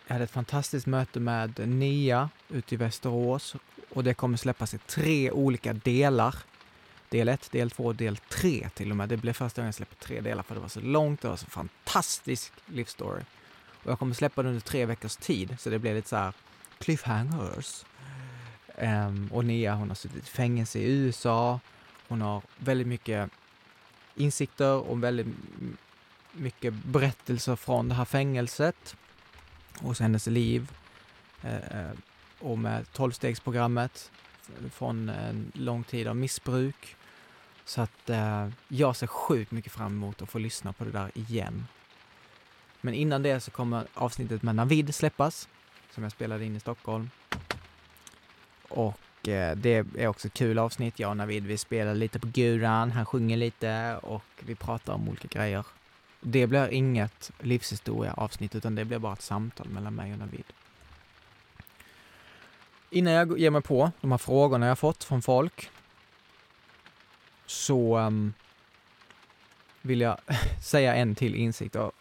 jag 0.08 0.14
hade 0.14 0.24
ett 0.24 0.32
fantastiskt 0.32 0.88
möte 0.88 1.20
med 1.20 1.68
Nia 1.70 2.30
ute 2.50 2.76
i 2.76 2.78
Västerås 2.78 3.56
och 3.94 4.04
det 4.04 4.14
kommer 4.14 4.38
släppas 4.38 4.74
i 4.74 4.78
tre 4.78 5.32
olika 5.32 5.74
delar. 5.74 6.36
Del 7.10 7.30
1, 7.30 7.52
del 7.52 7.72
2, 7.72 7.94
del 7.94 8.18
3 8.18 8.70
till 8.74 8.92
och 8.92 8.98
med. 8.98 9.10
Det 9.10 9.18
blev 9.18 9.34
första 9.34 9.62
gången 9.62 9.68
jag 9.68 9.76
släppte 9.76 10.06
tre 10.06 10.22
delar 10.22 10.44
för 10.44 10.56
det 10.56 10.62
var 10.62 10.68
så 10.68 10.80
långt, 10.80 11.22
det 11.22 11.28
var 11.28 11.36
så 11.36 11.46
fantastisk 11.46 12.54
livsstory. 12.66 13.22
Och 13.84 13.92
jag 13.92 14.00
kommer 14.00 14.14
släppa 14.14 14.44
den 14.44 14.50
under 14.50 14.62
tre 14.62 14.86
veckors 14.86 15.16
tid, 15.16 15.56
så 15.60 15.70
det 15.70 15.80
blir 15.80 15.94
lite 15.94 16.10
så 16.10 16.16
här 16.16 16.34
cliffhangers. 16.80 17.86
Um, 18.78 19.30
och 19.34 19.46
Nia, 19.46 19.76
hon 19.76 19.88
har 19.88 19.96
suttit 19.96 20.24
i 20.24 20.28
fängelse 20.28 20.80
i 20.80 20.84
USA. 20.84 21.60
Hon 22.08 22.22
har 22.22 22.42
väldigt 22.58 22.88
mycket 22.88 23.30
insikter 24.16 24.76
och 24.76 25.04
väldigt 25.04 25.28
mycket 26.32 26.74
berättelser 26.74 27.56
från 27.56 27.90
det 27.90 27.96
här 27.96 28.06
fängelset 28.06 28.96
och 29.82 30.00
hennes 30.00 30.28
liv 30.28 30.72
eh, 31.42 31.56
eh 31.56 31.92
och 32.44 32.60
med 32.60 32.92
tolvstegsprogrammet 32.92 34.12
från 34.72 35.10
en 35.10 35.52
lång 35.54 35.84
tid 35.84 36.08
av 36.08 36.16
missbruk. 36.16 36.96
Så 37.66 37.82
att 37.82 38.10
eh, 38.10 38.50
jag 38.68 38.96
ser 38.96 39.08
sjukt 39.08 39.52
mycket 39.52 39.72
fram 39.72 39.92
emot 39.92 40.22
att 40.22 40.30
få 40.30 40.40
lyssna 40.40 40.74
på 40.74 40.84
det 40.84 40.92
där 40.92 41.12
igen. 41.14 41.68
Men 42.82 42.94
innan 42.94 43.24
det 43.24 43.40
så 43.40 43.52
kommer 43.52 43.88
avsnittet 43.94 44.44
med 44.44 44.56
Navid 44.56 44.96
släppas, 44.96 45.50
som 45.92 46.04
jag 46.04 46.12
spelade 46.12 46.46
in 46.46 46.56
i 46.56 46.60
Stockholm. 46.60 47.10
Och 48.70 49.00
Eh, 49.28 49.56
det 49.56 49.86
är 49.98 50.08
också 50.08 50.28
ett 50.28 50.34
kul 50.34 50.60
avsnitt. 50.60 51.00
Jag 51.00 51.10
och 51.10 51.18
Navid, 51.18 51.46
vi 51.46 51.58
spelar 51.58 51.96
lite 51.96 52.20
på 52.20 52.28
guran, 52.28 52.92
han 52.92 53.06
sjunger 53.06 53.38
lite 53.38 54.00
och 54.04 54.24
vi 54.40 54.56
pratar 54.56 54.94
om 54.94 55.10
olika 55.10 55.28
grejer. 55.28 55.66
Det 56.22 56.48
blir 56.48 56.68
inget 56.68 57.32
livshistoria 57.40 58.14
avsnitt 58.14 58.56
utan 58.56 58.76
det 58.76 58.86
blir 58.86 59.00
bara 59.00 59.14
ett 59.14 59.22
samtal 59.22 59.70
mellan 59.70 59.96
mig 59.96 60.14
och 60.14 60.20
Navid. 60.20 60.44
Innan 62.94 63.14
jag 63.14 63.40
ger 63.40 63.50
mig 63.50 63.62
på 63.62 63.92
de 64.02 64.12
här 64.12 64.18
frågorna 64.18 64.68
jag 64.68 64.80
fått 64.80 65.04
från 65.04 65.22
folk 65.22 65.70
så 67.46 67.98
um, 67.98 68.34
vill 69.82 70.02
jag 70.02 70.18
säga 70.64 70.96
en 70.96 71.16
till 71.16 71.36
insikt 71.36 71.76
och 71.76 71.92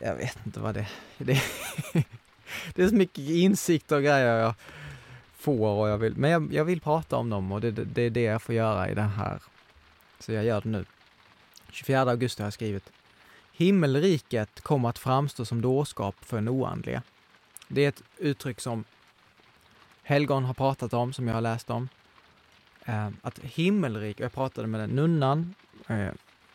jag 0.00 0.14
vet 0.14 0.46
inte 0.46 0.60
vad 0.60 0.74
det 0.74 0.80
är. 0.80 1.24
Det, 1.24 1.42
det 2.74 2.82
är 2.82 2.88
så 2.88 2.94
mycket 2.94 3.18
insikter 3.18 3.96
och 3.96 4.02
grejer 4.02 4.38
jag 4.38 4.54
får 5.36 5.68
och 5.68 5.88
jag 5.88 5.98
vill, 5.98 6.16
men 6.16 6.30
jag, 6.30 6.52
jag 6.52 6.64
vill 6.64 6.80
prata 6.80 7.16
om 7.16 7.30
dem 7.30 7.52
och 7.52 7.60
det, 7.60 7.70
det, 7.70 7.84
det, 7.84 8.02
är 8.02 8.10
det 8.10 8.22
jag 8.22 8.42
får 8.42 8.54
göra 8.54 8.90
i 8.90 8.94
det 8.94 9.02
här. 9.02 9.42
Så 10.18 10.32
jag 10.32 10.44
gör 10.44 10.60
det 10.60 10.68
nu. 10.68 10.84
24 11.70 12.00
augusti 12.00 12.42
har 12.42 12.46
jag 12.46 12.52
skrivit. 12.52 12.92
Himmelriket 13.52 14.60
kommer 14.60 14.88
att 14.88 14.98
framstå 14.98 15.44
som 15.44 15.60
dårskap 15.60 16.14
för 16.20 16.38
en 16.38 16.48
oandliga. 16.48 17.02
Det 17.68 17.84
är 17.84 17.88
ett 17.88 18.02
uttryck 18.18 18.60
som 18.60 18.84
Helgon 20.08 20.44
har 20.44 20.54
pratat 20.54 20.92
om, 20.92 21.12
som 21.12 21.28
jag 21.28 21.34
har 21.34 21.40
läst 21.40 21.70
om. 21.70 21.88
Eh, 22.84 23.08
att 23.22 23.38
himmelriket, 23.38 24.20
jag 24.20 24.32
pratade 24.32 24.68
med 24.68 24.80
den 24.80 24.90
nunnan 24.90 25.54
eh, 25.88 26.10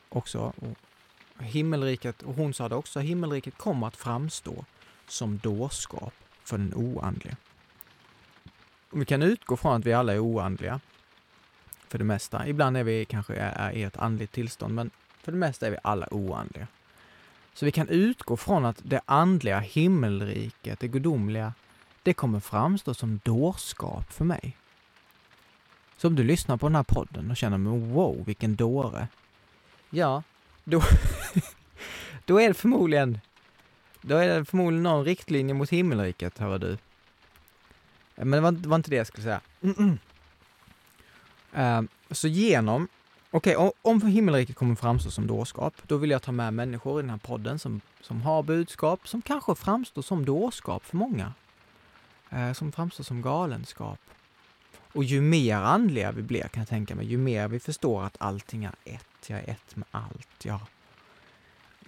också, 0.09 0.53
och 0.55 1.43
himmelriket, 1.43 2.21
och 2.21 2.35
hon 2.35 2.53
sa 2.53 2.69
det 2.69 2.75
också, 2.75 2.99
himmelriket 2.99 3.57
kommer 3.57 3.87
att 3.87 3.95
framstå 3.95 4.65
som 5.07 5.37
dårskap 5.37 6.13
för 6.43 6.57
den 6.57 6.73
oandliga 6.75 7.35
vi 8.93 9.05
kan 9.05 9.21
utgå 9.21 9.57
från 9.57 9.75
att 9.75 9.85
vi 9.85 9.93
alla 9.93 10.13
är 10.13 10.19
oandliga. 10.19 10.79
För 11.87 11.97
det 11.97 12.03
mesta. 12.03 12.47
Ibland 12.47 12.77
är 12.77 12.83
vi 12.83 13.05
kanske 13.05 13.35
är 13.35 13.71
i 13.71 13.83
ett 13.83 13.97
andligt 13.97 14.31
tillstånd, 14.31 14.73
men 14.73 14.89
för 15.21 15.31
det 15.31 15.37
mesta 15.37 15.67
är 15.67 15.71
vi 15.71 15.77
alla 15.83 16.13
oandliga. 16.13 16.67
Så 17.53 17.65
vi 17.65 17.71
kan 17.71 17.89
utgå 17.89 18.37
från 18.37 18.65
att 18.65 18.81
det 18.83 19.01
andliga 19.05 19.59
himmelriket, 19.59 20.79
det 20.79 20.87
gudomliga, 20.87 21.53
det 22.03 22.13
kommer 22.13 22.39
framstå 22.39 22.93
som 22.93 23.19
dårskap 23.23 24.13
för 24.13 24.25
mig. 24.25 24.57
Så 25.97 26.07
om 26.07 26.15
du 26.15 26.23
lyssnar 26.23 26.57
på 26.57 26.67
den 26.67 26.75
här 26.75 26.83
podden 26.83 27.31
och 27.31 27.37
känner 27.37 27.57
mig 27.57 27.79
wow, 27.79 28.23
vilken 28.25 28.55
dåre. 28.55 29.07
Ja, 29.89 30.23
då, 30.63 30.81
då 32.25 32.41
är 32.41 32.47
det 32.47 32.53
förmodligen 32.53 33.19
då 34.05 34.15
är 34.17 34.39
det 34.39 34.45
förmodligen 34.45 34.83
någon 34.83 35.05
riktlinje 35.05 35.53
mot 35.53 35.69
himmelriket, 35.69 36.39
hör 36.39 36.59
du. 36.59 36.77
Men 38.15 38.31
det 38.31 38.41
var, 38.41 38.51
var 38.51 38.75
inte 38.75 38.89
det 38.89 38.95
jag 38.95 39.07
skulle 39.07 39.23
säga. 39.23 39.41
Mm 39.61 39.75
-mm. 39.75 39.97
Uh, 41.57 41.87
så 42.11 42.27
genom, 42.27 42.87
okej, 43.31 43.57
okay, 43.57 43.71
om 43.81 44.01
himmelriket 44.01 44.55
kommer 44.55 44.75
framstå 44.75 45.11
som 45.11 45.27
dårskap, 45.27 45.73
då 45.87 45.97
vill 45.97 46.09
jag 46.09 46.21
ta 46.21 46.31
med 46.31 46.53
människor 46.53 46.99
i 46.99 47.03
den 47.03 47.09
här 47.09 47.17
podden 47.17 47.59
som, 47.59 47.81
som 48.01 48.21
har 48.21 48.43
budskap 48.43 49.07
som 49.07 49.21
kanske 49.21 49.55
framstår 49.55 50.01
som 50.01 50.25
dårskap 50.25 50.85
för 50.85 50.97
många 50.97 51.33
eh, 52.33 52.53
som 52.53 52.71
framstår 52.71 53.03
som 53.03 53.21
galenskap. 53.21 53.99
Och 54.93 55.03
ju 55.03 55.21
mer 55.21 55.55
andliga 55.55 56.11
vi 56.11 56.21
blir, 56.21 56.47
kan 56.47 56.61
jag 56.61 56.67
tänka 56.67 56.95
mig, 56.95 57.05
ju 57.05 57.17
mer 57.17 57.47
vi 57.47 57.59
förstår 57.59 58.03
att 58.03 58.15
allting 58.19 58.63
är 58.63 58.75
ett. 58.83 59.29
Jag 59.29 59.39
är 59.39 59.49
ett 59.49 59.75
med 59.75 59.87
allt. 59.91 60.45
Ja. 60.45 60.59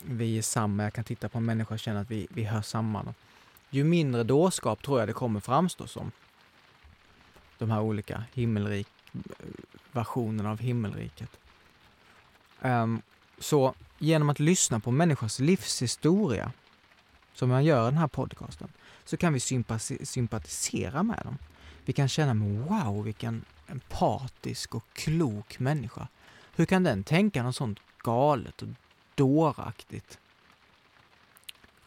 Vi 0.03 0.37
är 0.37 0.41
samma. 0.41 0.83
Jag 0.83 0.93
kan 0.93 1.03
titta 1.03 1.29
på 1.29 1.37
en 1.37 1.45
människa 1.45 1.73
och 1.73 1.79
känna 1.79 1.99
att 1.99 2.11
vi, 2.11 2.27
vi 2.29 2.43
hör 2.43 2.61
samman. 2.61 3.13
Ju 3.69 3.83
mindre 3.83 4.23
dårskap 4.23 4.83
tror 4.83 4.99
jag 4.99 5.09
det 5.09 5.13
kommer 5.13 5.39
framstå 5.39 5.87
som. 5.87 6.11
De 7.57 7.71
här 7.71 7.81
olika 7.81 8.23
himmelrik, 8.33 8.87
versionerna 9.91 10.51
av 10.51 10.59
himmelriket. 10.59 11.29
Um, 12.61 13.01
så 13.39 13.73
genom 13.99 14.29
att 14.29 14.39
lyssna 14.39 14.79
på 14.79 14.91
människors 14.91 15.39
livshistoria, 15.39 16.51
som 17.35 17.49
man 17.49 17.65
gör 17.65 17.87
i 17.87 17.91
den 17.91 17.97
här 17.97 18.07
podcasten, 18.07 18.67
så 19.05 19.17
kan 19.17 19.33
vi 19.33 19.39
sympatisera 20.05 21.03
med 21.03 21.21
dem. 21.23 21.37
Vi 21.85 21.93
kan 21.93 22.07
känna, 22.07 22.33
wow, 22.65 23.03
vilken 23.03 23.45
empatisk 23.67 24.75
och 24.75 24.83
klok 24.93 25.59
människa. 25.59 26.07
Hur 26.55 26.65
kan 26.65 26.83
den 26.83 27.03
tänka 27.03 27.43
något 27.43 27.55
sånt 27.55 27.79
galet 27.97 28.61
och 28.61 28.67
dåraktigt? 29.15 30.19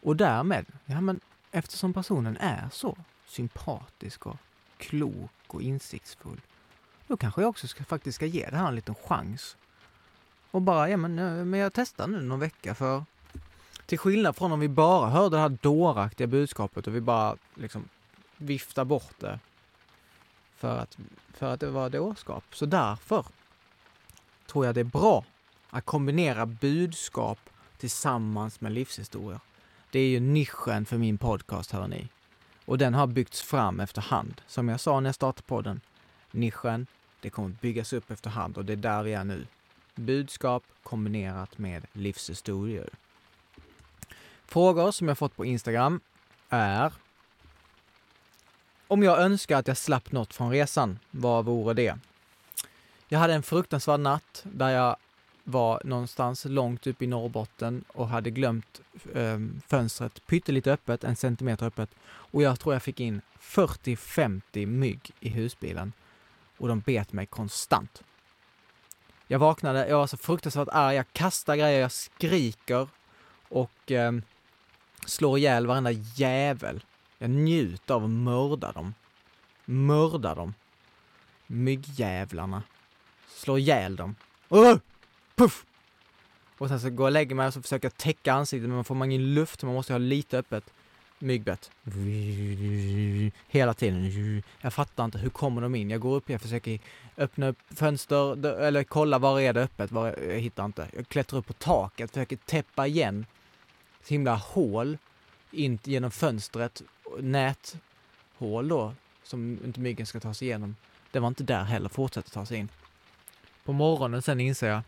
Och 0.01 0.17
därmed, 0.17 0.67
ja 0.85 1.01
men 1.01 1.21
eftersom 1.51 1.93
personen 1.93 2.37
är 2.37 2.69
så 2.73 2.97
sympatisk 3.27 4.27
och 4.27 4.37
klok 4.79 5.31
och 5.47 5.63
insiktsfull, 5.63 6.41
då 7.07 7.17
kanske 7.17 7.41
jag 7.41 7.49
också 7.49 7.69
ska, 7.69 7.85
faktiskt 7.85 8.17
ska 8.17 8.27
ge 8.27 8.49
det 8.51 8.57
här 8.57 8.69
en 8.69 8.75
liten 8.75 8.95
chans. 8.95 9.57
Och 10.51 10.63
bara, 10.63 10.91
ja 10.91 10.97
men, 10.97 11.15
men 11.51 11.61
jag 11.61 11.73
testar 11.73 12.07
nu 12.07 12.23
någon 12.23 12.41
vecka 12.41 12.75
för 12.75 13.05
till 13.89 13.99
skillnad 13.99 14.37
från 14.37 14.53
om 14.53 14.61
vi 14.61 14.69
bara 14.69 15.11
hörde 15.11 15.37
det 15.37 15.41
här 15.41 15.49
dåraktiga 15.49 16.27
budskapet 16.27 16.87
och 16.87 16.95
vi 16.95 17.01
bara 17.01 17.37
liksom 17.55 17.89
viftar 18.37 18.85
bort 18.85 19.15
det 19.19 19.39
för 20.57 20.79
att, 20.79 20.99
för 21.35 21.55
att 21.55 21.61
det 21.61 21.71
var 21.71 21.91
dårskap. 21.91 22.45
Så 22.53 22.67
därför 22.67 23.27
tror 24.47 24.67
jag 24.67 24.75
det 24.75 24.81
är 24.81 24.85
bra 24.85 25.25
att 25.71 25.85
kombinera 25.85 26.47
budskap 26.47 27.39
tillsammans 27.79 28.61
med 28.61 28.73
livshistorier. 28.73 29.41
Det 29.91 30.01
är 30.01 30.09
ju 30.09 30.21
nischen 30.21 30.87
för 30.87 30.99
min 30.99 31.19
podcast, 31.19 31.73
hör 31.73 31.89
ni. 31.89 32.09
Och 32.65 32.79
den 32.79 32.95
har 32.95 33.07
byggts 33.07 33.43
fram 33.43 33.81
efterhand. 33.81 34.41
Som 34.47 34.69
jag 34.69 34.81
sa 34.81 35.01
när 35.01 35.09
jag 35.09 35.15
startade 35.15 35.47
podden, 35.47 35.81
nischen, 36.31 36.87
det 37.21 37.31
kommer 37.31 37.49
byggas 37.49 37.93
upp 37.93 38.11
efterhand 38.11 38.57
och 38.59 38.65
det 38.65 38.73
är 38.73 38.77
där 38.77 39.03
vi 39.03 39.13
är 39.13 39.25
nu. 39.25 39.47
Budskap 39.95 40.65
kombinerat 40.83 41.59
med 41.59 41.87
livshistorier. 41.93 42.89
Frågor 44.49 44.91
som 44.91 45.09
jag 45.09 45.19
fått 45.19 45.37
på 45.37 45.45
Instagram 45.45 46.01
är 46.49 46.93
om 48.87 49.03
jag 49.03 49.19
önskar 49.19 49.59
att 49.59 49.69
jag 49.69 49.77
slapp 49.77 50.13
något 50.13 50.35
från 50.35 50.51
resan, 50.51 50.99
vad 51.11 51.45
vore 51.45 51.75
det? 51.75 51.99
Jag 53.09 53.19
hade 53.19 53.35
en 53.35 53.43
fruktansvärd 53.43 54.01
natt 54.01 54.43
där 54.43 54.69
jag 54.69 54.97
var 55.45 55.81
någonstans 55.85 56.45
långt 56.45 56.87
upp 56.87 57.03
i 57.03 57.07
Norrbotten 57.07 57.85
och 57.89 58.09
hade 58.09 58.31
glömt 58.31 58.81
eh, 59.15 59.39
fönstret 59.67 60.27
pyttelite 60.27 60.73
öppet, 60.73 61.05
en 61.05 61.17
centimeter 61.17 61.67
öppet. 61.67 61.91
Och 62.05 62.43
jag 62.43 62.61
tror 62.61 62.75
jag 62.75 62.83
fick 62.83 63.01
in 63.01 63.21
40-50 63.41 64.67
mygg 64.67 65.11
i 65.21 65.29
husbilen. 65.29 65.93
Och 66.59 66.69
de 66.69 66.81
bet 66.81 67.13
mig 67.13 67.27
konstant. 67.27 68.03
Jag 69.27 69.39
vaknade, 69.39 69.89
jag 69.89 69.99
var 69.99 70.07
så 70.07 70.17
fruktansvärt 70.17 70.69
arg, 70.73 70.97
jag 70.97 71.13
kastar 71.13 71.57
grejer, 71.57 71.81
jag 71.81 71.93
skriker 71.93 72.89
och 73.49 73.93
eh, 73.93 74.13
slår 75.09 75.39
ihjäl 75.39 75.67
varenda 75.67 75.91
jävel. 75.91 76.85
Jag 77.19 77.31
njuter 77.31 77.95
av 77.95 78.05
att 78.05 78.11
mörda 78.11 78.73
dem. 78.73 78.95
Mörda 79.65 80.35
dem. 80.35 80.55
Myggjävlarna. 81.47 82.63
Slår 83.29 83.59
ihjäl 83.59 83.97
dem. 83.97 84.15
Uh! 84.53 84.77
Puff! 85.37 85.65
Och 86.59 86.69
sen 86.69 86.81
så 86.81 86.91
går 86.91 87.05
jag 87.05 87.07
och 87.07 87.13
lägger 87.13 87.35
mig 87.35 87.47
och 87.47 87.55
så 87.55 87.63
försöker 87.63 87.87
jag 87.87 87.97
täcka 87.97 88.33
ansiktet 88.33 88.69
men 88.69 88.75
man 88.75 88.85
får 88.85 89.05
ingen 89.05 89.35
luft, 89.35 89.63
man 89.63 89.75
måste 89.75 89.93
ha 89.93 89.99
lite 89.99 90.39
öppet. 90.39 90.65
Myggbett. 91.19 91.71
Hela 93.49 93.75
tiden. 93.75 94.43
Jag 94.61 94.73
fattar 94.73 95.05
inte, 95.05 95.19
hur 95.19 95.31
kommer 95.31 95.63
de 95.63 95.75
in? 95.75 95.91
Jag 95.91 96.01
går 96.01 96.17
upp, 96.17 96.31
jag 96.31 96.41
försöker 96.41 96.81
öppna 97.17 97.49
upp 97.49 97.59
fönster 97.71 98.47
eller 98.47 98.85
kolla 98.85 99.19
var 99.19 99.41
är 99.41 99.53
det 99.53 99.63
öppet, 99.63 99.93
var, 99.93 100.07
jag 100.29 100.39
hittar 100.39 100.65
inte. 100.65 100.89
Jag 100.97 101.09
klättrar 101.09 101.39
upp 101.39 101.47
på 101.47 101.53
taket, 101.53 102.11
försöker 102.11 102.37
täppa 102.37 102.87
igen 102.87 103.27
så 104.03 104.15
himla 104.15 104.35
hål 104.35 104.99
in 105.51 105.79
genom 105.85 106.11
fönstret, 106.11 106.83
näthål 107.21 108.69
då, 108.69 108.95
som 109.23 109.59
inte 109.65 109.81
myggen 109.81 110.07
ska 110.07 110.21
ta 110.21 110.35
sig 110.35 110.49
igenom. 110.49 110.77
Det 111.11 111.21
var 111.21 111.29
inte 111.29 111.45
där 111.45 111.65
heller, 111.65 111.89
fortsätter 111.89 112.31
ta 112.31 112.47
sig 112.47 112.59
in. 112.59 112.69
På 113.65 113.73
morgonen 113.73 114.23
sen 114.23 114.41
inser 114.41 114.69
jag 114.69 114.83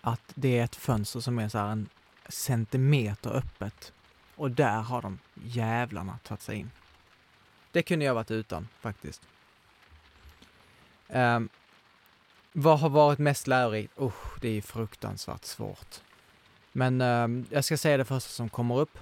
att 0.00 0.32
det 0.34 0.58
är 0.58 0.64
ett 0.64 0.76
fönster 0.76 1.20
som 1.20 1.38
är 1.38 1.48
så 1.48 1.58
här 1.58 1.68
en 1.68 1.88
centimeter 2.28 3.30
öppet. 3.30 3.92
Och 4.36 4.50
där 4.50 4.80
har 4.80 5.02
de 5.02 5.18
jävlarna 5.34 6.18
tagit 6.22 6.42
sig 6.42 6.56
in. 6.56 6.70
Det 7.72 7.82
kunde 7.82 8.04
jag 8.04 8.14
varit 8.14 8.30
utan 8.30 8.68
faktiskt. 8.80 9.22
Um, 11.08 11.48
vad 12.52 12.80
har 12.80 12.88
varit 12.88 13.18
mest 13.18 13.46
lärorikt? 13.46 13.92
Usch, 14.00 14.40
det 14.40 14.48
är 14.48 14.62
fruktansvärt 14.62 15.44
svårt. 15.44 16.00
Men 16.76 17.00
eh, 17.00 17.44
jag 17.50 17.64
ska 17.64 17.76
säga 17.76 17.96
det 17.96 18.04
första 18.04 18.30
som 18.30 18.48
kommer 18.48 18.78
upp. 18.78 18.98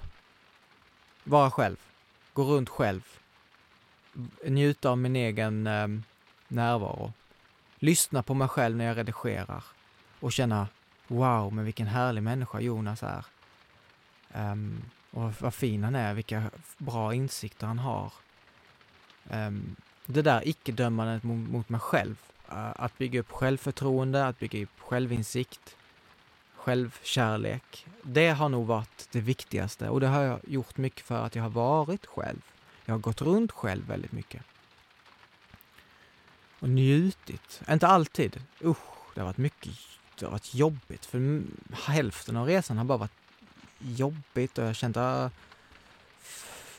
Vara 1.23 1.51
själv. 1.51 1.77
Gå 2.33 2.43
runt 2.43 2.69
själv. 2.69 3.19
Njuta 4.45 4.89
av 4.89 4.97
min 4.97 5.15
egen 5.15 5.67
eh, 5.67 5.87
närvaro. 6.47 7.13
Lyssna 7.79 8.23
på 8.23 8.33
mig 8.33 8.47
själv 8.47 8.77
när 8.77 8.85
jag 8.85 8.97
redigerar 8.97 9.63
och 10.19 10.31
känna 10.31 10.67
wow, 11.07 11.53
men 11.53 11.65
vilken 11.65 11.87
härlig 11.87 12.23
människa 12.23 12.59
Jonas 12.59 13.03
är. 13.03 13.25
Um, 14.33 14.83
och 15.11 15.33
vad 15.41 15.53
fin 15.53 15.83
han 15.83 15.95
är, 15.95 16.13
vilka 16.13 16.43
bra 16.77 17.13
insikter 17.13 17.67
han 17.67 17.79
har. 17.79 18.13
Um, 19.29 19.75
det 20.05 20.21
där 20.21 20.47
icke-dömandet 20.47 21.23
mot, 21.23 21.49
mot 21.49 21.69
mig 21.69 21.79
själv, 21.79 22.15
uh, 22.51 22.71
att 22.75 22.97
bygga 22.97 23.19
upp 23.19 23.31
självförtroende, 23.31 24.25
att 24.25 24.39
bygga 24.39 24.63
upp 24.63 24.79
självinsikt, 24.79 25.75
självkärlek, 26.65 27.85
det 28.01 28.29
har 28.29 28.49
nog 28.49 28.67
varit 28.67 29.07
det 29.11 29.21
viktigaste 29.21 29.89
och 29.89 29.99
det 29.99 30.07
har 30.07 30.21
jag 30.21 30.39
gjort 30.47 30.77
mycket 30.77 31.05
för 31.05 31.25
att 31.25 31.35
jag 31.35 31.43
har 31.43 31.49
varit 31.49 32.05
själv. 32.05 32.41
Jag 32.85 32.93
har 32.93 32.99
gått 32.99 33.21
runt 33.21 33.51
själv 33.51 33.87
väldigt 33.87 34.11
mycket. 34.11 34.41
Och 36.59 36.69
njutit. 36.69 37.61
Inte 37.69 37.87
alltid. 37.87 38.41
Usch, 38.61 39.13
det 39.13 39.21
har 39.21 39.25
varit 39.25 39.37
mycket 39.37 39.71
det 40.19 40.25
har 40.25 40.31
varit 40.31 40.55
jobbigt 40.55 41.05
för 41.05 41.41
hälften 41.73 42.37
av 42.37 42.47
resan 42.47 42.77
har 42.77 42.85
bara 42.85 42.97
varit 42.97 43.11
jobbigt 43.79 44.57
och 44.57 44.63
jag 44.63 44.69
har 44.69 44.73
känt 44.73 44.97
ah, 44.97 45.25
att 45.25 45.33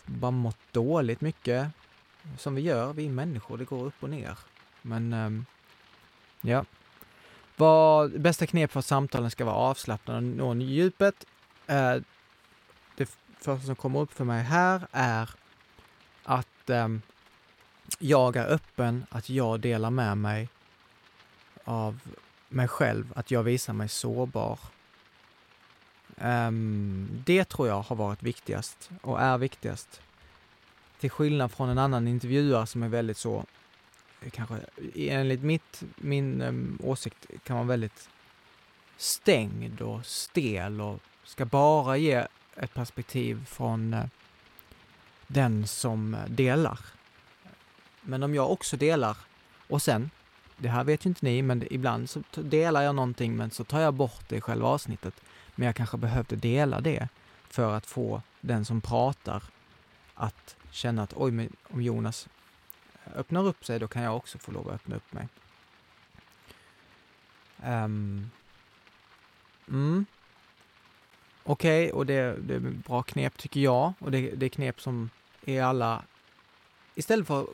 bara 0.06 0.30
mått 0.30 0.58
dåligt 0.72 1.20
mycket. 1.20 1.68
Som 2.38 2.54
vi 2.54 2.62
gör, 2.62 2.92
vi 2.92 3.06
är 3.06 3.10
människor, 3.10 3.58
det 3.58 3.64
går 3.64 3.84
upp 3.84 4.02
och 4.02 4.10
ner. 4.10 4.38
Men 4.82 5.12
um, 5.12 5.46
ja. 6.40 6.64
Vad 7.56 8.20
bästa 8.20 8.46
knep 8.46 8.72
för 8.72 8.78
att 8.78 8.86
samtalen 8.86 9.30
ska 9.30 9.44
vara 9.44 9.54
avslappnade 9.56 10.42
och 10.42 10.56
nå 10.56 10.64
djupet? 10.64 11.26
Eh, 11.66 11.96
det 12.96 13.18
första 13.38 13.66
som 13.66 13.76
kommer 13.76 14.00
upp 14.00 14.12
för 14.12 14.24
mig 14.24 14.42
här 14.42 14.86
är 14.92 15.30
att 16.24 16.70
eh, 16.70 16.88
jag 17.98 18.36
är 18.36 18.46
öppen, 18.46 19.06
att 19.10 19.30
jag 19.30 19.60
delar 19.60 19.90
med 19.90 20.18
mig 20.18 20.48
av 21.64 22.00
mig 22.48 22.68
själv, 22.68 23.12
att 23.16 23.30
jag 23.30 23.42
visar 23.42 23.72
mig 23.72 23.88
sårbar. 23.88 24.58
Um, 26.20 27.22
det 27.26 27.44
tror 27.44 27.68
jag 27.68 27.82
har 27.82 27.96
varit 27.96 28.22
viktigast 28.22 28.90
och 29.02 29.20
är 29.20 29.38
viktigast. 29.38 30.00
Till 31.00 31.10
skillnad 31.10 31.52
från 31.52 31.68
en 31.68 31.78
annan 31.78 32.08
intervjuare 32.08 32.66
som 32.66 32.82
är 32.82 32.88
väldigt 32.88 33.18
så, 33.18 33.44
kanske 34.30 34.60
enligt 34.94 35.42
mitt, 35.42 35.82
min 35.96 36.42
um, 36.42 36.78
åsikt 36.82 37.26
kan 37.44 37.56
vara 37.56 37.66
väldigt 37.66 38.08
stängd 38.96 39.80
och 39.80 40.06
stel 40.06 40.80
och 40.80 41.00
ska 41.24 41.44
bara 41.44 41.96
ge 41.96 42.26
ett 42.56 42.74
perspektiv 42.74 43.44
från 43.44 43.94
uh, 43.94 44.04
den 45.26 45.66
som 45.66 46.14
eh, 46.14 46.24
delar. 46.28 46.78
Men 48.00 48.22
om 48.22 48.34
jag 48.34 48.50
också 48.50 48.76
delar 48.76 49.16
och 49.68 49.82
sen 49.82 50.10
det 50.56 50.68
här 50.68 50.84
vet 50.84 51.06
ju 51.06 51.08
inte 51.08 51.26
ni, 51.26 51.42
men 51.42 51.64
ibland 51.70 52.10
så 52.10 52.22
delar 52.32 52.82
jag 52.82 52.94
någonting 52.94 53.36
men 53.36 53.50
så 53.50 53.64
tar 53.64 53.80
jag 53.80 53.94
bort 53.94 54.28
det 54.28 54.36
i 54.36 54.40
själva 54.40 54.68
avsnittet. 54.68 55.14
Men 55.54 55.66
jag 55.66 55.76
kanske 55.76 55.96
behövde 55.96 56.36
dela 56.36 56.80
det 56.80 57.08
för 57.48 57.74
att 57.74 57.86
få 57.86 58.22
den 58.40 58.64
som 58.64 58.80
pratar 58.80 59.42
att 60.14 60.56
känna 60.70 61.02
att 61.02 61.12
oj, 61.16 61.30
men 61.30 61.56
om 61.70 61.82
Jonas 61.82 62.28
öppnar 63.14 63.46
upp 63.46 63.64
sig, 63.64 63.78
då 63.78 63.88
kan 63.88 64.02
jag 64.02 64.16
också 64.16 64.38
få 64.38 64.52
lov 64.52 64.68
att 64.68 64.74
öppna 64.74 64.96
upp 64.96 65.12
mig. 65.12 65.28
Um, 67.64 68.30
mm. 69.68 70.06
Okej, 71.44 71.86
okay, 71.86 71.92
och 71.92 72.06
det, 72.06 72.36
det 72.40 72.54
är 72.54 72.60
bra 72.60 73.02
knep 73.02 73.38
tycker 73.38 73.60
jag. 73.60 73.92
Och 73.98 74.10
det, 74.10 74.30
det 74.30 74.46
är 74.46 74.50
knep 74.50 74.80
som 74.80 75.10
är 75.44 75.62
alla 75.62 76.02
istället 76.94 77.26
för 77.26 77.42
att 77.42 77.48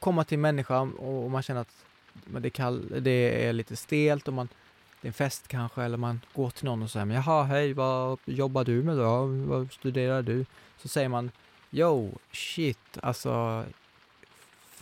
komma 0.00 0.24
till 0.24 0.38
människan 0.38 0.88
människa 0.88 1.04
och 1.04 1.30
man 1.30 1.42
känner 1.42 1.60
att 1.60 1.84
men 2.24 2.42
det, 2.42 2.48
är 2.48 2.50
kall, 2.50 3.02
det 3.02 3.46
är 3.46 3.52
lite 3.52 3.76
stelt 3.76 4.28
och 4.28 4.34
man, 4.34 4.48
det 5.00 5.06
är 5.06 5.08
en 5.08 5.12
fest 5.12 5.48
kanske 5.48 5.82
eller 5.82 5.96
man 5.96 6.20
går 6.34 6.50
till 6.50 6.64
någon 6.64 6.82
och 6.82 6.90
säger 6.90 7.06
men 7.06 7.16
jaha 7.16 7.42
hej 7.42 7.72
vad 7.72 8.18
jobbar 8.24 8.64
du 8.64 8.82
med 8.82 8.96
då? 8.96 9.26
Vad 9.26 9.72
studerar 9.72 10.22
du? 10.22 10.46
Så 10.76 10.88
säger 10.88 11.08
man 11.08 11.30
yo 11.70 12.18
shit 12.32 12.98
alltså 13.02 13.64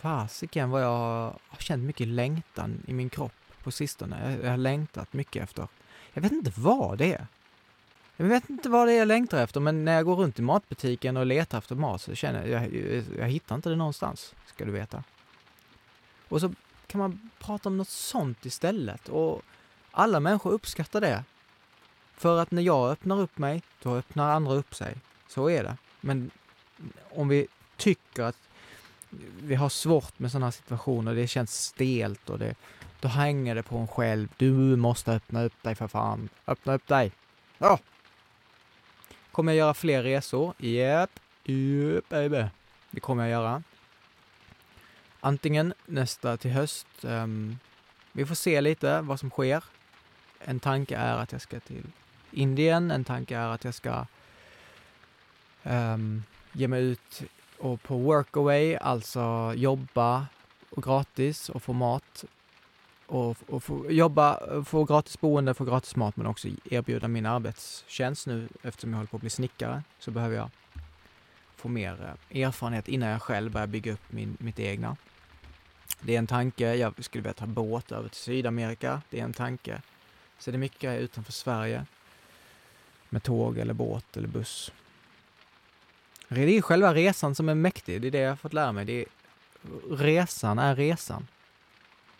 fasiken 0.01 0.69
vad 0.69 0.83
jag 0.83 1.33
har 1.47 1.59
känt 1.59 1.83
mycket 1.83 2.07
längtan 2.07 2.83
i 2.87 2.93
min 2.93 3.09
kropp 3.09 3.33
på 3.63 3.71
sistone. 3.71 4.37
Jag 4.43 4.49
har 4.49 4.57
längtat 4.57 5.13
mycket 5.13 5.43
efter, 5.43 5.67
jag 6.13 6.21
vet 6.21 6.31
inte 6.31 6.51
vad 6.55 6.97
det 6.97 7.13
är. 7.13 7.27
Jag 8.17 8.25
vet 8.25 8.49
inte 8.49 8.69
vad 8.69 8.87
det 8.87 8.93
är 8.93 8.97
jag 8.97 9.07
längtar 9.07 9.43
efter, 9.43 9.59
men 9.59 9.85
när 9.85 9.93
jag 9.93 10.05
går 10.05 10.15
runt 10.15 10.39
i 10.39 10.41
matbutiken 10.41 11.17
och 11.17 11.25
letar 11.25 11.57
efter 11.57 11.75
mat 11.75 12.01
så 12.01 12.15
känner 12.15 12.45
jag, 12.45 12.63
jag, 12.63 12.73
jag, 12.73 13.03
jag 13.17 13.27
hittar 13.27 13.55
inte 13.55 13.69
det 13.69 13.75
någonstans, 13.75 14.35
ska 14.45 14.65
du 14.65 14.71
veta. 14.71 15.03
Och 16.29 16.41
så 16.41 16.53
kan 16.87 16.99
man 16.99 17.29
prata 17.39 17.69
om 17.69 17.77
något 17.77 17.89
sånt 17.89 18.45
istället 18.45 19.09
och 19.09 19.41
alla 19.91 20.19
människor 20.19 20.51
uppskattar 20.51 21.01
det. 21.01 21.23
För 22.13 22.39
att 22.39 22.51
när 22.51 22.61
jag 22.61 22.91
öppnar 22.91 23.19
upp 23.19 23.37
mig, 23.37 23.61
då 23.83 23.95
öppnar 23.95 24.35
andra 24.35 24.53
upp 24.53 24.75
sig. 24.75 24.95
Så 25.27 25.49
är 25.49 25.63
det. 25.63 25.77
Men 26.01 26.31
om 27.09 27.27
vi 27.27 27.47
tycker 27.77 28.23
att 28.23 28.37
vi 29.41 29.55
har 29.55 29.69
svårt 29.69 30.19
med 30.19 30.31
sådana 30.31 30.51
situationer, 30.51 31.15
det 31.15 31.27
känns 31.27 31.63
stelt 31.63 32.29
och 32.29 32.39
det, 32.39 32.55
då 32.99 33.07
hänger 33.07 33.55
det 33.55 33.63
på 33.63 33.77
en 33.77 33.87
själv. 33.87 34.27
Du 34.37 34.51
måste 34.75 35.11
öppna 35.11 35.43
upp 35.43 35.63
dig 35.63 35.75
för 35.75 35.87
fan. 35.87 36.29
Öppna 36.47 36.73
upp 36.73 36.87
dig. 36.87 37.11
Ja. 37.57 37.79
Kommer 39.31 39.51
jag 39.51 39.57
göra 39.57 39.73
fler 39.73 40.03
resor? 40.03 40.53
Japp. 40.57 41.19
Yep, 41.45 42.09
baby. 42.09 42.45
Det 42.91 42.99
kommer 42.99 43.23
jag 43.23 43.31
göra. 43.31 43.63
Antingen 45.19 45.73
nästa 45.85 46.37
till 46.37 46.51
höst. 46.51 46.87
Um, 47.01 47.59
vi 48.11 48.25
får 48.25 48.35
se 48.35 48.61
lite 48.61 49.01
vad 49.01 49.19
som 49.19 49.29
sker. 49.29 49.63
En 50.39 50.59
tanke 50.59 50.95
är 50.95 51.15
att 51.15 51.31
jag 51.31 51.41
ska 51.41 51.59
till 51.59 51.83
Indien. 52.31 52.91
En 52.91 53.03
tanke 53.03 53.37
är 53.37 53.47
att 53.47 53.63
jag 53.63 53.73
ska 53.73 54.05
um, 55.63 56.23
ge 56.51 56.67
mig 56.67 56.83
ut 56.83 57.23
och 57.61 57.83
på 57.83 57.97
workaway, 57.97 58.75
alltså 58.75 59.53
jobba 59.55 60.27
och 60.69 60.83
gratis 60.83 61.49
och 61.49 61.63
få 61.63 61.73
mat 61.73 62.25
och, 63.05 63.37
och 63.47 63.63
få 63.63 63.91
jobba, 63.91 64.39
få 64.63 64.83
gratis 64.83 65.21
boende, 65.21 65.53
få 65.53 65.65
gratis 65.65 65.95
mat 65.95 66.15
men 66.15 66.27
också 66.27 66.47
erbjuda 66.63 67.07
min 67.07 67.25
arbetstjänst 67.25 68.27
nu 68.27 68.47
eftersom 68.61 68.89
jag 68.89 68.97
håller 68.97 69.07
på 69.07 69.17
att 69.17 69.21
bli 69.21 69.29
snickare 69.29 69.83
så 69.99 70.11
behöver 70.11 70.35
jag 70.35 70.49
få 71.55 71.69
mer 71.69 72.15
eh, 72.31 72.41
erfarenhet 72.41 72.87
innan 72.87 73.09
jag 73.09 73.21
själv 73.21 73.51
börjar 73.51 73.67
bygga 73.67 73.93
upp 73.93 74.11
min, 74.11 74.37
mitt 74.39 74.59
egna. 74.59 74.97
Det 76.01 76.15
är 76.15 76.19
en 76.19 76.27
tanke, 76.27 76.75
jag 76.75 77.03
skulle 77.03 77.21
vilja 77.21 77.33
ta 77.33 77.45
båt 77.45 77.91
över 77.91 78.09
till 78.09 78.17
Sydamerika, 78.17 79.01
det 79.09 79.19
är 79.19 79.23
en 79.23 79.33
tanke. 79.33 79.81
Så 80.39 80.51
det 80.51 80.57
är 80.57 80.59
mycket 80.59 81.01
utanför 81.01 81.31
Sverige 81.31 81.85
med 83.09 83.23
tåg 83.23 83.57
eller 83.57 83.73
båt 83.73 84.17
eller 84.17 84.27
buss. 84.27 84.71
Det 86.35 86.57
är 86.57 86.61
själva 86.61 86.93
resan 86.93 87.35
som 87.35 87.49
är 87.49 87.55
mäktig, 87.55 88.01
det 88.01 88.07
är 88.07 88.11
det 88.11 88.19
jag 88.19 88.31
har 88.31 88.35
fått 88.35 88.53
lära 88.53 88.71
mig. 88.71 88.85
Det 88.85 89.01
är, 89.01 89.05
resan 89.89 90.59
är 90.59 90.75
resan. 90.75 91.27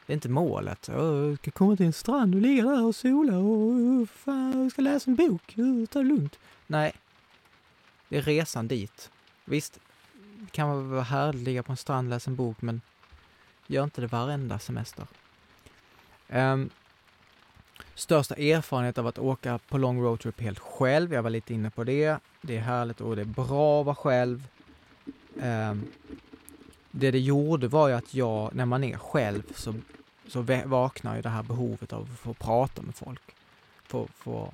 Det 0.05 0.13
är 0.13 0.15
inte 0.15 0.29
målet. 0.29 0.87
Jag 0.87 1.37
ska 1.37 1.51
komma 1.51 1.75
till 1.75 1.85
en 1.85 1.93
strand 1.93 2.35
och 2.35 2.41
ligga 2.41 2.63
där 2.63 2.85
och 2.85 2.95
sola 2.95 3.37
och 3.37 4.09
fan, 4.09 4.63
jag 4.63 4.71
ska 4.71 4.81
läsa 4.81 5.11
en 5.11 5.15
bok. 5.15 5.55
Ta 5.89 5.99
det 5.99 6.05
lugnt. 6.05 6.39
Nej, 6.67 6.91
det 8.09 8.17
är 8.17 8.21
resan 8.21 8.67
dit. 8.67 9.11
Visst, 9.45 9.79
det 10.13 10.51
kan 10.51 10.89
vara 10.89 11.03
härligt 11.03 11.41
att 11.41 11.45
ligga 11.45 11.63
på 11.63 11.71
en 11.71 11.77
strand 11.77 12.07
och 12.07 12.09
läsa 12.09 12.29
en 12.29 12.35
bok, 12.35 12.61
men 12.61 12.81
gör 13.67 13.83
inte 13.83 14.01
det 14.01 14.07
varenda 14.07 14.59
semester. 14.59 15.07
Um, 16.29 16.69
största 17.95 18.35
erfarenhet 18.35 18.97
av 18.97 19.07
att 19.07 19.19
åka 19.19 19.59
på 19.69 19.77
lång 19.77 20.01
roadtrip 20.01 20.41
helt 20.41 20.59
själv. 20.59 21.13
Jag 21.13 21.23
var 21.23 21.29
lite 21.29 21.53
inne 21.53 21.69
på 21.69 21.83
det. 21.83 22.17
Det 22.41 22.57
är 22.57 22.61
härligt 22.61 23.01
och 23.01 23.15
det 23.15 23.21
är 23.21 23.25
bra 23.25 23.79
att 23.79 23.85
vara 23.85 23.95
själv. 23.95 24.47
Ehm, 25.41 25.87
det 26.91 27.11
det 27.11 27.19
gjorde 27.19 27.67
var 27.67 27.87
ju 27.87 27.93
att 27.93 28.13
jag, 28.13 28.55
när 28.55 28.65
man 28.65 28.83
är 28.83 28.97
själv, 28.97 29.43
så, 29.55 29.75
så 30.27 30.41
vaknar 30.65 31.15
ju 31.15 31.21
det 31.21 31.29
här 31.29 31.43
behovet 31.43 31.93
av 31.93 32.01
att 32.01 32.19
få 32.19 32.33
prata 32.33 32.81
med 32.81 32.95
folk. 32.95 33.21
Få, 33.83 34.07
få 34.15 34.53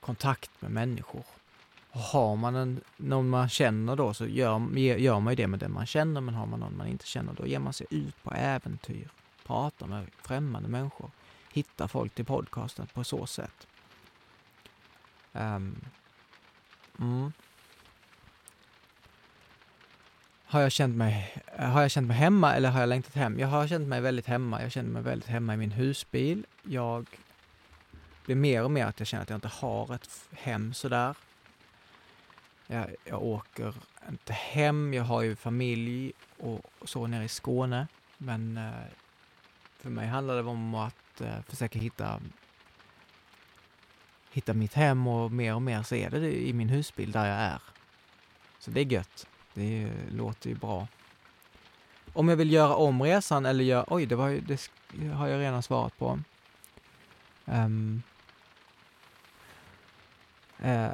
kontakt 0.00 0.50
med 0.60 0.70
människor. 0.70 1.24
Och 1.90 2.00
har 2.00 2.36
man 2.36 2.54
en, 2.54 2.80
någon 2.96 3.28
man 3.28 3.48
känner 3.48 3.96
då 3.96 4.14
så 4.14 4.26
gör, 4.26 4.78
gör 4.78 5.20
man 5.20 5.32
ju 5.32 5.36
det 5.36 5.46
med 5.46 5.60
den 5.60 5.72
man 5.72 5.86
känner, 5.86 6.20
men 6.20 6.34
har 6.34 6.46
man 6.46 6.60
någon 6.60 6.76
man 6.76 6.86
inte 6.86 7.06
känner 7.06 7.32
då 7.32 7.46
ger 7.46 7.58
man 7.58 7.72
sig 7.72 7.86
ut 7.90 8.22
på 8.22 8.32
äventyr, 8.34 9.08
pratar 9.46 9.86
med 9.86 10.06
främmande 10.22 10.68
människor, 10.68 11.10
hittar 11.52 11.88
folk 11.88 12.14
till 12.14 12.24
podcasten 12.24 12.86
på 12.86 13.04
så 13.04 13.26
sätt. 13.26 13.66
Um, 15.32 15.80
mm. 16.98 17.32
Har 20.44 20.60
jag, 20.60 20.72
känt 20.72 20.96
mig, 20.96 21.42
har 21.58 21.82
jag 21.82 21.90
känt 21.90 22.06
mig 22.06 22.16
hemma 22.16 22.54
eller 22.54 22.70
har 22.70 22.80
jag 22.80 22.88
längtat 22.88 23.14
hem? 23.14 23.38
Jag 23.38 23.48
har 23.48 23.66
känt 23.66 23.88
mig 23.88 24.00
väldigt 24.00 24.26
hemma. 24.26 24.62
Jag 24.62 24.72
känner 24.72 24.90
mig 24.90 25.02
väldigt 25.02 25.28
hemma 25.28 25.54
i 25.54 25.56
min 25.56 25.72
husbil. 25.72 26.46
Jag 26.62 27.06
blir 28.24 28.36
mer 28.36 28.64
och 28.64 28.70
mer 28.70 28.86
att 28.86 28.98
jag 28.98 29.06
känner 29.06 29.22
att 29.22 29.30
jag 29.30 29.36
inte 29.36 29.48
har 29.48 29.94
ett 29.94 30.28
hem 30.32 30.74
sådär. 30.74 31.14
Jag, 32.66 32.86
jag 33.04 33.22
åker 33.22 33.74
inte 34.08 34.32
hem. 34.32 34.94
Jag 34.94 35.04
har 35.04 35.22
ju 35.22 35.36
familj 35.36 36.12
och, 36.38 36.60
så 36.84 37.06
nere 37.06 37.24
i 37.24 37.28
Skåne. 37.28 37.86
Men 38.18 38.56
eh, 38.56 38.70
för 39.78 39.90
mig 39.90 40.06
handlar 40.06 40.34
det 40.34 40.42
om 40.42 40.74
att 40.74 40.99
eh, 41.20 41.42
försöka 41.48 41.78
hitta 41.78 42.20
hitta 44.32 44.54
mitt 44.54 44.74
hem 44.74 45.06
och 45.06 45.32
mer 45.32 45.54
och 45.54 45.62
mer 45.62 45.82
så 45.82 45.94
är 45.94 46.10
det 46.10 46.48
i 46.48 46.52
min 46.52 46.68
husbil 46.68 47.12
där 47.12 47.26
jag 47.26 47.38
är. 47.38 47.62
Så 48.58 48.70
det 48.70 48.80
är 48.80 48.84
gött. 48.84 49.26
Det 49.54 49.90
låter 50.10 50.48
ju 50.48 50.54
bra. 50.54 50.86
Om 52.12 52.28
jag 52.28 52.36
vill 52.36 52.52
göra 52.52 52.74
om 52.74 53.02
resan 53.02 53.46
eller 53.46 53.64
göra... 53.64 53.84
Oj, 53.88 54.06
det, 54.06 54.16
var 54.16 54.40
det 54.46 55.06
har 55.08 55.28
jag 55.28 55.40
redan 55.40 55.62
svarat 55.62 55.98
på. 55.98 56.18
Um, 57.44 58.02
uh, 60.64 60.90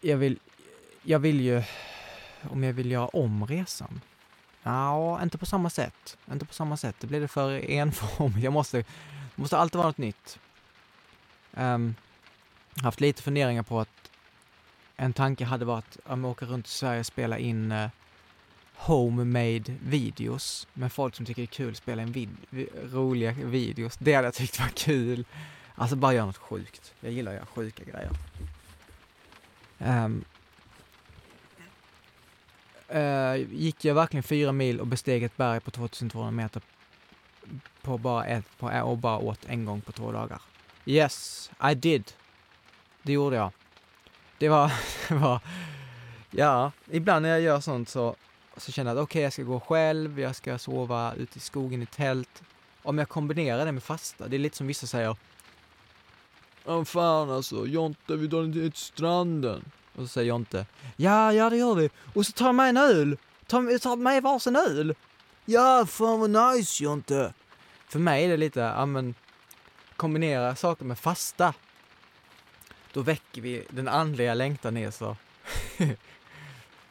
jag, 0.00 0.16
vill, 0.16 0.38
jag 1.02 1.18
vill 1.18 1.40
ju... 1.40 1.62
Om 2.50 2.64
jag 2.64 2.72
vill 2.72 2.90
göra 2.90 3.06
om 3.06 3.46
resan? 3.46 4.00
Ja, 4.62 5.22
inte 5.22 5.38
på 5.38 5.46
samma 5.46 5.70
sätt. 5.70 6.18
Inte 6.32 6.44
på 6.46 6.54
samma 6.54 6.76
sätt. 6.76 6.96
Det 7.00 7.06
blir 7.06 7.20
det 7.20 7.28
för 7.28 7.70
enformigt. 7.70 8.44
Jag 8.44 8.52
måste... 8.52 8.84
Det 9.34 9.42
måste 9.42 9.58
alltid 9.58 9.76
vara 9.76 9.86
något 9.86 9.98
nytt. 9.98 10.38
Um, 11.54 11.94
haft 12.82 13.00
lite 13.00 13.22
funderingar 13.22 13.62
på 13.62 13.80
att 13.80 14.10
en 14.96 15.12
tanke 15.12 15.44
hade 15.44 15.64
varit 15.64 15.96
att 16.04 16.24
åka 16.24 16.46
runt 16.46 16.66
i 16.66 16.70
Sverige 16.70 17.00
och 17.00 17.06
spela 17.06 17.38
in 17.38 17.72
uh, 17.72 17.88
homemade 18.74 19.74
videos 19.82 20.68
med 20.72 20.92
folk 20.92 21.14
som 21.14 21.26
tycker 21.26 21.42
det 21.42 21.44
är 21.44 21.46
kul 21.46 21.70
att 21.70 21.76
spela 21.76 22.02
in 22.02 22.36
vid 22.50 22.68
roliga 22.92 23.32
videos. 23.32 23.96
Det 23.98 24.14
hade 24.14 24.26
jag 24.26 24.34
tyckt 24.34 24.58
var 24.58 24.68
kul. 24.68 25.24
Alltså 25.74 25.96
bara 25.96 26.14
göra 26.14 26.26
något 26.26 26.36
sjukt. 26.36 26.94
Jag 27.00 27.12
gillar 27.12 27.32
att 27.32 27.36
göra 27.36 27.46
sjuka 27.46 27.82
grejer. 27.84 28.10
Um, 29.78 30.24
uh, 32.94 33.36
gick 33.52 33.84
jag 33.84 33.94
verkligen 33.94 34.22
fyra 34.22 34.52
mil 34.52 34.80
och 34.80 34.86
besteg 34.86 35.22
ett 35.22 35.36
berg 35.36 35.60
på 35.60 35.70
2200 35.70 36.30
meter 36.30 36.62
på 37.82 37.98
bara 37.98 38.24
ett, 38.24 38.58
på, 38.58 38.66
och 38.66 38.98
bara 38.98 39.18
åt 39.18 39.44
en 39.46 39.64
gång 39.64 39.80
på 39.80 39.92
två 39.92 40.12
dagar. 40.12 40.42
Yes, 40.86 41.50
I 41.70 41.74
did. 41.74 42.12
Det 43.02 43.12
gjorde 43.12 43.36
jag 43.36 43.52
det 44.42 44.48
var, 44.48 44.72
det 45.08 45.14
var, 45.14 45.40
ja, 46.30 46.72
ibland 46.90 47.22
när 47.22 47.28
jag 47.28 47.40
gör 47.40 47.60
sånt 47.60 47.88
så, 47.88 48.16
så 48.56 48.72
känner 48.72 48.90
jag 48.90 48.98
att 48.98 49.02
okej, 49.04 49.18
okay, 49.18 49.22
jag 49.22 49.32
ska 49.32 49.42
gå 49.42 49.60
själv, 49.60 50.20
jag 50.20 50.36
ska 50.36 50.58
sova 50.58 51.14
ute 51.14 51.38
i 51.38 51.40
skogen 51.40 51.82
i 51.82 51.86
tält. 51.86 52.42
Om 52.82 52.98
jag 52.98 53.08
kombinerar 53.08 53.66
det 53.66 53.72
med 53.72 53.82
fasta, 53.82 54.28
det 54.28 54.36
är 54.36 54.38
lite 54.38 54.56
som 54.56 54.66
vissa 54.66 54.86
säger, 54.86 55.16
Ja 56.64 56.84
fan 56.84 57.30
alltså, 57.30 57.66
Jonte 57.66 58.16
vi 58.16 58.26
drar 58.26 58.52
till 58.52 58.72
stranden. 58.72 59.64
Och 59.94 60.02
så 60.02 60.08
säger 60.08 60.28
Jonte, 60.28 60.66
ja, 60.96 61.32
ja 61.32 61.50
det 61.50 61.56
gör 61.56 61.74
vi. 61.74 61.90
Och 62.14 62.26
så 62.26 62.32
tar 62.32 62.46
jag 62.46 62.54
med 62.54 62.68
en 62.68 62.76
öl. 62.76 63.16
Ta, 63.46 63.56
tar 63.82 63.96
med 63.96 64.22
varsin 64.22 64.56
öl. 64.56 64.94
Ja, 65.44 65.86
fan 65.86 66.20
vad 66.20 66.56
nice 66.56 66.84
Jonte. 66.84 67.34
För 67.88 67.98
mig 67.98 68.24
är 68.24 68.28
det 68.28 68.36
lite, 68.36 68.60
ja 68.60 68.86
men, 68.86 69.14
kombinera 69.96 70.56
saker 70.56 70.84
med 70.84 70.98
fasta 70.98 71.54
då 72.92 73.02
väcker 73.02 73.42
vi 73.42 73.64
den 73.70 73.88
andliga 73.88 74.34
längtan 74.34 74.76
i 74.76 74.92
så. 74.92 75.16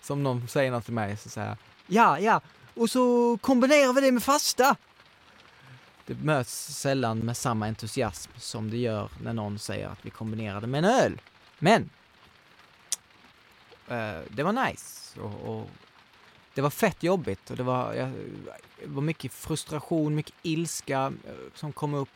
Som 0.01 0.23
någon 0.23 0.47
säger 0.47 0.71
något 0.71 0.85
till 0.85 0.93
mig 0.93 1.17
så 1.17 1.29
säger 1.29 1.47
jag, 1.47 1.57
ja, 1.87 2.19
ja, 2.19 2.41
och 2.75 2.89
så 2.89 3.37
kombinerar 3.41 3.93
vi 3.93 4.01
det 4.01 4.11
med 4.11 4.23
fasta. 4.23 4.75
Det 6.05 6.13
möts 6.13 6.73
sällan 6.73 7.19
med 7.19 7.37
samma 7.37 7.67
entusiasm 7.67 8.31
som 8.37 8.69
det 8.69 8.77
gör 8.77 9.09
när 9.23 9.33
någon 9.33 9.59
säger 9.59 9.87
att 9.87 10.05
vi 10.05 10.09
kombinerar 10.09 10.61
det 10.61 10.67
med 10.67 10.85
en 10.85 10.91
öl. 10.91 11.21
Men! 11.59 11.89
Eh, 13.87 14.19
det 14.29 14.43
var 14.43 14.67
nice 14.67 15.19
och, 15.19 15.59
och 15.59 15.69
det 16.53 16.61
var 16.61 16.69
fett 16.69 17.03
jobbigt 17.03 17.49
och 17.49 17.57
det 17.57 17.63
var, 17.63 17.93
jag, 17.93 18.11
det 18.79 18.87
var 18.87 19.01
mycket 19.01 19.33
frustration, 19.33 20.15
mycket 20.15 20.35
ilska 20.41 21.13
eh, 21.25 21.33
som 21.53 21.73
kom 21.73 21.93
upp. 21.93 22.09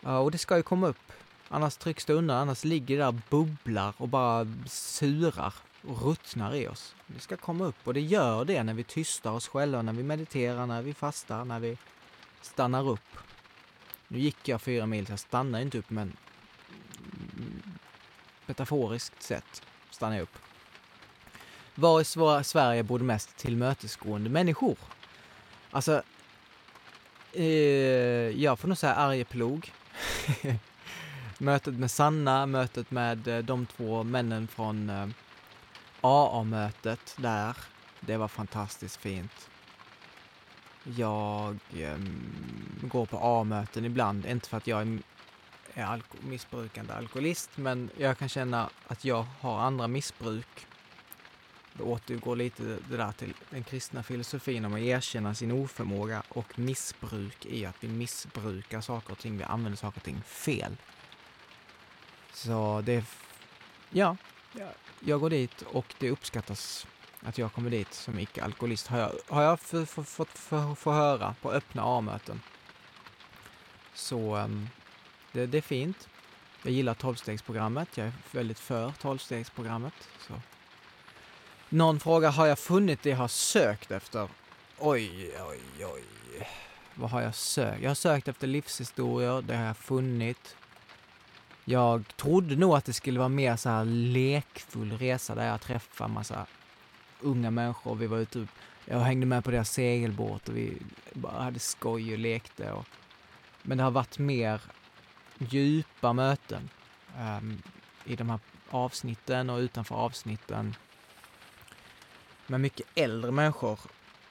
Ja, 0.00 0.18
och 0.18 0.30
det 0.30 0.38
ska 0.38 0.56
ju 0.56 0.62
komma 0.62 0.86
upp. 0.86 1.12
Annars 1.48 1.76
trycks 1.76 2.04
det 2.04 2.12
undan, 2.12 2.36
annars 2.36 2.64
ligger 2.64 2.98
det 2.98 3.04
där 3.04 3.20
bubblar 3.30 3.94
och 3.96 4.08
bara 4.08 4.46
surar 4.66 5.54
och 5.82 6.02
ruttnar 6.02 6.54
i 6.54 6.68
oss. 6.68 6.94
Det 7.06 7.20
ska 7.20 7.36
komma 7.36 7.64
upp 7.64 7.76
och 7.84 7.94
det 7.94 8.00
gör 8.00 8.44
det 8.44 8.62
när 8.62 8.74
vi 8.74 8.84
tystar 8.84 9.30
oss 9.30 9.48
själva, 9.48 9.82
när 9.82 9.92
vi 9.92 10.02
mediterar, 10.02 10.66
när 10.66 10.82
vi 10.82 10.94
fastar, 10.94 11.44
när 11.44 11.60
vi 11.60 11.78
stannar 12.42 12.88
upp. 12.88 13.16
Nu 14.08 14.18
gick 14.18 14.48
jag 14.48 14.62
fyra 14.62 14.86
mil, 14.86 15.06
så 15.06 15.12
jag 15.12 15.18
stannade 15.18 15.62
inte 15.64 15.78
upp, 15.78 15.90
men 15.90 16.16
mm, 17.36 17.62
metaforiskt 18.46 19.22
sett 19.22 19.62
stannade 19.90 20.16
jag 20.16 20.22
upp. 20.22 20.38
Var 21.78 22.00
i 22.00 22.44
Sverige 22.44 22.82
bor 22.82 22.98
det 22.98 23.04
mest 23.04 23.36
tillmötesgående 23.36 24.30
människor? 24.30 24.78
Alltså, 25.70 26.02
eh, 27.32 27.44
jag 28.42 28.58
får 28.58 28.68
nog 28.68 28.78
säga 28.78 28.94
Arjeplog. 28.94 29.72
mötet 31.38 31.74
med 31.74 31.90
Sanna, 31.90 32.46
mötet 32.46 32.90
med 32.90 33.28
eh, 33.28 33.38
de 33.38 33.66
två 33.66 34.02
männen 34.02 34.48
från 34.48 34.90
eh, 34.90 35.08
AA-mötet 36.00 37.14
där. 37.16 37.56
Det 38.00 38.16
var 38.16 38.28
fantastiskt 38.28 38.96
fint. 38.96 39.50
Jag 40.84 41.58
eh, 41.74 41.98
går 42.82 43.06
på 43.06 43.18
A-möten 43.22 43.84
ibland, 43.84 44.26
inte 44.26 44.48
för 44.48 44.56
att 44.56 44.66
jag 44.66 44.82
är, 44.82 44.98
är 45.74 45.84
alko 45.84 46.16
missbrukande 46.20 46.92
alkoholist, 46.92 47.50
men 47.54 47.90
jag 47.96 48.18
kan 48.18 48.28
känna 48.28 48.70
att 48.86 49.04
jag 49.04 49.26
har 49.40 49.58
andra 49.58 49.88
missbruk. 49.88 50.66
Det 51.76 51.82
återgår 51.82 52.36
lite 52.36 52.62
det 52.62 52.96
där 52.96 53.12
till 53.12 53.34
den 53.50 53.64
kristna 53.64 54.02
filosofin 54.02 54.64
om 54.64 54.74
att 54.74 54.80
erkänna 54.80 55.34
sin 55.34 55.52
oförmåga 55.52 56.22
och 56.28 56.58
missbruk 56.58 57.46
i 57.46 57.66
att 57.66 57.76
vi 57.80 57.88
missbrukar 57.88 58.80
saker 58.80 59.12
och 59.12 59.18
ting, 59.18 59.38
vi 59.38 59.44
använder 59.44 59.76
saker 59.76 59.98
och 59.98 60.04
ting 60.04 60.22
fel. 60.26 60.76
Så 62.32 62.82
det, 62.84 63.04
ja, 63.90 64.16
jag 65.00 65.20
går 65.20 65.30
dit 65.30 65.62
och 65.62 65.94
det 65.98 66.10
uppskattas 66.10 66.86
att 67.22 67.38
jag 67.38 67.52
kommer 67.52 67.70
dit 67.70 67.94
som 67.94 68.18
icke-alkoholist. 68.18 68.86
Har 68.86 68.98
jag, 68.98 69.12
har 69.28 69.42
jag 69.42 69.60
fått 70.06 70.38
få 70.78 70.92
höra 70.92 71.34
på 71.42 71.52
öppna 71.52 71.82
A-möten. 71.84 72.40
Så 73.94 74.36
um, 74.36 74.68
det, 75.32 75.46
det, 75.46 75.58
är 75.58 75.62
fint. 75.62 76.08
Jag 76.62 76.72
gillar 76.72 76.94
tolvstegsprogrammet. 76.94 77.96
Jag 77.96 78.06
är 78.06 78.12
väldigt 78.30 78.58
för 78.58 78.92
tolvstegsprogrammet. 79.00 80.08
Så. 80.18 80.34
Någon 81.68 82.00
fråga, 82.00 82.30
har 82.30 82.46
jag 82.46 82.58
funnit 82.58 83.02
det 83.02 83.10
jag 83.10 83.16
har 83.16 83.28
sökt 83.28 83.90
efter? 83.90 84.28
Oj, 84.78 85.30
oj, 85.48 85.86
oj. 85.86 86.04
Vad 86.94 87.10
har 87.10 87.22
jag 87.22 87.34
sökt? 87.34 87.82
Jag 87.82 87.90
har 87.90 87.94
sökt 87.94 88.28
efter 88.28 88.46
livshistorier, 88.46 89.42
det 89.42 89.56
har 89.56 89.64
jag 89.64 89.76
funnit. 89.76 90.56
Jag 91.64 92.16
trodde 92.16 92.56
nog 92.56 92.74
att 92.74 92.84
det 92.84 92.92
skulle 92.92 93.18
vara 93.18 93.28
mer 93.28 93.56
så 93.56 93.68
här 93.68 93.84
lekfull 93.84 94.98
resa 94.98 95.34
där 95.34 95.46
jag 95.46 95.60
träffar 95.60 96.08
massa 96.08 96.46
unga 97.20 97.50
människor. 97.50 97.94
Vi 97.94 98.06
var 98.06 98.18
ute, 98.18 98.46
jag 98.84 98.98
hängde 98.98 99.26
med 99.26 99.44
på 99.44 99.50
deras 99.50 99.70
segelbåt 99.70 100.48
och 100.48 100.56
vi 100.56 100.78
bara 101.12 101.42
hade 101.42 101.58
skoj 101.58 102.12
och 102.12 102.18
lekte. 102.18 102.72
Och, 102.72 102.86
men 103.62 103.78
det 103.78 103.84
har 103.84 103.90
varit 103.90 104.18
mer 104.18 104.60
djupa 105.38 106.12
möten 106.12 106.68
um, 107.18 107.62
i 108.04 108.16
de 108.16 108.30
här 108.30 108.40
avsnitten 108.70 109.50
och 109.50 109.58
utanför 109.58 109.94
avsnitten. 109.94 110.74
Med 112.46 112.60
mycket 112.60 112.86
äldre 112.94 113.30
människor. 113.30 113.78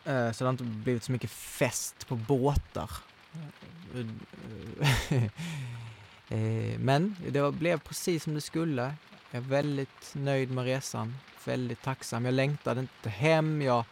Eh, 0.03 0.31
så 0.31 0.43
det 0.43 0.47
har 0.47 0.49
inte 0.49 0.63
blivit 0.63 1.03
så 1.03 1.11
mycket 1.11 1.31
fest 1.31 2.07
på 2.07 2.15
båtar. 2.15 2.91
Eh, 6.29 6.79
men 6.79 7.15
det 7.27 7.51
blev 7.51 7.79
precis 7.79 8.23
som 8.23 8.33
det 8.33 8.41
skulle. 8.41 8.93
Jag 9.31 9.43
är 9.43 9.47
väldigt 9.47 10.11
nöjd 10.13 10.51
med 10.51 10.63
resan, 10.63 11.15
väldigt 11.45 11.81
tacksam. 11.81 12.25
Jag 12.25 12.33
längtade 12.33 12.81
inte 12.81 13.09
hem. 13.09 13.61
Jag, 13.61 13.85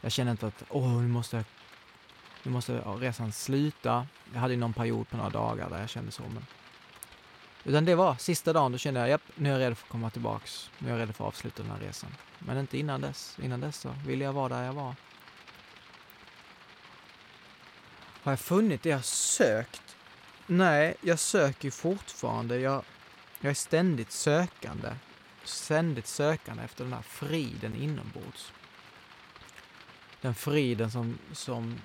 jag 0.00 0.12
kände 0.12 0.30
inte 0.30 0.46
att 0.46 0.64
åh, 0.68 1.02
nu 1.02 1.08
måste, 1.08 1.44
nu 2.42 2.50
måste 2.50 2.78
resan 2.78 3.32
sluta. 3.32 4.06
Jag 4.32 4.40
hade 4.40 4.56
någon 4.56 4.72
period 4.72 5.08
på 5.08 5.16
några 5.16 5.30
dagar 5.30 5.70
där 5.70 5.80
jag 5.80 5.88
kände 5.88 6.12
så. 6.12 6.22
Men... 6.22 6.46
Utan 7.64 7.84
det 7.84 7.94
var 7.94 8.14
sista 8.14 8.52
dagen, 8.52 8.72
då 8.72 8.78
kände 8.78 9.00
jag, 9.00 9.08
japp, 9.08 9.22
nu 9.34 9.48
är 9.48 9.52
jag 9.52 9.60
redo 9.60 9.74
för 9.74 9.86
att 9.86 9.90
komma 9.90 10.10
tillbaks. 10.10 10.70
Nu 10.78 10.88
är 10.88 10.92
jag 10.92 11.00
redo 11.00 11.12
för 11.12 11.24
att 11.24 11.28
avsluta 11.28 11.62
den 11.62 11.72
här 11.72 11.78
resan. 11.78 12.10
Men 12.38 12.58
inte 12.58 12.78
innan 12.78 13.00
dess. 13.00 13.38
Innan 13.42 13.60
dess 13.60 13.76
så 13.76 13.94
ville 14.06 14.24
jag 14.24 14.32
vara 14.32 14.48
där 14.48 14.64
jag 14.64 14.72
var. 14.72 14.94
Har 18.22 18.32
jag 18.32 18.40
funnit 18.40 18.82
det 18.82 18.88
jag 18.88 19.04
sökt? 19.04 19.96
Nej, 20.46 20.94
jag 21.00 21.18
söker 21.18 21.70
fortfarande. 21.70 22.58
Jag, 22.58 22.84
jag 23.40 23.50
är 23.50 23.54
ständigt 23.54 24.10
sökande. 24.10 24.88
Ständigt 25.44 26.06
sökande 26.06 26.62
efter 26.62 26.84
den 26.84 26.92
här 26.92 27.02
friden 27.02 27.74
inombords. 27.74 28.52
Den 30.20 30.34
friden 30.34 30.90
som, 30.90 31.18
som 31.32 31.80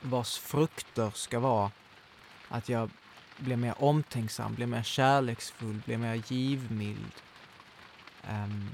vars 0.00 0.38
frukter 0.38 1.10
ska 1.14 1.38
vara 1.38 1.70
att 2.48 2.68
jag 2.68 2.90
blir 3.36 3.56
mer 3.56 3.82
omtänksam, 3.82 4.54
blir 4.54 4.66
mer 4.66 4.82
kärleksfull, 4.82 5.80
blir 5.84 5.98
mer 5.98 6.22
givmild, 6.26 7.12
um, 8.30 8.70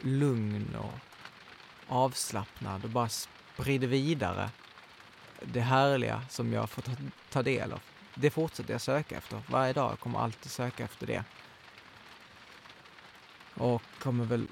lugn 0.00 0.76
och 0.76 0.92
avslappnad 1.88 2.84
och 2.84 2.90
bara 2.90 3.08
sprider 3.08 3.86
vidare 3.86 4.50
det 5.42 5.60
härliga 5.60 6.22
som 6.30 6.52
jag 6.52 6.70
får 6.70 6.82
ta, 6.82 6.92
ta 7.30 7.42
del 7.42 7.72
av 7.72 7.80
det 8.18 8.30
fortsätter 8.30 8.74
jag 8.74 8.80
söka 8.80 9.16
efter. 9.16 9.42
Varje 9.46 9.72
dag 9.72 9.90
jag 9.90 10.00
kommer 10.00 10.18
alltid 10.18 10.52
söka 10.52 10.84
efter 10.84 11.06
det. 11.06 11.24
Och 13.54 13.82
kommer 13.98 14.24
väl 14.24 14.46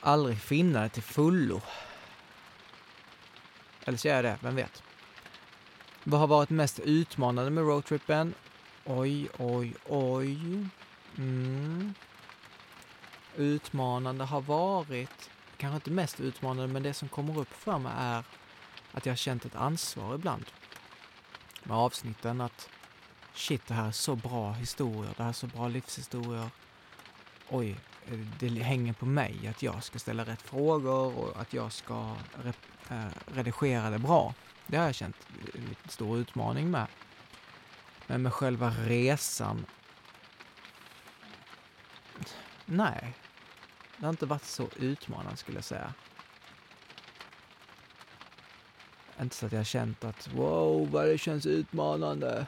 aldrig 0.00 0.40
finna 0.40 0.82
det 0.82 0.88
till 0.88 1.02
fullo. 1.02 1.60
Eller 3.84 3.98
så 3.98 4.08
gör 4.08 4.14
jag 4.14 4.24
det, 4.24 4.38
vem 4.40 4.56
vet. 4.56 4.82
Vad 6.04 6.20
har 6.20 6.26
varit 6.26 6.50
mest 6.50 6.78
utmanande 6.78 7.50
med 7.50 7.64
roadtrippen? 7.64 8.34
Oj, 8.86 9.28
oj, 9.38 9.74
oj. 9.88 10.38
Mm. 11.18 11.94
Utmanande 13.36 14.24
har 14.24 14.40
varit, 14.40 15.30
kanske 15.56 15.74
inte 15.74 15.90
mest 15.90 16.20
utmanande, 16.20 16.72
men 16.72 16.82
det 16.82 16.94
som 16.94 17.08
kommer 17.08 17.38
upp 17.38 17.52
för 17.52 17.78
mig 17.78 17.92
är 17.96 18.24
att 18.92 19.06
jag 19.06 19.12
har 19.12 19.16
känt 19.16 19.44
ett 19.44 19.56
ansvar 19.56 20.14
ibland 20.14 20.44
med 21.62 21.76
avsnitten. 21.76 22.40
Att 22.40 22.68
shit, 23.34 23.66
det 23.66 23.74
här 23.74 23.88
är 23.88 23.92
så 23.92 24.16
bra 24.16 24.52
historier, 24.52 25.14
det 25.16 25.22
här 25.22 25.30
är 25.30 25.32
så 25.32 25.46
bra 25.46 25.68
livshistorier. 25.68 26.50
Oj, 27.48 27.76
det 28.38 28.48
hänger 28.48 28.92
på 28.92 29.06
mig 29.06 29.46
att 29.48 29.62
jag 29.62 29.84
ska 29.84 29.98
ställa 29.98 30.24
rätt 30.24 30.42
frågor 30.42 31.18
och 31.18 31.40
att 31.40 31.52
jag 31.52 31.72
ska 31.72 32.16
re 32.42 32.52
eh, 32.88 33.06
redigera 33.26 33.90
det 33.90 33.98
bra. 33.98 34.34
Det 34.66 34.76
har 34.76 34.84
jag 34.84 34.94
känt 34.94 35.16
en 35.54 35.90
stor 35.90 36.18
utmaning 36.18 36.70
med. 36.70 36.86
Men 38.06 38.22
med 38.22 38.32
själva 38.32 38.70
resan... 38.70 39.66
Nej, 42.66 43.14
det 43.96 44.06
har 44.06 44.10
inte 44.10 44.26
varit 44.26 44.44
så 44.44 44.68
utmanande 44.76 45.36
skulle 45.36 45.56
jag 45.56 45.64
säga. 45.64 45.94
Inte 49.20 49.36
så 49.36 49.46
att 49.46 49.52
jag 49.52 49.58
har 49.58 49.64
känt 49.64 50.04
att 50.04 50.28
wow, 50.34 50.90
vad 50.90 51.06
det 51.06 51.18
känns 51.18 51.46
utmanande. 51.46 52.46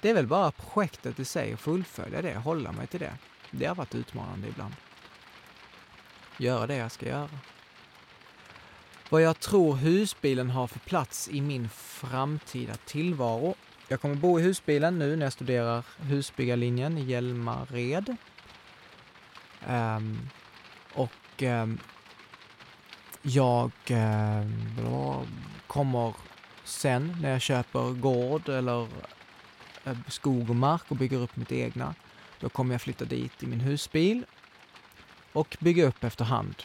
Det 0.00 0.10
är 0.10 0.14
väl 0.14 0.26
bara 0.26 0.50
projektet 0.50 1.20
i 1.20 1.24
sig 1.24 1.54
och 1.54 1.60
fullfölja 1.60 2.22
det, 2.22 2.34
hålla 2.34 2.72
mig 2.72 2.86
till 2.86 3.00
det. 3.00 3.18
Det 3.50 3.66
har 3.66 3.74
varit 3.74 3.94
utmanande 3.94 4.48
ibland. 4.48 4.74
Göra 6.38 6.66
det 6.66 6.76
jag 6.76 6.92
ska 6.92 7.06
göra. 7.06 7.30
Vad 9.08 9.22
jag 9.22 9.40
tror 9.40 9.76
husbilen 9.76 10.50
har 10.50 10.66
för 10.66 10.78
plats 10.78 11.28
i 11.28 11.40
min 11.40 11.68
framtida 11.68 12.74
tillvaro. 12.74 13.54
Jag 13.88 14.00
kommer 14.00 14.14
bo 14.14 14.40
i 14.40 14.42
husbilen 14.42 14.98
nu 14.98 15.16
när 15.16 15.26
jag 15.26 15.32
studerar 15.32 15.84
husbyggarlinjen 15.98 16.98
i 16.98 17.02
Hjälmared. 17.02 18.16
Um, 19.68 20.30
och 20.94 21.42
um, 21.42 21.78
jag 23.22 23.70
um, 23.90 25.26
kommer 25.66 26.14
sen 26.64 27.16
när 27.20 27.30
jag 27.30 27.40
köper 27.40 27.90
gård 27.90 28.48
eller 28.48 28.88
eh, 29.84 29.96
skog 30.08 30.50
och 30.50 30.56
mark 30.56 30.82
och 30.88 30.96
bygger 30.96 31.18
upp 31.18 31.36
mitt 31.36 31.52
egna. 31.52 31.94
Då 32.40 32.48
kommer 32.48 32.74
jag 32.74 32.80
flytta 32.80 33.04
dit 33.04 33.42
i 33.42 33.46
min 33.46 33.60
husbil 33.60 34.24
och 35.32 35.56
bygga 35.60 35.86
upp 35.86 36.04
efterhand. 36.04 36.62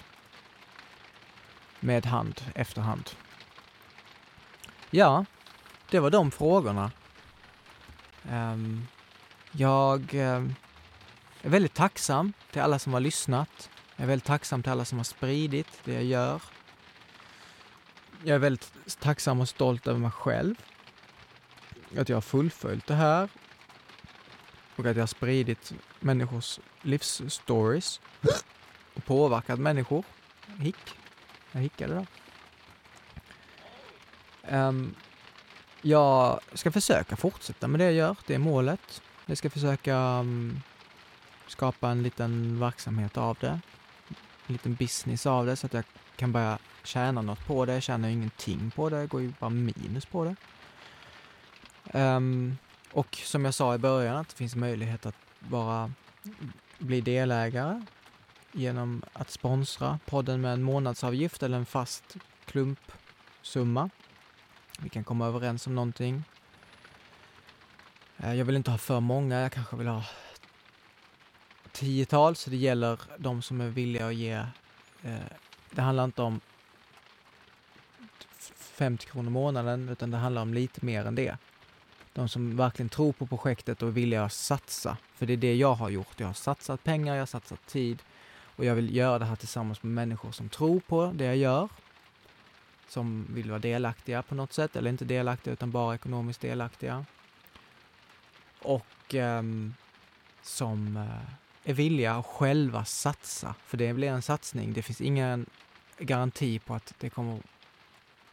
Med 1.83 2.05
hand, 2.05 2.41
efterhand. 2.55 3.09
Ja, 4.89 5.25
det 5.89 5.99
var 5.99 6.09
de 6.09 6.31
frågorna. 6.31 6.91
Um, 8.29 8.87
jag 9.51 10.13
um, 10.13 10.55
är 11.41 11.49
väldigt 11.49 11.73
tacksam 11.73 12.33
till 12.51 12.61
alla 12.61 12.79
som 12.79 12.93
har 12.93 12.99
lyssnat. 12.99 13.69
Jag 13.95 14.03
är 14.03 14.07
väldigt 14.07 14.27
tacksam 14.27 14.63
till 14.63 14.71
alla 14.71 14.85
som 14.85 14.99
har 14.99 15.03
spridit 15.03 15.67
det 15.83 15.93
jag 15.93 16.03
gör. 16.03 16.41
jag 18.23 18.35
är 18.35 18.39
väldigt 18.39 18.73
tacksam 18.99 19.41
och 19.41 19.49
stolt 19.49 19.87
över 19.87 19.99
mig 19.99 20.11
själv. 20.11 20.55
Att 21.97 22.09
jag 22.09 22.15
har 22.15 22.21
fullföljt 22.21 22.87
det 22.87 22.95
här. 22.95 23.29
Och 24.75 24.85
att 24.85 24.95
jag 24.95 25.01
har 25.01 25.07
spridit 25.07 25.73
människors 25.99 26.59
livsstories. 26.81 28.01
Och 28.93 29.05
påverkat 29.05 29.59
människor. 29.59 30.03
Hick. 30.57 31.00
Jag 31.51 31.61
hickade 31.61 31.95
då. 31.95 32.05
Um, 34.57 34.95
jag 35.81 36.39
ska 36.53 36.71
försöka 36.71 37.15
fortsätta 37.15 37.67
med 37.67 37.79
det 37.79 37.83
jag 37.83 37.93
gör. 37.93 38.15
Det 38.27 38.35
är 38.35 38.39
målet. 38.39 39.01
Jag 39.25 39.37
ska 39.37 39.49
försöka 39.49 39.97
um, 39.97 40.61
skapa 41.47 41.89
en 41.89 42.03
liten 42.03 42.59
verksamhet 42.59 43.17
av 43.17 43.37
det. 43.39 43.59
En 44.47 44.53
liten 44.53 44.75
business 44.75 45.25
av 45.25 45.45
det 45.45 45.55
så 45.55 45.65
att 45.65 45.73
jag 45.73 45.83
kan 46.15 46.31
börja 46.31 46.59
tjäna 46.83 47.21
något 47.21 47.47
på 47.47 47.65
det. 47.65 47.73
Jag 47.73 47.83
tjänar 47.83 48.09
ingenting 48.09 48.71
på 48.75 48.89
det. 48.89 48.97
Jag 48.97 49.09
går 49.09 49.21
ju 49.21 49.33
bara 49.39 49.49
minus 49.49 50.05
på 50.05 50.23
det. 50.23 50.35
Um, 51.99 52.57
och 52.91 53.15
som 53.15 53.45
jag 53.45 53.53
sa 53.53 53.75
i 53.75 53.77
början 53.77 54.15
att 54.15 54.29
det 54.29 54.35
finns 54.35 54.55
möjlighet 54.55 55.05
att 55.05 55.15
bara 55.39 55.91
bli 56.77 57.01
delägare 57.01 57.81
genom 58.51 59.03
att 59.13 59.29
sponsra 59.29 59.99
podden 60.05 60.41
med 60.41 60.53
en 60.53 60.63
månadsavgift 60.63 61.43
eller 61.43 61.57
en 61.57 61.65
fast 61.65 62.17
klumpsumma. 62.45 63.89
Vi 64.79 64.89
kan 64.89 65.03
komma 65.03 65.27
överens 65.27 65.67
om 65.67 65.75
någonting. 65.75 66.23
Eh, 68.17 68.33
jag 68.33 68.45
vill 68.45 68.55
inte 68.55 68.71
ha 68.71 68.77
för 68.77 68.99
många, 68.99 69.39
jag 69.39 69.51
kanske 69.51 69.75
vill 69.75 69.87
ha 69.87 70.03
tiotal, 71.71 72.35
så 72.35 72.49
det 72.49 72.57
gäller 72.57 72.99
de 73.17 73.41
som 73.41 73.61
är 73.61 73.67
villiga 73.67 74.07
att 74.07 74.15
ge. 74.15 74.33
Eh, 75.03 75.15
det 75.71 75.81
handlar 75.81 76.03
inte 76.03 76.21
om 76.21 76.39
50 78.55 79.05
kronor 79.05 79.27
i 79.27 79.31
månaden, 79.31 79.89
utan 79.89 80.11
det 80.11 80.17
handlar 80.17 80.41
om 80.41 80.53
lite 80.53 80.85
mer 80.85 81.05
än 81.05 81.15
det. 81.15 81.37
De 82.13 82.29
som 82.29 82.57
verkligen 82.57 82.89
tror 82.89 83.13
på 83.13 83.27
projektet 83.27 83.81
och 83.81 83.87
är 83.87 83.91
villiga 83.91 84.23
att 84.23 84.33
satsa. 84.33 84.97
För 85.15 85.25
det 85.25 85.33
är 85.33 85.37
det 85.37 85.55
jag 85.55 85.73
har 85.73 85.89
gjort. 85.89 86.19
Jag 86.19 86.27
har 86.27 86.33
satsat 86.33 86.83
pengar, 86.83 87.13
jag 87.13 87.21
har 87.21 87.25
satsat 87.25 87.65
tid 87.65 88.03
och 88.55 88.65
jag 88.65 88.75
vill 88.75 88.95
göra 88.95 89.19
det 89.19 89.25
här 89.25 89.35
tillsammans 89.35 89.83
med 89.83 89.91
människor 89.91 90.31
som 90.31 90.49
tror 90.49 90.79
på 90.79 91.11
det 91.15 91.25
jag 91.25 91.37
gör. 91.37 91.69
Som 92.87 93.27
vill 93.29 93.49
vara 93.49 93.59
delaktiga 93.59 94.21
på 94.21 94.35
något 94.35 94.53
sätt, 94.53 94.75
eller 94.75 94.89
inte 94.89 95.05
delaktiga 95.05 95.53
utan 95.53 95.71
bara 95.71 95.95
ekonomiskt 95.95 96.41
delaktiga. 96.41 97.05
Och 98.59 99.15
eh, 99.15 99.43
som 100.41 100.97
eh, 100.97 101.69
är 101.69 101.73
villiga 101.73 102.15
att 102.15 102.25
själva 102.25 102.85
satsa, 102.85 103.55
för 103.65 103.77
det 103.77 103.93
blir 103.93 104.09
en 104.09 104.21
satsning. 104.21 104.73
Det 104.73 104.81
finns 104.81 105.01
ingen 105.01 105.45
garanti 105.97 106.59
på 106.59 106.73
att 106.73 106.93
det 106.99 107.09
kommer 107.09 107.39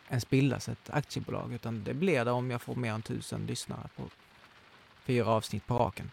ens 0.09 0.31
bildas 0.31 0.69
ett 0.69 0.91
aktiebolag, 0.91 1.53
utan 1.53 1.85
det 1.85 1.95
blir 1.95 2.25
det 2.25 2.31
om 2.31 2.51
jag 2.51 2.63
får 2.63 2.75
mer 2.75 2.93
än 2.93 3.03
tusen 3.03 3.47
lyssnare 3.47 3.89
på 3.97 4.03
fyra 5.05 5.27
avsnitt 5.27 5.67
på 5.67 5.79
raken. 5.79 6.11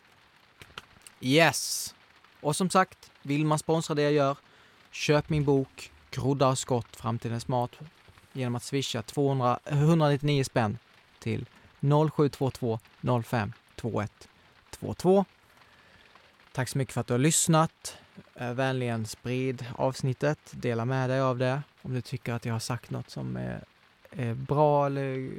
Yes! 1.20 1.96
Och 2.46 2.56
som 2.56 2.70
sagt, 2.70 3.12
vill 3.22 3.46
man 3.46 3.60
sponsra 3.60 3.96
det 3.96 4.02
jag 4.02 4.12
gör, 4.14 4.38
köp 4.92 5.30
min 5.30 5.46
bok 5.46 5.92
Groddar 6.12 6.50
och 6.50 6.58
skott, 6.58 6.96
framtidens 6.96 7.48
mat 7.48 7.72
genom 8.34 8.56
att 8.56 8.64
swisha 8.64 9.02
200, 9.02 9.60
199 9.66 10.44
spänn 10.44 10.78
till 11.20 11.46
0722 11.80 12.80
05 13.26 13.54
21 13.82 14.28
22. 14.80 15.26
Tack 16.52 16.70
så 16.70 16.78
mycket 16.78 16.94
för 16.94 17.02
att 17.02 17.08
du 17.08 17.14
har 17.14 17.20
lyssnat. 17.20 17.98
Vänligen 18.34 19.06
sprid 19.06 19.66
avsnittet, 19.76 20.40
dela 20.52 20.86
med 20.86 21.10
dig 21.10 21.22
av 21.22 21.38
det 21.38 21.62
om 21.82 21.94
du 21.94 22.02
tycker 22.02 22.34
att 22.34 22.46
jag 22.46 22.54
har 22.54 22.60
sagt 22.60 22.90
något 22.90 23.10
som 23.10 23.38
är, 23.38 23.64
är 24.12 24.34
bra 24.34 24.86
eller, 24.86 25.32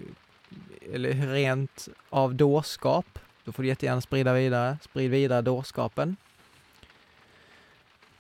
eller 0.93 1.13
rent 1.33 1.89
av 2.11 2.35
dårskap. 2.35 3.19
Då 3.45 3.53
får 3.53 3.63
du 3.63 3.69
jättegärna 3.69 4.01
sprida 4.01 4.33
vidare. 4.33 4.79
Sprid 4.83 5.11
vidare 5.11 5.43
dårskapen. 5.43 6.17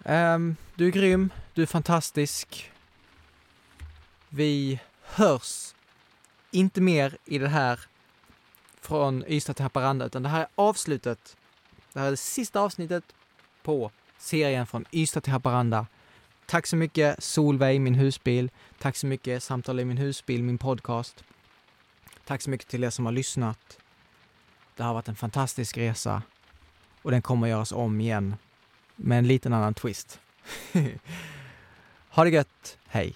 Um, 0.08 0.56
du 0.74 0.86
är 0.86 0.90
grym, 0.90 1.30
du 1.54 1.62
är 1.62 1.66
fantastisk. 1.66 2.72
Vi 4.28 4.80
hörs 5.02 5.74
inte 6.50 6.80
mer 6.80 7.18
i 7.24 7.38
det 7.38 7.48
här 7.48 7.80
från 8.80 9.24
Ystad 9.28 9.54
till 9.54 9.62
Haparanda, 9.62 10.06
utan 10.06 10.22
det 10.22 10.28
här 10.28 10.40
är 10.40 10.48
avslutet. 10.54 11.36
Det 11.92 12.00
här 12.00 12.06
är 12.06 12.10
det 12.10 12.16
sista 12.16 12.60
avsnittet 12.60 13.04
på 13.62 13.90
serien 14.18 14.66
från 14.66 14.84
Ystad 14.92 15.20
till 15.20 15.32
Haparanda. 15.32 15.86
Tack 16.46 16.66
så 16.66 16.76
mycket 16.76 17.22
Solveig, 17.22 17.80
min 17.80 17.94
husbil. 17.94 18.50
Tack 18.78 18.96
så 18.96 19.06
mycket 19.06 19.42
Samtal 19.42 19.80
i 19.80 19.84
min 19.84 19.98
husbil, 19.98 20.42
min 20.42 20.58
podcast. 20.58 21.24
Tack 22.24 22.42
så 22.42 22.50
mycket 22.50 22.68
till 22.68 22.84
er 22.84 22.90
som 22.90 23.04
har 23.04 23.12
lyssnat. 23.12 23.78
Det 24.76 24.82
har 24.82 24.94
varit 24.94 25.08
en 25.08 25.16
fantastisk 25.16 25.78
resa 25.78 26.22
och 27.02 27.10
den 27.10 27.22
kommer 27.22 27.46
att 27.46 27.50
göras 27.50 27.72
om 27.72 28.00
igen 28.00 28.36
med 28.96 29.18
en 29.18 29.26
liten 29.26 29.52
annan 29.52 29.74
twist. 29.74 30.20
ha 32.08 32.24
det 32.24 32.30
gött, 32.30 32.78
hej! 32.86 33.14